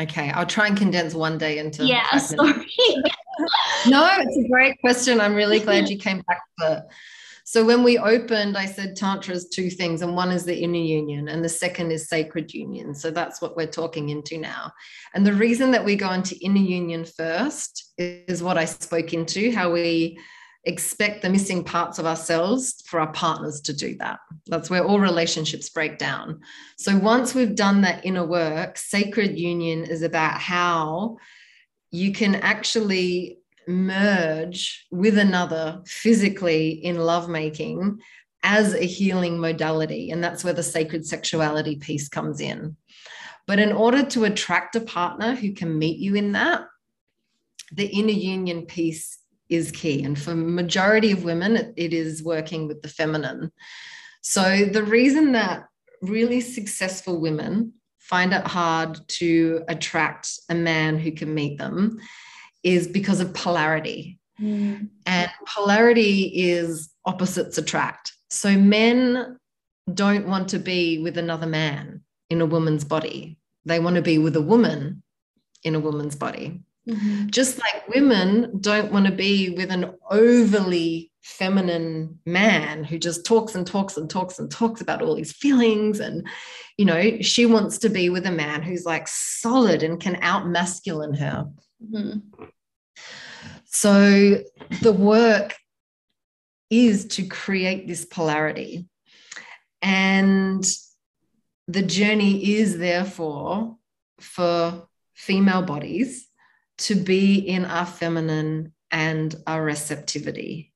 Okay, 0.00 0.30
I'll 0.30 0.46
try 0.46 0.66
and 0.66 0.76
condense 0.76 1.14
one 1.14 1.38
day 1.38 1.58
into 1.58 1.84
Yeah, 1.84 2.16
sorry. 2.18 2.66
No, 3.86 4.06
it's 4.18 4.36
a 4.36 4.48
great 4.48 4.78
question. 4.80 5.20
I'm 5.20 5.34
really 5.34 5.60
glad 5.60 5.88
you 5.88 5.96
came 5.96 6.22
back 6.28 6.42
to 6.58 6.72
it. 6.72 6.82
So 7.44 7.64
when 7.64 7.82
we 7.82 7.98
opened, 7.98 8.56
I 8.56 8.66
said 8.66 8.94
Tantra 8.94 9.34
is 9.34 9.48
two 9.48 9.70
things, 9.70 10.02
and 10.02 10.14
one 10.14 10.30
is 10.30 10.44
the 10.44 10.56
inner 10.56 10.76
union, 10.76 11.28
and 11.28 11.44
the 11.44 11.48
second 11.48 11.90
is 11.90 12.08
sacred 12.08 12.54
union. 12.54 12.94
So 12.94 13.10
that's 13.10 13.42
what 13.42 13.56
we're 13.56 13.66
talking 13.66 14.10
into 14.10 14.38
now. 14.38 14.72
And 15.14 15.26
the 15.26 15.32
reason 15.32 15.72
that 15.72 15.84
we 15.84 15.96
go 15.96 16.12
into 16.12 16.38
inner 16.44 16.58
union 16.58 17.04
first 17.04 17.92
is 17.98 18.42
what 18.42 18.56
I 18.56 18.66
spoke 18.66 19.12
into, 19.14 19.50
how 19.52 19.72
we 19.72 20.20
expect 20.64 21.22
the 21.22 21.30
missing 21.30 21.64
parts 21.64 21.98
of 21.98 22.06
ourselves 22.06 22.82
for 22.86 23.00
our 23.00 23.10
partners 23.12 23.60
to 23.62 23.72
do 23.72 23.96
that. 23.96 24.18
That's 24.46 24.68
where 24.68 24.84
all 24.84 25.00
relationships 25.00 25.70
break 25.70 25.98
down. 25.98 26.40
So 26.76 26.98
once 26.98 27.34
we've 27.34 27.54
done 27.54 27.80
that 27.82 28.04
inner 28.04 28.26
work, 28.26 28.76
sacred 28.76 29.38
union 29.38 29.84
is 29.84 30.02
about 30.02 30.38
how 30.38 31.16
you 31.90 32.12
can 32.12 32.34
actually 32.36 33.38
merge 33.66 34.86
with 34.90 35.16
another 35.16 35.82
physically 35.86 36.70
in 36.70 36.98
lovemaking 36.98 38.00
as 38.42 38.74
a 38.74 38.84
healing 38.84 39.38
modality. 39.38 40.10
And 40.10 40.22
that's 40.22 40.44
where 40.44 40.52
the 40.52 40.62
sacred 40.62 41.06
sexuality 41.06 41.76
piece 41.76 42.08
comes 42.08 42.40
in. 42.40 42.76
But 43.46 43.58
in 43.58 43.72
order 43.72 44.02
to 44.04 44.24
attract 44.24 44.76
a 44.76 44.80
partner 44.80 45.34
who 45.34 45.52
can 45.52 45.78
meet 45.78 45.98
you 45.98 46.14
in 46.14 46.32
that, 46.32 46.66
the 47.72 47.86
inner 47.86 48.10
union 48.10 48.66
piece 48.66 49.19
is 49.50 49.70
key. 49.70 50.02
And 50.04 50.18
for 50.18 50.34
majority 50.34 51.12
of 51.12 51.24
women, 51.24 51.56
it, 51.56 51.74
it 51.76 51.92
is 51.92 52.22
working 52.22 52.66
with 52.66 52.82
the 52.82 52.88
feminine. 52.88 53.52
So 54.22 54.64
the 54.64 54.82
reason 54.82 55.32
that 55.32 55.64
really 56.02 56.40
successful 56.40 57.20
women 57.20 57.74
find 57.98 58.32
it 58.32 58.46
hard 58.46 58.98
to 59.08 59.62
attract 59.68 60.30
a 60.48 60.54
man 60.54 60.98
who 60.98 61.12
can 61.12 61.34
meet 61.34 61.58
them 61.58 62.00
is 62.62 62.88
because 62.88 63.20
of 63.20 63.34
polarity. 63.34 64.18
Mm. 64.40 64.88
And 65.06 65.30
polarity 65.46 66.24
is 66.34 66.90
opposites 67.04 67.58
attract. 67.58 68.12
So 68.30 68.56
men 68.56 69.38
don't 69.92 70.26
want 70.26 70.48
to 70.50 70.58
be 70.58 70.98
with 70.98 71.18
another 71.18 71.46
man 71.46 72.02
in 72.28 72.40
a 72.40 72.46
woman's 72.46 72.84
body. 72.84 73.38
They 73.64 73.80
want 73.80 73.96
to 73.96 74.02
be 74.02 74.18
with 74.18 74.36
a 74.36 74.42
woman 74.42 75.02
in 75.62 75.74
a 75.74 75.80
woman's 75.80 76.16
body. 76.16 76.62
Mhm. 76.88 77.30
Just 77.30 77.58
like 77.58 77.88
women 77.88 78.60
don't 78.60 78.92
want 78.92 79.06
to 79.06 79.12
be 79.12 79.50
with 79.50 79.70
an 79.70 79.94
overly 80.10 81.12
feminine 81.22 82.18
man 82.24 82.84
who 82.84 82.98
just 82.98 83.24
talks 83.26 83.54
and 83.54 83.66
talks 83.66 83.96
and 83.96 84.08
talks 84.08 84.38
and 84.38 84.50
talks 84.50 84.80
about 84.80 85.02
all 85.02 85.16
his 85.16 85.32
feelings. 85.32 86.00
And, 86.00 86.26
you 86.78 86.84
know, 86.84 87.20
she 87.20 87.44
wants 87.46 87.78
to 87.78 87.90
be 87.90 88.08
with 88.08 88.26
a 88.26 88.32
man 88.32 88.62
who's 88.62 88.84
like 88.84 89.06
solid 89.06 89.82
and 89.82 90.00
can 90.00 90.16
out 90.22 90.48
masculine 90.48 91.14
her. 91.14 91.48
Mhm. 91.84 92.22
So 93.66 94.42
the 94.82 94.92
work 94.92 95.54
is 96.70 97.06
to 97.08 97.26
create 97.26 97.86
this 97.86 98.04
polarity. 98.04 98.88
And 99.82 100.66
the 101.68 101.82
journey 101.82 102.56
is 102.56 102.78
therefore 102.78 103.76
for 104.18 104.88
female 105.14 105.62
bodies 105.62 106.29
to 106.80 106.94
be 106.94 107.36
in 107.36 107.64
our 107.64 107.86
feminine 107.86 108.72
and 108.90 109.34
our 109.46 109.62
receptivity. 109.62 110.72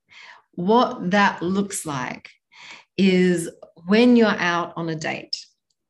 What 0.53 1.11
that 1.11 1.41
looks 1.41 1.85
like 1.85 2.31
is 2.97 3.49
when 3.87 4.15
you're 4.15 4.27
out 4.27 4.73
on 4.77 4.89
a 4.89 4.95
date 4.95 5.45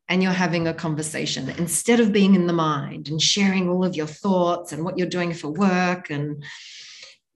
and 0.07 0.21
you're 0.21 0.31
having 0.31 0.67
a 0.67 0.73
conversation 0.73 1.49
instead 1.57 1.99
of 1.99 2.11
being 2.11 2.35
in 2.35 2.47
the 2.47 2.53
mind 2.53 3.09
and 3.09 3.21
sharing 3.21 3.69
all 3.69 3.83
of 3.83 3.95
your 3.95 4.07
thoughts 4.07 4.71
and 4.71 4.83
what 4.83 4.97
you're 4.97 5.07
doing 5.07 5.33
for 5.33 5.49
work 5.49 6.09
and 6.09 6.43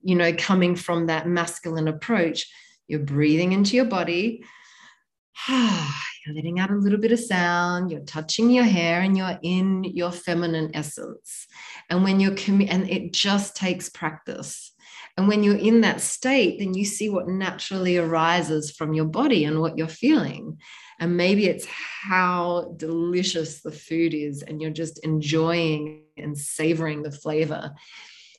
you 0.01 0.15
know 0.15 0.34
coming 0.34 0.75
from 0.75 1.07
that 1.07 1.27
masculine 1.27 1.88
approach 1.88 2.47
you're 2.88 2.99
breathing 2.99 3.51
into 3.51 3.75
your 3.75 3.86
body 3.86 4.43
you're 5.49 6.35
letting 6.35 6.59
out 6.59 6.71
a 6.71 6.75
little 6.75 6.99
bit 6.99 7.11
of 7.11 7.19
sound 7.19 7.91
you're 7.91 8.01
touching 8.01 8.49
your 8.49 8.65
hair 8.65 9.01
and 9.01 9.17
you're 9.17 9.39
in 9.41 9.83
your 9.83 10.11
feminine 10.11 10.71
essence. 10.73 11.47
And 11.89 12.03
when 12.03 12.19
you're 12.19 12.31
commu- 12.31 12.67
and 12.69 12.89
it 12.89 13.13
just 13.13 13.55
takes 13.55 13.89
practice. 13.89 14.73
And 15.17 15.27
when 15.27 15.43
you're 15.43 15.57
in 15.57 15.81
that 15.81 16.01
state 16.01 16.59
then 16.59 16.73
you 16.73 16.85
see 16.85 17.09
what 17.09 17.27
naturally 17.27 17.97
arises 17.97 18.71
from 18.71 18.93
your 18.93 19.05
body 19.05 19.45
and 19.45 19.61
what 19.61 19.77
you're 19.77 19.87
feeling. 19.87 20.57
And 20.99 21.15
maybe 21.15 21.45
it's 21.47 21.65
how 21.65 22.73
delicious 22.75 23.61
the 23.61 23.71
food 23.71 24.13
is 24.13 24.41
and 24.41 24.61
you're 24.61 24.71
just 24.71 25.03
enjoying 25.05 26.03
and 26.17 26.37
savoring 26.37 27.03
the 27.03 27.11
flavor. 27.11 27.73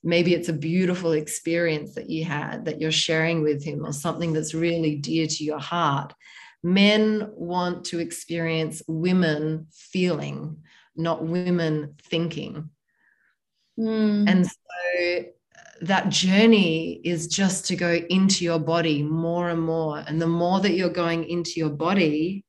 Maybe 0.03 0.35
it's 0.35 0.49
a 0.49 0.55
beautiful 0.55 1.13
experience 1.13 1.95
that 1.95 2.11
you 2.11 2.25
had 2.25 2.67
that 2.67 2.81
you're 2.81 2.93
sharing 2.93 3.43
with 3.43 3.63
him 3.65 3.85
or 3.85 3.93
something 3.93 4.33
that's 4.33 4.55
really 4.55 4.97
dear 4.97 5.27
to 5.27 5.45
your 5.45 5.59
heart 5.59 6.15
men 6.63 7.31
want 7.35 7.85
to 7.87 7.99
experience 7.99 8.83
women 8.87 9.67
feeling 9.73 10.57
not 10.97 11.25
women 11.25 11.95
thinking 12.03 12.71
mm. 13.79 14.29
and 14.29 14.47
so 14.47 15.25
that 15.83 16.11
journey 16.11 17.01
is 17.05 17.27
just 17.27 17.67
to 17.67 17.77
go 17.77 17.95
into 18.11 18.45
your 18.45 18.59
body 18.59 19.03
more 19.03 19.49
and 19.49 19.63
more 19.63 20.05
and 20.07 20.21
the 20.21 20.27
more 20.27 20.61
that 20.61 20.73
you're 20.73 20.91
going 20.91 21.25
into 21.25 21.53
your 21.57 21.71
body 21.71 22.45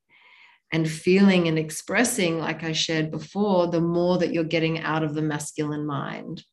and 0.72 0.90
feeling 0.90 1.48
and 1.48 1.60
expressing, 1.60 2.40
like 2.40 2.64
I 2.64 2.72
shared 2.72 3.12
before, 3.12 3.68
the 3.68 3.82
more 3.82 4.18
that 4.20 4.34
you're 4.34 4.44
getting 4.44 4.80
out 4.80 5.04
of 5.04 5.14
the 5.14 5.22
masculine 5.22 5.86
mind. 5.86 6.44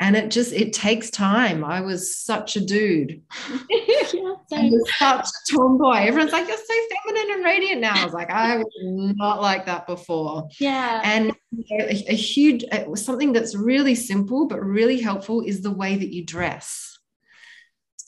And 0.00 0.16
it 0.16 0.30
just 0.30 0.52
it 0.52 0.72
takes 0.72 1.10
time. 1.10 1.64
I 1.64 1.80
was 1.80 2.16
such 2.16 2.56
a 2.56 2.60
dude. 2.60 3.22
yeah, 3.70 4.34
such 4.98 5.26
a 5.26 5.52
tomboy. 5.52 5.96
Everyone's 6.06 6.32
like, 6.32 6.46
you're 6.46 6.56
so 6.56 6.74
feminine 7.04 7.34
and 7.34 7.44
radiant 7.44 7.80
now. 7.80 8.00
I 8.00 8.04
was 8.04 8.14
like, 8.14 8.30
I 8.30 8.58
was 8.58 8.66
not 8.80 9.42
like 9.42 9.66
that 9.66 9.86
before. 9.86 10.48
Yeah. 10.60 11.00
And 11.02 11.32
a, 11.72 12.10
a 12.10 12.14
huge 12.14 12.64
something 12.94 13.32
that's 13.32 13.56
really 13.56 13.94
simple 13.94 14.46
but 14.46 14.62
really 14.62 15.00
helpful 15.00 15.40
is 15.40 15.62
the 15.62 15.70
way 15.70 15.96
that 15.96 16.12
you 16.12 16.24
dress 16.24 16.88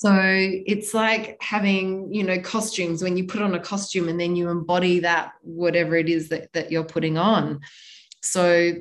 so 0.00 0.18
it's 0.18 0.94
like 0.94 1.36
having, 1.42 2.10
you 2.10 2.22
know, 2.22 2.40
costumes 2.40 3.02
when 3.02 3.18
you 3.18 3.26
put 3.26 3.42
on 3.42 3.54
a 3.54 3.60
costume 3.60 4.08
and 4.08 4.18
then 4.18 4.34
you 4.34 4.48
embody 4.48 5.00
that, 5.00 5.32
whatever 5.42 5.94
it 5.94 6.08
is 6.08 6.30
that, 6.30 6.50
that 6.54 6.72
you're 6.72 6.84
putting 6.84 7.18
on. 7.18 7.60
So 8.22 8.76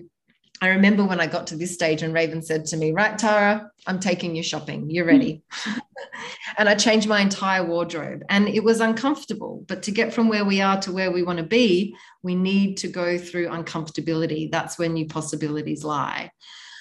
I 0.61 0.69
remember 0.69 1.05
when 1.05 1.21
I 1.21 1.27
got 1.27 1.47
to 1.47 1.55
this 1.55 1.73
stage 1.73 2.01
and 2.01 2.13
Raven 2.13 2.41
said 2.41 2.65
to 2.65 2.77
me, 2.77 2.91
Right, 2.91 3.17
Tara, 3.17 3.71
I'm 3.87 3.99
taking 3.99 4.35
you 4.35 4.43
shopping. 4.43 4.89
You're 4.89 5.05
ready. 5.05 5.41
and 6.57 6.67
I 6.67 6.75
changed 6.75 7.07
my 7.07 7.21
entire 7.21 7.63
wardrobe 7.63 8.23
and 8.29 8.47
it 8.49 8.63
was 8.63 8.81
uncomfortable. 8.81 9.63
But 9.67 9.83
to 9.83 9.91
get 9.91 10.13
from 10.13 10.27
where 10.27 10.43
we 10.43 10.59
are 10.59 10.79
to 10.81 10.91
where 10.91 11.11
we 11.11 11.23
want 11.23 11.37
to 11.37 11.45
be, 11.45 11.95
we 12.23 12.35
need 12.35 12.77
to 12.77 12.89
go 12.89 13.17
through 13.17 13.47
uncomfortability. 13.47 14.51
That's 14.51 14.77
where 14.77 14.89
new 14.89 15.07
possibilities 15.07 15.83
lie. 15.83 16.31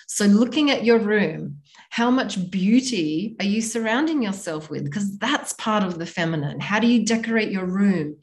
So, 0.09 0.25
looking 0.25 0.71
at 0.71 0.85
your 0.85 0.99
room, 0.99 1.59
how 1.91 2.11
much 2.11 2.51
beauty 2.51 3.37
are 3.39 3.47
you 3.47 3.61
surrounding 3.61 4.23
yourself 4.23 4.71
with? 4.71 4.85
Because 4.85 5.17
that's 5.19 5.53
part 5.53 5.85
of 5.85 5.99
the 5.99 6.07
feminine. 6.07 6.61
How 6.61 6.81
do 6.81 6.87
you 6.87 7.05
decorate 7.05 7.51
your 7.51 7.67
room? 7.67 8.17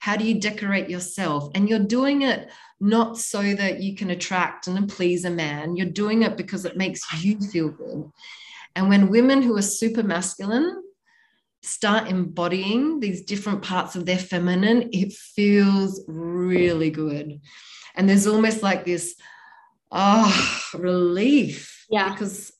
How 0.00 0.16
do 0.16 0.24
you 0.24 0.40
decorate 0.40 0.88
yourself? 0.88 1.50
And 1.54 1.68
you're 1.68 1.78
doing 1.78 2.22
it 2.22 2.50
not 2.80 3.18
so 3.18 3.54
that 3.54 3.80
you 3.80 3.94
can 3.94 4.10
attract 4.10 4.66
and 4.66 4.88
please 4.88 5.24
a 5.24 5.30
man, 5.30 5.76
you're 5.76 5.86
doing 5.86 6.22
it 6.22 6.36
because 6.36 6.64
it 6.64 6.76
makes 6.76 7.02
you 7.22 7.38
feel 7.38 7.68
good. 7.68 8.10
And 8.74 8.88
when 8.88 9.10
women 9.10 9.42
who 9.42 9.56
are 9.56 9.62
super 9.62 10.02
masculine 10.02 10.82
start 11.62 12.08
embodying 12.08 13.00
these 13.00 13.22
different 13.22 13.62
parts 13.62 13.96
of 13.96 14.06
their 14.06 14.18
feminine, 14.18 14.88
it 14.92 15.12
feels 15.12 16.02
really 16.06 16.90
good. 16.90 17.40
And 17.94 18.08
there's 18.08 18.26
almost 18.26 18.62
like 18.62 18.84
this 18.84 19.14
oh, 19.90 20.70
relief. 20.74 21.86
Yeah. 21.90 22.10
Because 22.10 22.52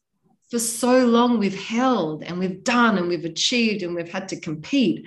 for 0.51 0.59
so 0.59 1.07
long 1.07 1.39
we've 1.39 1.59
held 1.59 2.25
and 2.25 2.39
we've 2.39 2.63
done 2.65 2.99
and 2.99 3.09
we've 3.09 3.25
achieved 3.25 3.83
and 3.83 3.95
we've 3.95 4.11
had 4.11 4.29
to 4.29 4.41
compete. 4.41 5.07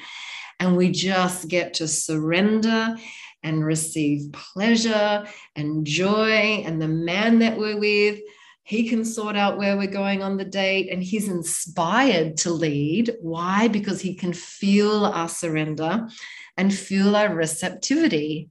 And 0.60 0.78
we 0.78 0.92
just 0.92 1.50
get 1.50 1.76
to 1.76 1.88
surrender 1.88 2.96
and 3.44 3.66
receive 3.66 4.32
pleasure 4.32 5.26
and 5.56 5.86
joy. 5.86 6.64
And 6.66 6.82
the 6.82 6.88
man 6.88 7.40
that 7.40 7.58
we're 7.58 7.80
with, 7.80 8.20
he 8.64 8.88
can 8.88 9.04
sort 9.04 9.36
out 9.36 9.58
where 9.58 9.78
we're 9.78 9.88
going 9.88 10.24
on 10.24 10.38
the 10.38 10.46
date 10.46 10.90
and 10.90 11.04
he's 11.04 11.28
inspired 11.28 12.38
to 12.38 12.52
lead. 12.52 13.16
Why? 13.22 13.68
Because 13.68 14.02
he 14.02 14.16
can 14.16 14.34
feel 14.34 15.06
our 15.06 15.28
surrender 15.28 16.08
and 16.56 16.74
feel 16.74 17.16
our 17.16 17.34
receptivity. 17.34 18.50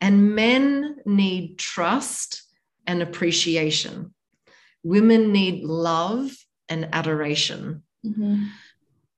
And 0.00 0.34
men 0.34 0.96
need 1.06 1.58
trust 1.58 2.42
and 2.86 3.02
appreciation. 3.02 4.12
Women 4.82 5.32
need 5.32 5.64
love 5.64 6.30
and 6.68 6.88
adoration. 6.92 7.82
Mm-hmm. 8.04 8.44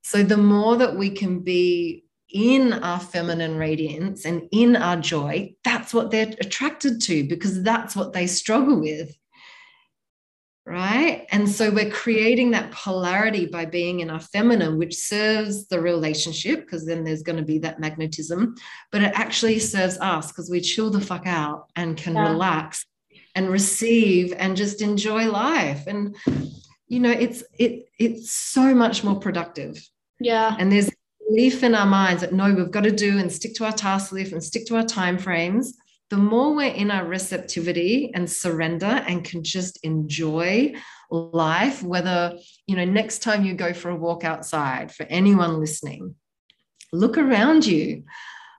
So, 0.03 0.23
the 0.23 0.37
more 0.37 0.77
that 0.77 0.95
we 0.95 1.11
can 1.11 1.41
be 1.41 2.05
in 2.31 2.73
our 2.73 2.99
feminine 2.99 3.57
radiance 3.57 4.25
and 4.25 4.47
in 4.51 4.75
our 4.75 4.97
joy, 4.97 5.53
that's 5.63 5.93
what 5.93 6.11
they're 6.11 6.33
attracted 6.39 7.01
to 7.01 7.23
because 7.27 7.63
that's 7.63 7.95
what 7.95 8.13
they 8.13 8.27
struggle 8.27 8.79
with. 8.79 9.15
Right. 10.65 11.25
And 11.31 11.49
so 11.49 11.71
we're 11.71 11.89
creating 11.89 12.51
that 12.51 12.69
polarity 12.69 13.47
by 13.47 13.65
being 13.65 14.01
in 14.01 14.11
our 14.11 14.19
feminine, 14.19 14.77
which 14.77 14.95
serves 14.95 15.67
the 15.67 15.79
relationship 15.79 16.61
because 16.61 16.85
then 16.85 17.03
there's 17.03 17.23
going 17.23 17.39
to 17.39 17.45
be 17.45 17.57
that 17.59 17.79
magnetism, 17.79 18.53
but 18.91 19.01
it 19.01 19.11
actually 19.15 19.57
serves 19.57 19.97
us 19.97 20.27
because 20.27 20.51
we 20.51 20.61
chill 20.61 20.91
the 20.91 21.01
fuck 21.01 21.25
out 21.25 21.71
and 21.75 21.97
can 21.97 22.13
yeah. 22.13 22.29
relax 22.29 22.85
and 23.33 23.49
receive 23.49 24.33
and 24.37 24.55
just 24.55 24.81
enjoy 24.81 25.29
life 25.29 25.87
and 25.87 26.15
you 26.87 26.99
know 26.99 27.11
it's 27.11 27.43
it 27.57 27.85
it's 27.99 28.31
so 28.31 28.73
much 28.73 29.03
more 29.03 29.19
productive 29.19 29.81
yeah 30.19 30.55
and 30.59 30.71
there's 30.71 30.89
belief 31.29 31.63
in 31.63 31.75
our 31.75 31.85
minds 31.85 32.21
that 32.21 32.33
no 32.33 32.53
we've 32.53 32.71
got 32.71 32.83
to 32.83 32.91
do 32.91 33.17
and 33.17 33.31
stick 33.31 33.53
to 33.55 33.65
our 33.65 33.71
task 33.71 34.11
list 34.11 34.31
and 34.31 34.43
stick 34.43 34.65
to 34.65 34.75
our 34.75 34.85
time 34.85 35.17
frames 35.17 35.77
the 36.09 36.17
more 36.17 36.55
we're 36.55 36.73
in 36.73 36.89
our 36.89 37.05
receptivity 37.05 38.11
and 38.15 38.29
surrender 38.29 39.03
and 39.07 39.23
can 39.23 39.43
just 39.43 39.79
enjoy 39.83 40.73
life 41.11 41.83
whether 41.83 42.35
you 42.67 42.75
know 42.75 42.85
next 42.85 43.19
time 43.19 43.45
you 43.45 43.53
go 43.53 43.73
for 43.73 43.89
a 43.89 43.95
walk 43.95 44.23
outside 44.23 44.91
for 44.91 45.03
anyone 45.03 45.59
listening 45.59 46.15
look 46.91 47.17
around 47.17 47.65
you. 47.65 48.03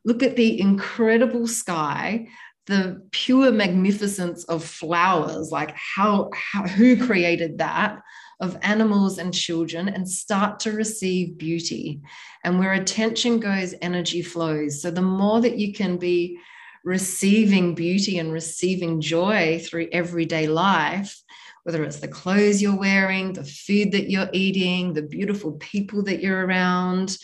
Look 0.04 0.22
at 0.22 0.36
the 0.36 0.60
incredible 0.60 1.46
sky 1.46 2.28
the 2.66 3.02
pure 3.10 3.50
magnificence 3.50 4.44
of 4.44 4.62
flowers 4.62 5.50
like 5.50 5.74
how, 5.74 6.30
how 6.32 6.62
who 6.62 7.04
created 7.04 7.58
that 7.58 7.98
of 8.40 8.58
animals 8.62 9.18
and 9.18 9.34
children 9.34 9.88
and 9.88 10.08
start 10.08 10.60
to 10.60 10.72
receive 10.72 11.38
beauty. 11.38 12.00
And 12.42 12.58
where 12.58 12.72
attention 12.72 13.38
goes 13.38 13.74
energy 13.82 14.22
flows. 14.22 14.80
So 14.80 14.90
the 14.90 15.02
more 15.02 15.40
that 15.40 15.58
you 15.58 15.72
can 15.72 15.98
be 15.98 16.38
receiving 16.84 17.74
beauty 17.74 18.18
and 18.18 18.32
receiving 18.32 19.00
joy 19.00 19.58
through 19.58 19.88
everyday 19.92 20.46
life 20.46 21.22
whether 21.64 21.84
it's 21.84 22.00
the 22.00 22.08
clothes 22.08 22.62
you're 22.62 22.78
wearing 22.78 23.34
the 23.34 23.44
food 23.44 23.92
that 23.92 24.10
you're 24.10 24.30
eating 24.32 24.94
the 24.94 25.02
beautiful 25.02 25.52
people 25.52 26.02
that 26.02 26.22
you're 26.22 26.46
around 26.46 27.18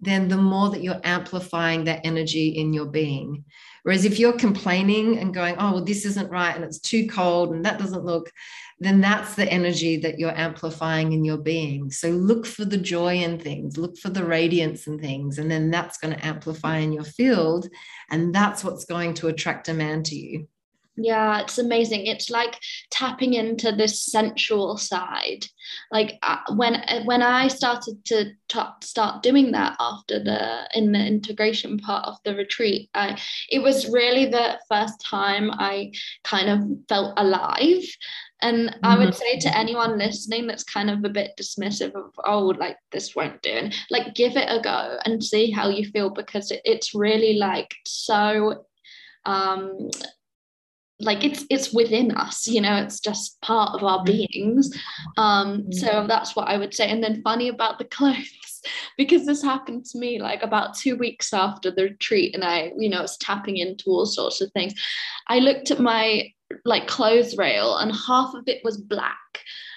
then 0.00 0.28
the 0.28 0.36
more 0.36 0.70
that 0.70 0.82
you're 0.82 1.00
amplifying 1.04 1.84
that 1.84 2.00
energy 2.04 2.48
in 2.48 2.72
your 2.72 2.86
being 2.86 3.44
Whereas 3.86 4.04
if 4.04 4.18
you're 4.18 4.32
complaining 4.32 5.20
and 5.20 5.32
going, 5.32 5.54
oh, 5.58 5.74
well, 5.74 5.84
this 5.84 6.04
isn't 6.06 6.28
right 6.28 6.56
and 6.56 6.64
it's 6.64 6.80
too 6.80 7.06
cold 7.06 7.52
and 7.52 7.64
that 7.64 7.78
doesn't 7.78 8.04
look, 8.04 8.32
then 8.80 9.00
that's 9.00 9.36
the 9.36 9.48
energy 9.48 9.96
that 9.98 10.18
you're 10.18 10.36
amplifying 10.36 11.12
in 11.12 11.24
your 11.24 11.36
being. 11.36 11.92
So 11.92 12.08
look 12.08 12.46
for 12.46 12.64
the 12.64 12.78
joy 12.78 13.18
in 13.18 13.38
things, 13.38 13.78
look 13.78 13.96
for 13.96 14.08
the 14.08 14.24
radiance 14.24 14.88
in 14.88 14.98
things, 14.98 15.38
and 15.38 15.48
then 15.48 15.70
that's 15.70 15.98
going 15.98 16.12
to 16.14 16.26
amplify 16.26 16.78
in 16.78 16.90
your 16.90 17.04
field. 17.04 17.68
And 18.10 18.34
that's 18.34 18.64
what's 18.64 18.86
going 18.86 19.14
to 19.14 19.28
attract 19.28 19.68
a 19.68 19.72
man 19.72 20.02
to 20.02 20.16
you. 20.16 20.48
Yeah, 20.96 21.40
it's 21.40 21.58
amazing. 21.58 22.06
It's 22.06 22.30
like 22.30 22.58
tapping 22.90 23.34
into 23.34 23.70
this 23.70 24.02
sensual 24.02 24.78
side. 24.78 25.46
Like 25.92 26.18
uh, 26.22 26.38
when 26.54 26.76
uh, 26.76 27.02
when 27.04 27.20
I 27.20 27.48
started 27.48 28.02
to 28.06 28.32
start 28.82 29.22
doing 29.22 29.52
that 29.52 29.76
after 29.78 30.22
the 30.22 30.68
in 30.74 30.92
the 30.92 31.04
integration 31.04 31.78
part 31.78 32.06
of 32.06 32.16
the 32.24 32.34
retreat, 32.34 32.88
I, 32.94 33.20
it 33.50 33.58
was 33.58 33.90
really 33.90 34.26
the 34.26 34.58
first 34.70 34.98
time 35.00 35.50
I 35.50 35.92
kind 36.24 36.48
of 36.48 36.78
felt 36.88 37.12
alive. 37.18 37.84
And 38.40 38.68
mm-hmm. 38.70 38.84
I 38.84 38.98
would 38.98 39.08
mm-hmm. 39.08 39.18
say 39.18 39.38
to 39.40 39.58
anyone 39.58 39.98
listening 39.98 40.46
that's 40.46 40.64
kind 40.64 40.88
of 40.88 41.04
a 41.04 41.10
bit 41.10 41.32
dismissive 41.38 41.94
of, 41.94 42.12
oh, 42.24 42.54
like 42.58 42.78
this 42.90 43.14
won't 43.14 43.42
do, 43.42 43.50
and 43.50 43.74
like 43.90 44.14
give 44.14 44.36
it 44.36 44.48
a 44.48 44.62
go 44.62 44.98
and 45.04 45.22
see 45.22 45.50
how 45.50 45.68
you 45.68 45.90
feel 45.90 46.08
because 46.08 46.50
it, 46.50 46.62
it's 46.64 46.94
really 46.94 47.34
like 47.34 47.74
so 47.86 48.64
um, 49.26 49.90
like 51.00 51.24
it's 51.24 51.44
it's 51.50 51.74
within 51.74 52.10
us 52.12 52.46
you 52.46 52.60
know 52.60 52.76
it's 52.76 53.00
just 53.00 53.40
part 53.42 53.74
of 53.74 53.84
our 53.84 54.02
beings. 54.04 54.70
Um 55.16 55.70
so 55.72 56.06
that's 56.06 56.34
what 56.34 56.48
i 56.48 56.56
would 56.56 56.74
say. 56.74 56.88
And 56.88 57.02
then 57.02 57.22
funny 57.22 57.48
about 57.48 57.78
the 57.78 57.84
clothes 57.96 58.62
because 58.96 59.26
this 59.26 59.42
happened 59.42 59.84
to 59.86 59.98
me 59.98 60.20
like 60.20 60.42
about 60.42 60.74
two 60.74 60.96
weeks 60.96 61.32
after 61.32 61.70
the 61.70 61.84
retreat 61.84 62.34
and 62.34 62.42
i 62.42 62.72
you 62.76 62.88
know 62.88 63.02
was 63.02 63.16
tapping 63.18 63.58
into 63.58 63.84
all 63.88 64.06
sorts 64.06 64.40
of 64.40 64.50
things. 64.52 64.74
I 65.28 65.38
looked 65.38 65.70
at 65.70 65.80
my 65.80 66.32
like 66.64 66.86
clothes 66.86 67.36
rail 67.36 67.76
and 67.76 67.92
half 67.94 68.34
of 68.34 68.44
it 68.46 68.62
was 68.64 68.76
black 68.76 69.18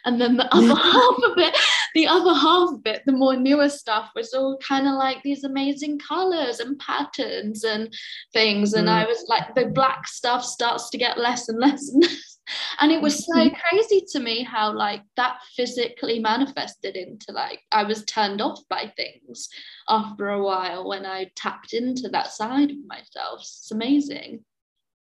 and 0.05 0.19
then 0.21 0.37
the 0.37 0.45
other 0.55 0.75
half 0.75 1.17
of 1.23 1.37
it 1.37 1.57
the 1.95 2.07
other 2.07 2.33
half 2.33 2.69
of 2.73 2.81
it 2.85 3.03
the 3.05 3.11
more 3.11 3.35
newer 3.35 3.69
stuff 3.69 4.11
was 4.15 4.33
all 4.33 4.57
kind 4.57 4.87
of 4.87 4.93
like 4.93 5.21
these 5.23 5.43
amazing 5.43 5.99
colors 5.99 6.59
and 6.59 6.79
patterns 6.79 7.63
and 7.63 7.93
things 8.33 8.73
and 8.73 8.87
mm. 8.87 8.91
i 8.91 9.05
was 9.05 9.25
like 9.27 9.53
the 9.55 9.65
black 9.67 10.07
stuff 10.07 10.43
starts 10.43 10.89
to 10.89 10.97
get 10.97 11.17
less 11.17 11.49
and 11.49 11.59
less 11.59 11.89
and 11.89 12.03
less 12.03 12.39
and 12.81 12.91
it 12.91 13.01
was 13.01 13.25
so 13.25 13.33
mm-hmm. 13.35 13.55
crazy 13.55 14.03
to 14.11 14.19
me 14.19 14.43
how 14.43 14.73
like 14.73 15.03
that 15.15 15.37
physically 15.55 16.19
manifested 16.19 16.95
into 16.95 17.31
like 17.31 17.59
i 17.71 17.83
was 17.83 18.03
turned 18.05 18.41
off 18.41 18.59
by 18.69 18.91
things 18.97 19.47
after 19.87 20.29
a 20.29 20.41
while 20.41 20.87
when 20.87 21.05
i 21.05 21.29
tapped 21.35 21.73
into 21.73 22.09
that 22.09 22.31
side 22.31 22.71
of 22.71 22.77
myself 22.87 23.39
it's 23.39 23.69
amazing 23.71 24.43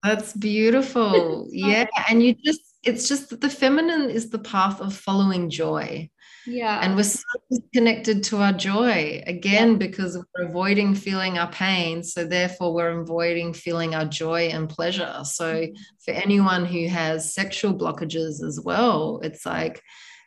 that's 0.02 0.32
beautiful 0.32 1.46
yeah 1.52 1.86
and 2.08 2.22
you 2.22 2.34
just 2.44 2.70
it's 2.82 3.08
just 3.08 3.30
that 3.30 3.40
the 3.40 3.50
feminine 3.50 4.10
is 4.10 4.30
the 4.30 4.38
path 4.38 4.80
of 4.80 4.94
following 4.94 5.50
joy. 5.50 6.08
Yeah. 6.46 6.80
And 6.82 6.96
we're 6.96 7.02
so 7.02 7.22
connected 7.74 8.22
to 8.24 8.38
our 8.38 8.52
joy 8.52 9.22
again 9.26 9.76
because 9.76 10.16
we're 10.16 10.46
avoiding 10.46 10.94
feeling 10.94 11.38
our 11.38 11.50
pain. 11.50 12.02
So, 12.02 12.24
therefore, 12.24 12.72
we're 12.72 13.00
avoiding 13.00 13.52
feeling 13.52 13.94
our 13.94 14.06
joy 14.06 14.48
and 14.48 14.68
pleasure. 14.68 15.20
So, 15.24 15.54
mm-hmm. 15.54 15.74
for 16.04 16.12
anyone 16.12 16.64
who 16.64 16.88
has 16.88 17.34
sexual 17.34 17.74
blockages 17.74 18.42
as 18.42 18.60
well, 18.64 19.20
it's 19.22 19.44
like, 19.44 19.82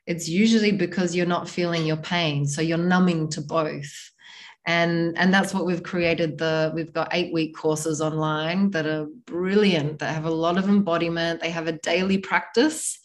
it's 0.05 0.28
usually 0.30 0.72
because 0.72 1.16
you're 1.16 1.26
not 1.26 1.49
feeling 1.49 1.86
your 1.86 1.97
pain. 1.97 2.45
So, 2.45 2.61
you're 2.61 2.78
numbing 2.78 3.30
to 3.30 3.41
both 3.41 4.11
and 4.66 5.18
and 5.18 5.34
that's 5.34 5.53
what 5.53 5.66
we've 5.66 5.84
created 5.84 6.38
the 6.38 6.72
we've 6.74 6.93
got 6.93 7.09
eight 7.11 7.34
week 7.34 7.55
courses 7.55 7.99
online 7.99 8.72
that 8.72 8.86
are 8.86 9.07
brilliant 9.26 9.99
that 9.99 10.14
have 10.14 10.26
a 10.26 10.32
lot 10.32 10.57
of 10.57 10.70
embodiment 10.70 11.41
they 11.41 11.49
have 11.49 11.68
a 11.68 11.80
daily 11.80 12.18
practice 12.18 12.99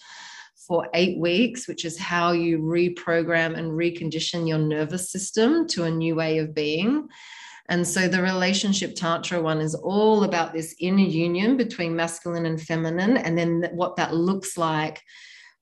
for 0.68 0.88
eight 0.94 1.18
weeks 1.18 1.66
which 1.66 1.84
is 1.84 1.98
how 1.98 2.30
you 2.30 2.58
reprogram 2.58 3.58
and 3.58 3.72
recondition 3.72 4.46
your 4.46 4.58
nervous 4.58 5.10
system 5.10 5.66
to 5.66 5.84
a 5.84 5.90
new 5.90 6.14
way 6.14 6.38
of 6.38 6.54
being 6.54 7.08
and 7.70 7.86
so 7.86 8.06
the 8.06 8.22
relationship 8.22 8.94
tantra 8.94 9.42
one 9.42 9.60
is 9.60 9.74
all 9.74 10.22
about 10.22 10.52
this 10.52 10.76
inner 10.78 10.98
union 10.98 11.56
between 11.56 11.96
masculine 11.96 12.46
and 12.46 12.60
feminine 12.60 13.16
and 13.16 13.36
then 13.36 13.68
what 13.72 13.96
that 13.96 14.14
looks 14.14 14.56
like 14.56 15.02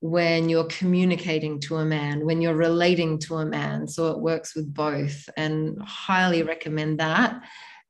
when 0.01 0.49
you're 0.49 0.65
communicating 0.65 1.59
to 1.61 1.77
a 1.77 1.85
man, 1.85 2.25
when 2.25 2.41
you're 2.41 2.55
relating 2.55 3.19
to 3.19 3.37
a 3.37 3.47
man. 3.47 3.89
So 3.89 4.09
it 4.09 4.21
works 4.21 4.55
with 4.55 4.73
both, 4.73 5.29
and 5.37 5.81
highly 5.83 6.43
recommend 6.43 7.01
that. 7.01 7.43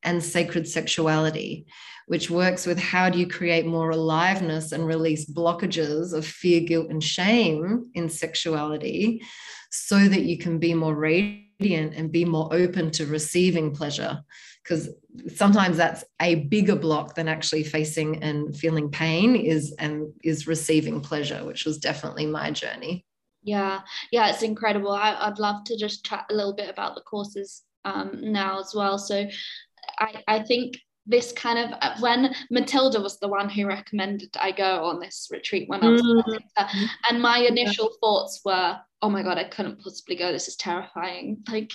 And 0.02 0.22
sacred 0.22 0.68
sexuality, 0.68 1.66
which 2.06 2.30
works 2.30 2.66
with 2.66 2.78
how 2.78 3.10
do 3.10 3.18
you 3.18 3.26
create 3.26 3.66
more 3.66 3.90
aliveness 3.90 4.72
and 4.72 4.86
release 4.86 5.26
blockages 5.26 6.12
of 6.12 6.24
fear, 6.24 6.60
guilt, 6.60 6.88
and 6.88 7.02
shame 7.02 7.90
in 7.94 8.08
sexuality 8.08 9.22
so 9.70 10.08
that 10.08 10.22
you 10.22 10.38
can 10.38 10.58
be 10.58 10.72
more 10.72 10.94
radiant 10.94 11.94
and 11.94 12.12
be 12.12 12.24
more 12.24 12.48
open 12.52 12.92
to 12.92 13.06
receiving 13.06 13.74
pleasure? 13.74 14.20
Because 14.62 14.88
sometimes 15.34 15.76
that's 15.76 16.04
a 16.22 16.36
bigger 16.46 16.76
block 16.76 17.16
than 17.16 17.28
actually 17.28 17.64
facing 17.64 18.22
and 18.22 18.56
feeling 18.56 18.88
pain 18.88 19.34
is 19.34 19.74
and 19.78 20.12
is 20.22 20.46
receiving 20.46 21.00
pleasure 21.00 21.44
which 21.44 21.64
was 21.64 21.78
definitely 21.78 22.26
my 22.26 22.50
journey. 22.50 23.04
Yeah. 23.42 23.80
Yeah 24.12 24.28
it's 24.28 24.42
incredible. 24.42 24.92
I, 24.92 25.28
would 25.28 25.38
love 25.38 25.64
to 25.64 25.76
just 25.76 26.04
chat 26.04 26.26
a 26.30 26.34
little 26.34 26.54
bit 26.54 26.68
about 26.68 26.94
the 26.94 27.00
courses 27.00 27.62
um, 27.84 28.18
now 28.20 28.60
as 28.60 28.72
well. 28.74 28.98
So 28.98 29.26
I, 29.98 30.22
I 30.26 30.40
think 30.40 30.76
this 31.06 31.32
kind 31.32 31.58
of 31.58 31.78
uh, 31.80 31.94
when 32.00 32.34
Matilda 32.50 33.00
was 33.00 33.18
the 33.18 33.28
one 33.28 33.48
who 33.48 33.66
recommended 33.66 34.30
I 34.38 34.50
go 34.50 34.84
on 34.84 35.00
this 35.00 35.28
retreat 35.30 35.68
when 35.68 35.82
I 35.82 35.88
was 35.90 36.02
mm-hmm. 36.02 36.84
and 37.08 37.22
my 37.22 37.38
initial 37.38 37.90
thoughts 38.00 38.40
were 38.44 38.78
oh 39.02 39.10
my 39.10 39.22
god 39.22 39.38
I 39.38 39.44
couldn't 39.44 39.80
possibly 39.80 40.16
go. 40.16 40.32
This 40.32 40.48
is 40.48 40.56
terrifying. 40.56 41.38
Like 41.48 41.70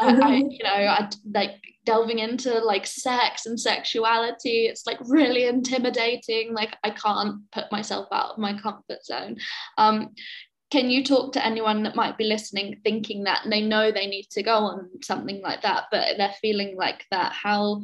mm-hmm. 0.00 0.22
I, 0.22 0.36
you 0.36 0.62
know 0.62 0.70
I 0.70 1.08
like 1.32 1.56
delving 1.84 2.18
into 2.18 2.58
like 2.58 2.86
sex 2.86 3.46
and 3.46 3.58
sexuality 3.58 4.66
it's 4.66 4.86
like 4.86 4.98
really 5.00 5.46
intimidating. 5.46 6.52
Like 6.52 6.76
I 6.84 6.90
can't 6.90 7.50
put 7.52 7.72
myself 7.72 8.08
out 8.12 8.32
of 8.32 8.38
my 8.38 8.58
comfort 8.58 9.04
zone. 9.04 9.36
Um 9.78 10.10
can 10.72 10.90
you 10.90 11.04
talk 11.04 11.32
to 11.32 11.46
anyone 11.46 11.84
that 11.84 11.94
might 11.94 12.18
be 12.18 12.24
listening 12.24 12.80
thinking 12.82 13.22
that 13.24 13.42
they 13.48 13.60
know 13.60 13.92
they 13.92 14.08
need 14.08 14.26
to 14.32 14.42
go 14.42 14.56
on 14.56 14.90
something 15.00 15.40
like 15.40 15.62
that 15.62 15.84
but 15.92 16.16
they're 16.18 16.34
feeling 16.42 16.76
like 16.76 17.06
that? 17.10 17.32
How 17.32 17.80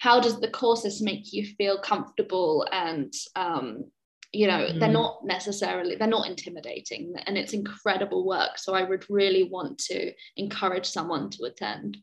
how 0.00 0.18
does 0.18 0.40
the 0.40 0.48
courses 0.48 1.02
make 1.02 1.32
you 1.32 1.44
feel 1.44 1.78
comfortable 1.78 2.66
and 2.72 3.12
um, 3.36 3.84
you 4.32 4.46
know 4.46 4.66
mm. 4.66 4.80
they're 4.80 4.88
not 4.88 5.24
necessarily 5.24 5.94
they're 5.94 6.08
not 6.08 6.26
intimidating 6.26 7.12
and 7.26 7.38
it's 7.38 7.52
incredible 7.52 8.26
work 8.26 8.58
so 8.58 8.74
i 8.74 8.82
would 8.82 9.04
really 9.08 9.44
want 9.44 9.78
to 9.78 10.12
encourage 10.36 10.86
someone 10.86 11.30
to 11.30 11.44
attend 11.44 11.96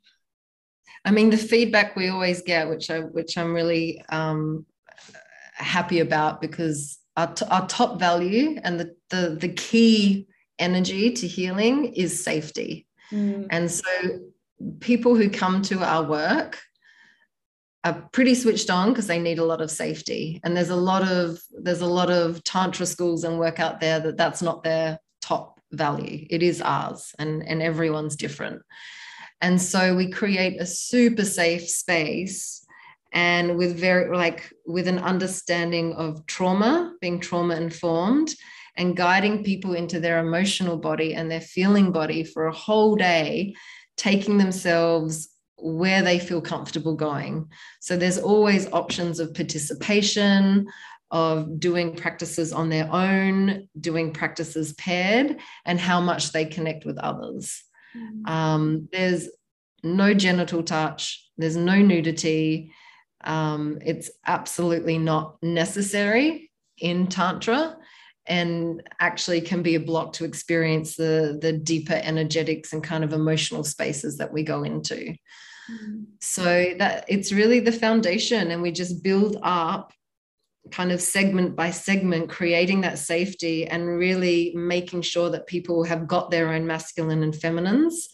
i 1.05 1.11
mean 1.11 1.29
the 1.29 1.37
feedback 1.37 1.95
we 1.95 2.09
always 2.09 2.41
get 2.41 2.69
which 2.69 2.89
i 2.89 2.99
which 2.99 3.37
i'm 3.37 3.53
really 3.53 4.01
um, 4.09 4.65
happy 5.53 5.99
about 5.99 6.41
because 6.41 6.99
our, 7.15 7.33
t- 7.33 7.45
our 7.49 7.67
top 7.67 7.99
value 7.99 8.59
and 8.63 8.79
the, 8.79 8.95
the 9.09 9.37
the 9.39 9.49
key 9.49 10.27
energy 10.59 11.11
to 11.11 11.27
healing 11.27 11.93
is 11.93 12.23
safety 12.23 12.85
mm. 13.11 13.47
and 13.49 13.71
so 13.71 13.83
people 14.81 15.15
who 15.15 15.29
come 15.29 15.61
to 15.61 15.81
our 15.83 16.03
work 16.03 16.59
are 17.87 18.09
pretty 18.11 18.35
switched 18.35 18.69
on 18.69 18.89
because 18.89 19.07
they 19.07 19.19
need 19.19 19.39
a 19.39 19.45
lot 19.45 19.61
of 19.61 19.71
safety. 19.71 20.39
And 20.43 20.55
there's 20.55 20.69
a 20.69 20.75
lot 20.75 21.03
of 21.03 21.39
there's 21.61 21.81
a 21.81 21.87
lot 21.87 22.09
of 22.09 22.43
tantra 22.43 22.85
schools 22.85 23.23
and 23.23 23.39
work 23.39 23.59
out 23.59 23.79
there 23.79 23.99
that 23.99 24.17
that's 24.17 24.41
not 24.41 24.63
their 24.63 24.99
top 25.21 25.59
value. 25.71 26.25
It 26.29 26.43
is 26.43 26.61
ours 26.61 27.13
and 27.19 27.43
and 27.47 27.61
everyone's 27.61 28.15
different. 28.15 28.61
And 29.41 29.61
so 29.61 29.95
we 29.95 30.09
create 30.09 30.59
a 30.59 30.65
super 30.65 31.25
safe 31.25 31.69
space 31.69 32.65
and 33.13 33.57
with 33.57 33.77
very 33.77 34.15
like 34.15 34.51
with 34.65 34.87
an 34.87 34.99
understanding 34.99 35.93
of 35.93 36.25
trauma 36.25 36.93
being 37.01 37.19
trauma 37.19 37.55
informed 37.55 38.33
and 38.75 38.95
guiding 38.95 39.43
people 39.43 39.73
into 39.73 39.99
their 39.99 40.19
emotional 40.19 40.77
body 40.77 41.13
and 41.15 41.31
their 41.31 41.41
feeling 41.41 41.91
body 41.91 42.23
for 42.23 42.47
a 42.47 42.53
whole 42.53 42.95
day 42.95 43.55
taking 43.95 44.37
themselves 44.37 45.29
where 45.57 46.01
they 46.01 46.19
feel 46.19 46.41
comfortable 46.41 46.95
going. 46.95 47.49
So 47.79 47.97
there's 47.97 48.17
always 48.17 48.71
options 48.71 49.19
of 49.19 49.33
participation, 49.33 50.67
of 51.09 51.59
doing 51.59 51.95
practices 51.95 52.51
on 52.53 52.69
their 52.69 52.91
own, 52.91 53.67
doing 53.79 54.11
practices 54.11 54.73
paired, 54.73 55.37
and 55.65 55.79
how 55.79 56.01
much 56.01 56.31
they 56.31 56.45
connect 56.45 56.85
with 56.85 56.97
others. 56.97 57.63
Mm-hmm. 57.95 58.31
Um, 58.31 58.89
there's 58.91 59.29
no 59.83 60.13
genital 60.13 60.63
touch, 60.63 61.25
there's 61.37 61.57
no 61.57 61.81
nudity. 61.81 62.73
Um, 63.23 63.79
it's 63.83 64.11
absolutely 64.25 64.97
not 64.97 65.37
necessary 65.41 66.51
in 66.77 67.07
Tantra 67.07 67.76
and 68.27 68.83
actually 68.99 69.41
can 69.41 69.61
be 69.61 69.75
a 69.75 69.79
block 69.79 70.13
to 70.13 70.25
experience 70.25 70.95
the, 70.95 71.37
the 71.41 71.53
deeper 71.53 71.99
energetics 72.03 72.73
and 72.73 72.83
kind 72.83 73.03
of 73.03 73.13
emotional 73.13 73.63
spaces 73.63 74.17
that 74.17 74.33
we 74.33 74.43
go 74.43 74.63
into. 74.63 75.15
Mm-hmm. 75.71 76.03
So 76.21 76.73
that 76.77 77.05
it's 77.07 77.31
really 77.31 77.59
the 77.59 77.71
foundation, 77.71 78.51
and 78.51 78.61
we 78.61 78.71
just 78.71 79.03
build 79.03 79.37
up 79.43 79.93
kind 80.71 80.91
of 80.91 81.01
segment 81.01 81.55
by 81.55 81.71
segment, 81.71 82.29
creating 82.29 82.81
that 82.81 82.99
safety 82.99 83.65
and 83.65 83.87
really 83.87 84.51
making 84.55 85.01
sure 85.01 85.29
that 85.29 85.47
people 85.47 85.83
have 85.83 86.07
got 86.07 86.29
their 86.29 86.53
own 86.53 86.67
masculine 86.67 87.23
and 87.23 87.35
feminines 87.35 88.09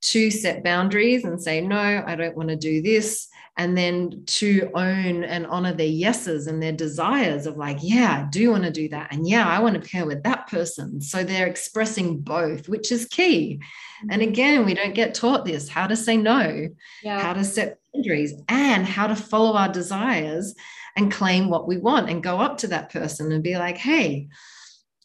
to 0.00 0.30
set 0.30 0.64
boundaries 0.64 1.24
and 1.24 1.40
say, 1.40 1.60
no, 1.60 2.04
I 2.06 2.14
don't 2.14 2.36
want 2.36 2.48
to 2.48 2.56
do 2.56 2.82
this 2.82 3.28
and 3.58 3.76
then 3.76 4.22
to 4.24 4.70
own 4.74 5.24
and 5.24 5.44
honor 5.48 5.74
their 5.74 5.86
yeses 5.86 6.46
and 6.46 6.62
their 6.62 6.72
desires 6.72 7.44
of 7.44 7.56
like 7.56 7.78
yeah 7.82 8.24
i 8.24 8.30
do 8.30 8.52
want 8.52 8.62
to 8.62 8.70
do 8.70 8.88
that 8.88 9.12
and 9.12 9.28
yeah 9.28 9.46
i 9.46 9.58
want 9.58 9.74
to 9.74 9.90
pair 9.90 10.06
with 10.06 10.22
that 10.22 10.46
person. 10.46 11.00
So 11.00 11.24
they're 11.24 11.48
expressing 11.48 12.20
both 12.20 12.68
which 12.68 12.90
is 12.92 13.04
key. 13.06 13.60
And 14.02 14.22
mm-hmm. 14.22 14.30
again 14.30 14.64
we 14.64 14.74
don't 14.74 14.94
get 14.94 15.14
taught 15.14 15.44
this 15.44 15.68
how 15.68 15.88
to 15.88 15.96
say 15.96 16.16
no 16.16 16.68
yeah. 17.02 17.20
how 17.20 17.34
to 17.34 17.44
set 17.44 17.78
boundaries 17.92 18.32
and 18.48 18.86
how 18.86 19.08
to 19.08 19.16
follow 19.16 19.56
our 19.56 19.68
desires 19.68 20.54
and 20.96 21.12
claim 21.12 21.50
what 21.50 21.68
we 21.68 21.76
want 21.76 22.08
and 22.08 22.22
go 22.22 22.38
up 22.38 22.58
to 22.58 22.68
that 22.68 22.90
person 22.90 23.32
and 23.32 23.42
be 23.42 23.58
like 23.58 23.76
hey 23.76 24.28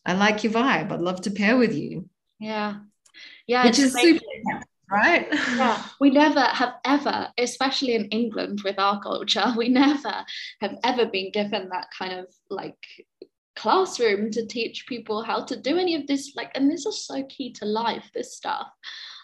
i 0.06 0.14
like 0.14 0.44
your 0.44 0.54
vibe 0.54 0.92
i'd 0.92 1.02
love 1.02 1.22
to 1.22 1.32
pair 1.32 1.58
with 1.58 1.74
you. 1.74 2.08
Yeah. 2.40 2.76
Yeah 3.48 3.66
which 3.66 3.80
is 3.80 3.94
super 3.94 4.24
right? 4.94 5.28
yeah, 5.32 5.84
we 6.00 6.10
never 6.10 6.42
have 6.42 6.76
ever, 6.86 7.30
especially 7.38 7.96
in 7.96 8.06
England 8.06 8.62
with 8.64 8.78
our 8.80 9.02
culture, 9.02 9.54
we 9.58 9.70
never 9.70 10.24
have 10.62 10.78
ever 10.84 11.06
been 11.06 11.32
given 11.32 11.70
that 11.70 11.88
kind 11.98 12.14
of 12.14 12.28
like 12.50 12.78
classroom 13.56 14.32
to 14.32 14.46
teach 14.46 14.86
people 14.88 15.24
how 15.24 15.44
to 15.44 15.56
do 15.56 15.78
any 15.78 15.96
of 15.96 16.08
this. 16.08 16.34
Like, 16.36 16.52
and 16.56 16.70
this 16.70 16.86
is 16.86 17.06
so 17.06 17.24
key 17.24 17.52
to 17.54 17.66
life, 17.66 18.10
this 18.14 18.36
stuff. 18.36 18.68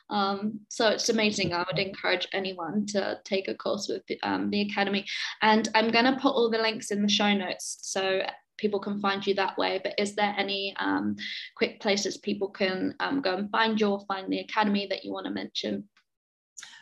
Um, 0.10 0.62
so 0.70 0.90
it's 0.90 1.10
amazing. 1.10 1.54
I 1.54 1.64
would 1.70 1.80
encourage 1.80 2.28
anyone 2.34 2.86
to 2.88 3.20
take 3.26 3.48
a 3.48 3.54
course 3.54 3.88
with 3.88 4.02
um, 4.24 4.50
the 4.50 4.62
Academy. 4.62 5.06
And 5.42 5.70
I'm 5.76 5.92
going 5.92 6.06
to 6.06 6.20
put 6.20 6.34
all 6.34 6.50
the 6.50 6.58
links 6.58 6.90
in 6.90 7.04
the 7.04 7.10
show 7.10 7.32
notes. 7.34 7.78
So 7.82 8.22
people 8.60 8.80
can 8.80 9.00
find 9.00 9.26
you 9.26 9.34
that 9.36 9.58
way. 9.58 9.80
But 9.84 9.96
is 9.98 10.16
there 10.16 10.36
any 10.38 10.76
um, 10.78 11.16
quick 11.56 11.80
places 11.80 12.18
people 12.18 12.50
can 12.50 12.94
um, 13.00 13.22
go 13.22 13.36
and 13.36 13.50
find 13.50 13.80
you 13.80 13.88
or 13.88 14.06
find 14.08 14.32
the 14.32 14.40
academy 14.40 14.86
that 14.88 15.04
you 15.04 15.12
want 15.12 15.26
to 15.26 15.32
mention? 15.32 15.88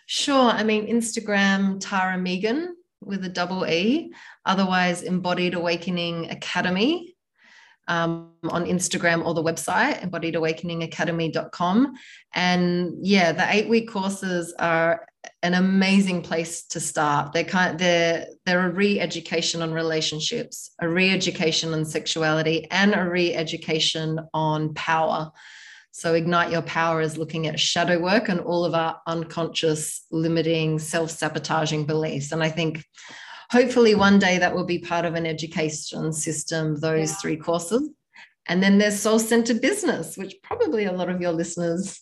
Sure. 0.07 0.49
I 0.49 0.63
mean, 0.63 0.87
Instagram, 0.87 1.77
Tara 1.79 2.17
Meegan 2.17 2.69
with 3.01 3.23
a 3.25 3.29
double 3.29 3.65
E, 3.67 4.11
otherwise 4.45 5.03
Embodied 5.03 5.53
Awakening 5.53 6.29
Academy. 6.31 7.13
Um, 7.89 8.33
on 8.49 8.65
Instagram 8.65 9.25
or 9.25 9.33
the 9.33 9.41
website, 9.41 10.01
embodiedawakeningacademy.com. 10.01 11.93
And 12.35 12.93
yeah, 12.99 13.31
the 13.31 13.47
eight 13.49 13.69
week 13.69 13.89
courses 13.89 14.53
are 14.59 15.07
an 15.47 15.53
amazing 15.53 16.21
place 16.21 16.65
to 16.65 16.79
start. 16.79 17.31
They're 17.31 17.45
kind 17.45 17.79
they're 17.79 18.27
they're 18.45 18.67
a 18.67 18.69
re-education 18.69 19.61
on 19.61 19.71
relationships, 19.71 20.71
a 20.81 20.89
re-education 20.89 21.73
on 21.73 21.85
sexuality, 21.85 22.67
and 22.69 22.93
a 22.93 23.09
re-education 23.09 24.19
on 24.33 24.73
power. 24.73 25.31
So 25.91 26.13
ignite 26.13 26.51
your 26.51 26.61
power 26.63 27.01
is 27.01 27.17
looking 27.17 27.47
at 27.47 27.59
shadow 27.59 27.97
work 27.99 28.27
and 28.27 28.41
all 28.41 28.65
of 28.65 28.75
our 28.75 29.01
unconscious 29.07 30.05
limiting 30.11 30.79
self-sabotaging 30.79 31.85
beliefs. 31.85 32.33
And 32.33 32.43
I 32.43 32.49
think 32.49 32.83
hopefully 33.49 33.95
one 33.95 34.19
day 34.19 34.37
that 34.37 34.53
will 34.53 34.65
be 34.65 34.79
part 34.79 35.05
of 35.05 35.15
an 35.15 35.25
education 35.25 36.11
system, 36.11 36.79
those 36.79 37.11
yeah. 37.11 37.15
three 37.15 37.37
courses. 37.37 37.89
And 38.47 38.61
then 38.61 38.77
there's 38.77 38.99
soul 38.99 39.17
centered 39.17 39.61
business, 39.61 40.17
which 40.17 40.35
probably 40.43 40.85
a 40.85 40.91
lot 40.91 41.09
of 41.09 41.21
your 41.21 41.31
listeners 41.31 42.01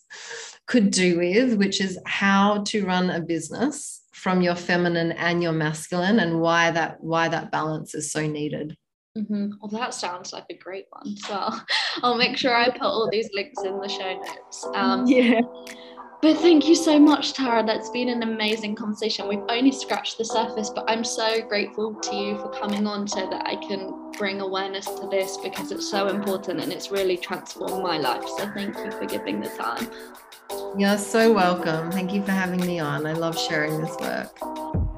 could 0.68 0.92
do 0.92 1.18
with, 1.20 1.56
which 1.56 1.82
is 1.82 2.00
how 2.06 2.64
to 2.64 2.86
run 2.86 3.10
a 3.10 3.20
business 3.20 4.02
from 4.14 4.42
your 4.42 4.56
feminine 4.56 5.12
and 5.14 5.44
your 5.44 5.52
masculine 5.52 6.20
and 6.20 6.40
why 6.40 6.72
that 6.72 6.98
why 7.02 7.28
that 7.28 7.52
balance 7.52 7.94
is 7.94 8.12
so 8.12 8.26
needed. 8.26 8.76
Mm-hmm. 9.18 9.52
Well, 9.62 9.70
that 9.80 9.94
sounds 9.94 10.34
like 10.34 10.46
a 10.50 10.58
great 10.58 10.86
one. 10.90 11.16
So 11.18 11.50
I'll 12.04 12.18
make 12.18 12.38
sure 12.38 12.56
I 12.56 12.70
put 12.70 12.82
all 12.82 13.10
these 13.12 13.30
links 13.34 13.64
in 13.64 13.80
the 13.80 13.88
show 13.88 14.14
notes. 14.16 14.68
Um, 14.74 15.06
yeah. 15.08 15.42
But 16.22 16.38
thank 16.38 16.68
you 16.68 16.76
so 16.76 16.98
much, 16.98 17.34
Tara. 17.34 17.64
That's 17.64 17.90
been 17.92 18.10
an 18.10 18.24
amazing 18.24 18.76
conversation. 18.76 19.28
We've 19.28 19.44
only 19.48 19.72
scratched 19.72 20.18
the 20.18 20.26
surface, 20.26 20.72
but 20.72 20.86
I'm 20.88 21.04
so 21.04 21.42
grateful 21.48 21.94
to 21.94 22.16
you 22.16 22.38
for 22.38 22.50
coming 22.50 22.88
on 22.88 23.08
so 23.08 23.30
that 23.30 23.46
I 23.46 23.56
can 23.58 24.12
bring 24.18 24.42
awareness 24.42 24.86
to 24.86 25.08
this 25.08 25.38
because 25.38 25.72
it's 25.72 25.88
so 25.88 26.08
important 26.08 26.62
and 26.62 26.74
it's 26.74 26.90
really 26.90 27.16
transformed 27.16 27.84
my 27.84 27.98
life. 27.98 28.28
So 28.38 28.52
thank 28.54 28.76
you 28.76 28.92
for 28.92 29.06
giving 29.06 29.40
the 29.40 29.50
time. 29.50 29.88
You're 30.78 30.98
so 30.98 31.32
welcome. 31.34 31.92
Thank 31.92 32.14
you 32.14 32.24
for 32.24 32.32
having 32.32 32.66
me 32.66 32.80
on. 32.80 33.06
I 33.06 33.14
love 33.14 33.40
sharing 33.40 33.82
this 33.82 33.96
work. 33.98 34.95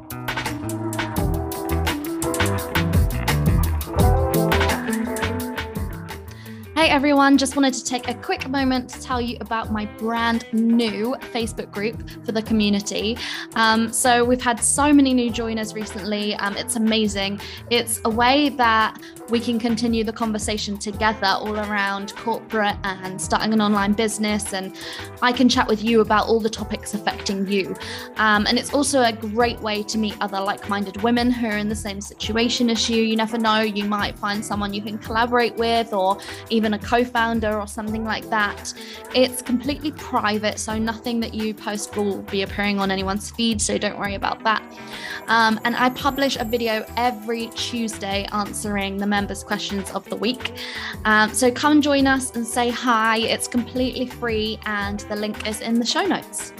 Hey 6.77 6.89
everyone, 6.89 7.39
just 7.39 7.55
wanted 7.55 7.73
to 7.73 7.83
take 7.83 8.07
a 8.07 8.13
quick 8.13 8.47
moment 8.49 8.87
to 8.91 9.01
tell 9.01 9.19
you 9.19 9.35
about 9.41 9.71
my 9.71 9.85
brand 9.97 10.45
new 10.53 11.15
Facebook 11.33 11.71
group 11.71 12.07
for 12.23 12.33
the 12.33 12.41
community. 12.43 13.17
Um, 13.55 13.91
so, 13.91 14.23
we've 14.23 14.43
had 14.43 14.63
so 14.63 14.93
many 14.93 15.11
new 15.15 15.31
joiners 15.31 15.73
recently. 15.73 16.35
Um, 16.35 16.55
it's 16.55 16.75
amazing. 16.75 17.41
It's 17.71 17.99
a 18.05 18.11
way 18.11 18.49
that 18.49 19.01
we 19.29 19.39
can 19.39 19.59
continue 19.59 20.03
the 20.03 20.13
conversation 20.13 20.77
together 20.77 21.27
all 21.27 21.57
around 21.57 22.15
corporate 22.15 22.77
and 22.83 23.19
starting 23.19 23.53
an 23.53 23.61
online 23.61 23.93
business. 23.93 24.53
And 24.53 24.75
I 25.21 25.31
can 25.31 25.49
chat 25.49 25.67
with 25.67 25.83
you 25.83 26.01
about 26.01 26.27
all 26.27 26.39
the 26.39 26.49
topics 26.49 26.93
affecting 26.93 27.47
you. 27.47 27.75
Um, 28.17 28.45
and 28.47 28.57
it's 28.57 28.73
also 28.73 29.01
a 29.01 29.11
great 29.11 29.59
way 29.59 29.83
to 29.83 29.97
meet 29.97 30.15
other 30.21 30.39
like 30.39 30.69
minded 30.69 31.01
women 31.01 31.31
who 31.31 31.47
are 31.47 31.57
in 31.57 31.69
the 31.69 31.75
same 31.75 31.99
situation 31.99 32.69
as 32.69 32.89
you. 32.89 33.01
You 33.01 33.15
never 33.15 33.37
know, 33.37 33.61
you 33.61 33.83
might 33.83 34.17
find 34.17 34.45
someone 34.45 34.73
you 34.73 34.81
can 34.81 34.97
collaborate 34.97 35.55
with 35.55 35.91
or 35.91 36.17
even 36.67 36.79
a 36.79 36.85
co 36.85 37.03
founder 37.03 37.59
or 37.59 37.67
something 37.67 38.03
like 38.03 38.29
that. 38.29 38.73
It's 39.15 39.41
completely 39.41 39.91
private, 39.93 40.59
so 40.59 40.77
nothing 40.77 41.19
that 41.21 41.33
you 41.33 41.53
post 41.53 41.95
will 41.95 42.21
be 42.23 42.41
appearing 42.41 42.79
on 42.79 42.91
anyone's 42.91 43.31
feed, 43.31 43.61
so 43.61 43.77
don't 43.77 43.97
worry 43.97 44.15
about 44.15 44.43
that. 44.43 44.61
Um, 45.27 45.59
and 45.63 45.75
I 45.75 45.89
publish 45.91 46.37
a 46.37 46.43
video 46.43 46.85
every 46.97 47.47
Tuesday 47.47 48.27
answering 48.33 48.97
the 48.97 49.07
members' 49.07 49.43
questions 49.43 49.89
of 49.91 50.07
the 50.09 50.15
week. 50.15 50.53
Um, 51.05 51.33
so 51.33 51.51
come 51.51 51.81
join 51.81 52.05
us 52.05 52.35
and 52.35 52.45
say 52.45 52.69
hi. 52.69 53.19
It's 53.19 53.47
completely 53.47 54.07
free, 54.07 54.59
and 54.65 54.99
the 55.01 55.15
link 55.15 55.47
is 55.47 55.61
in 55.61 55.79
the 55.79 55.85
show 55.85 56.03
notes. 56.03 56.51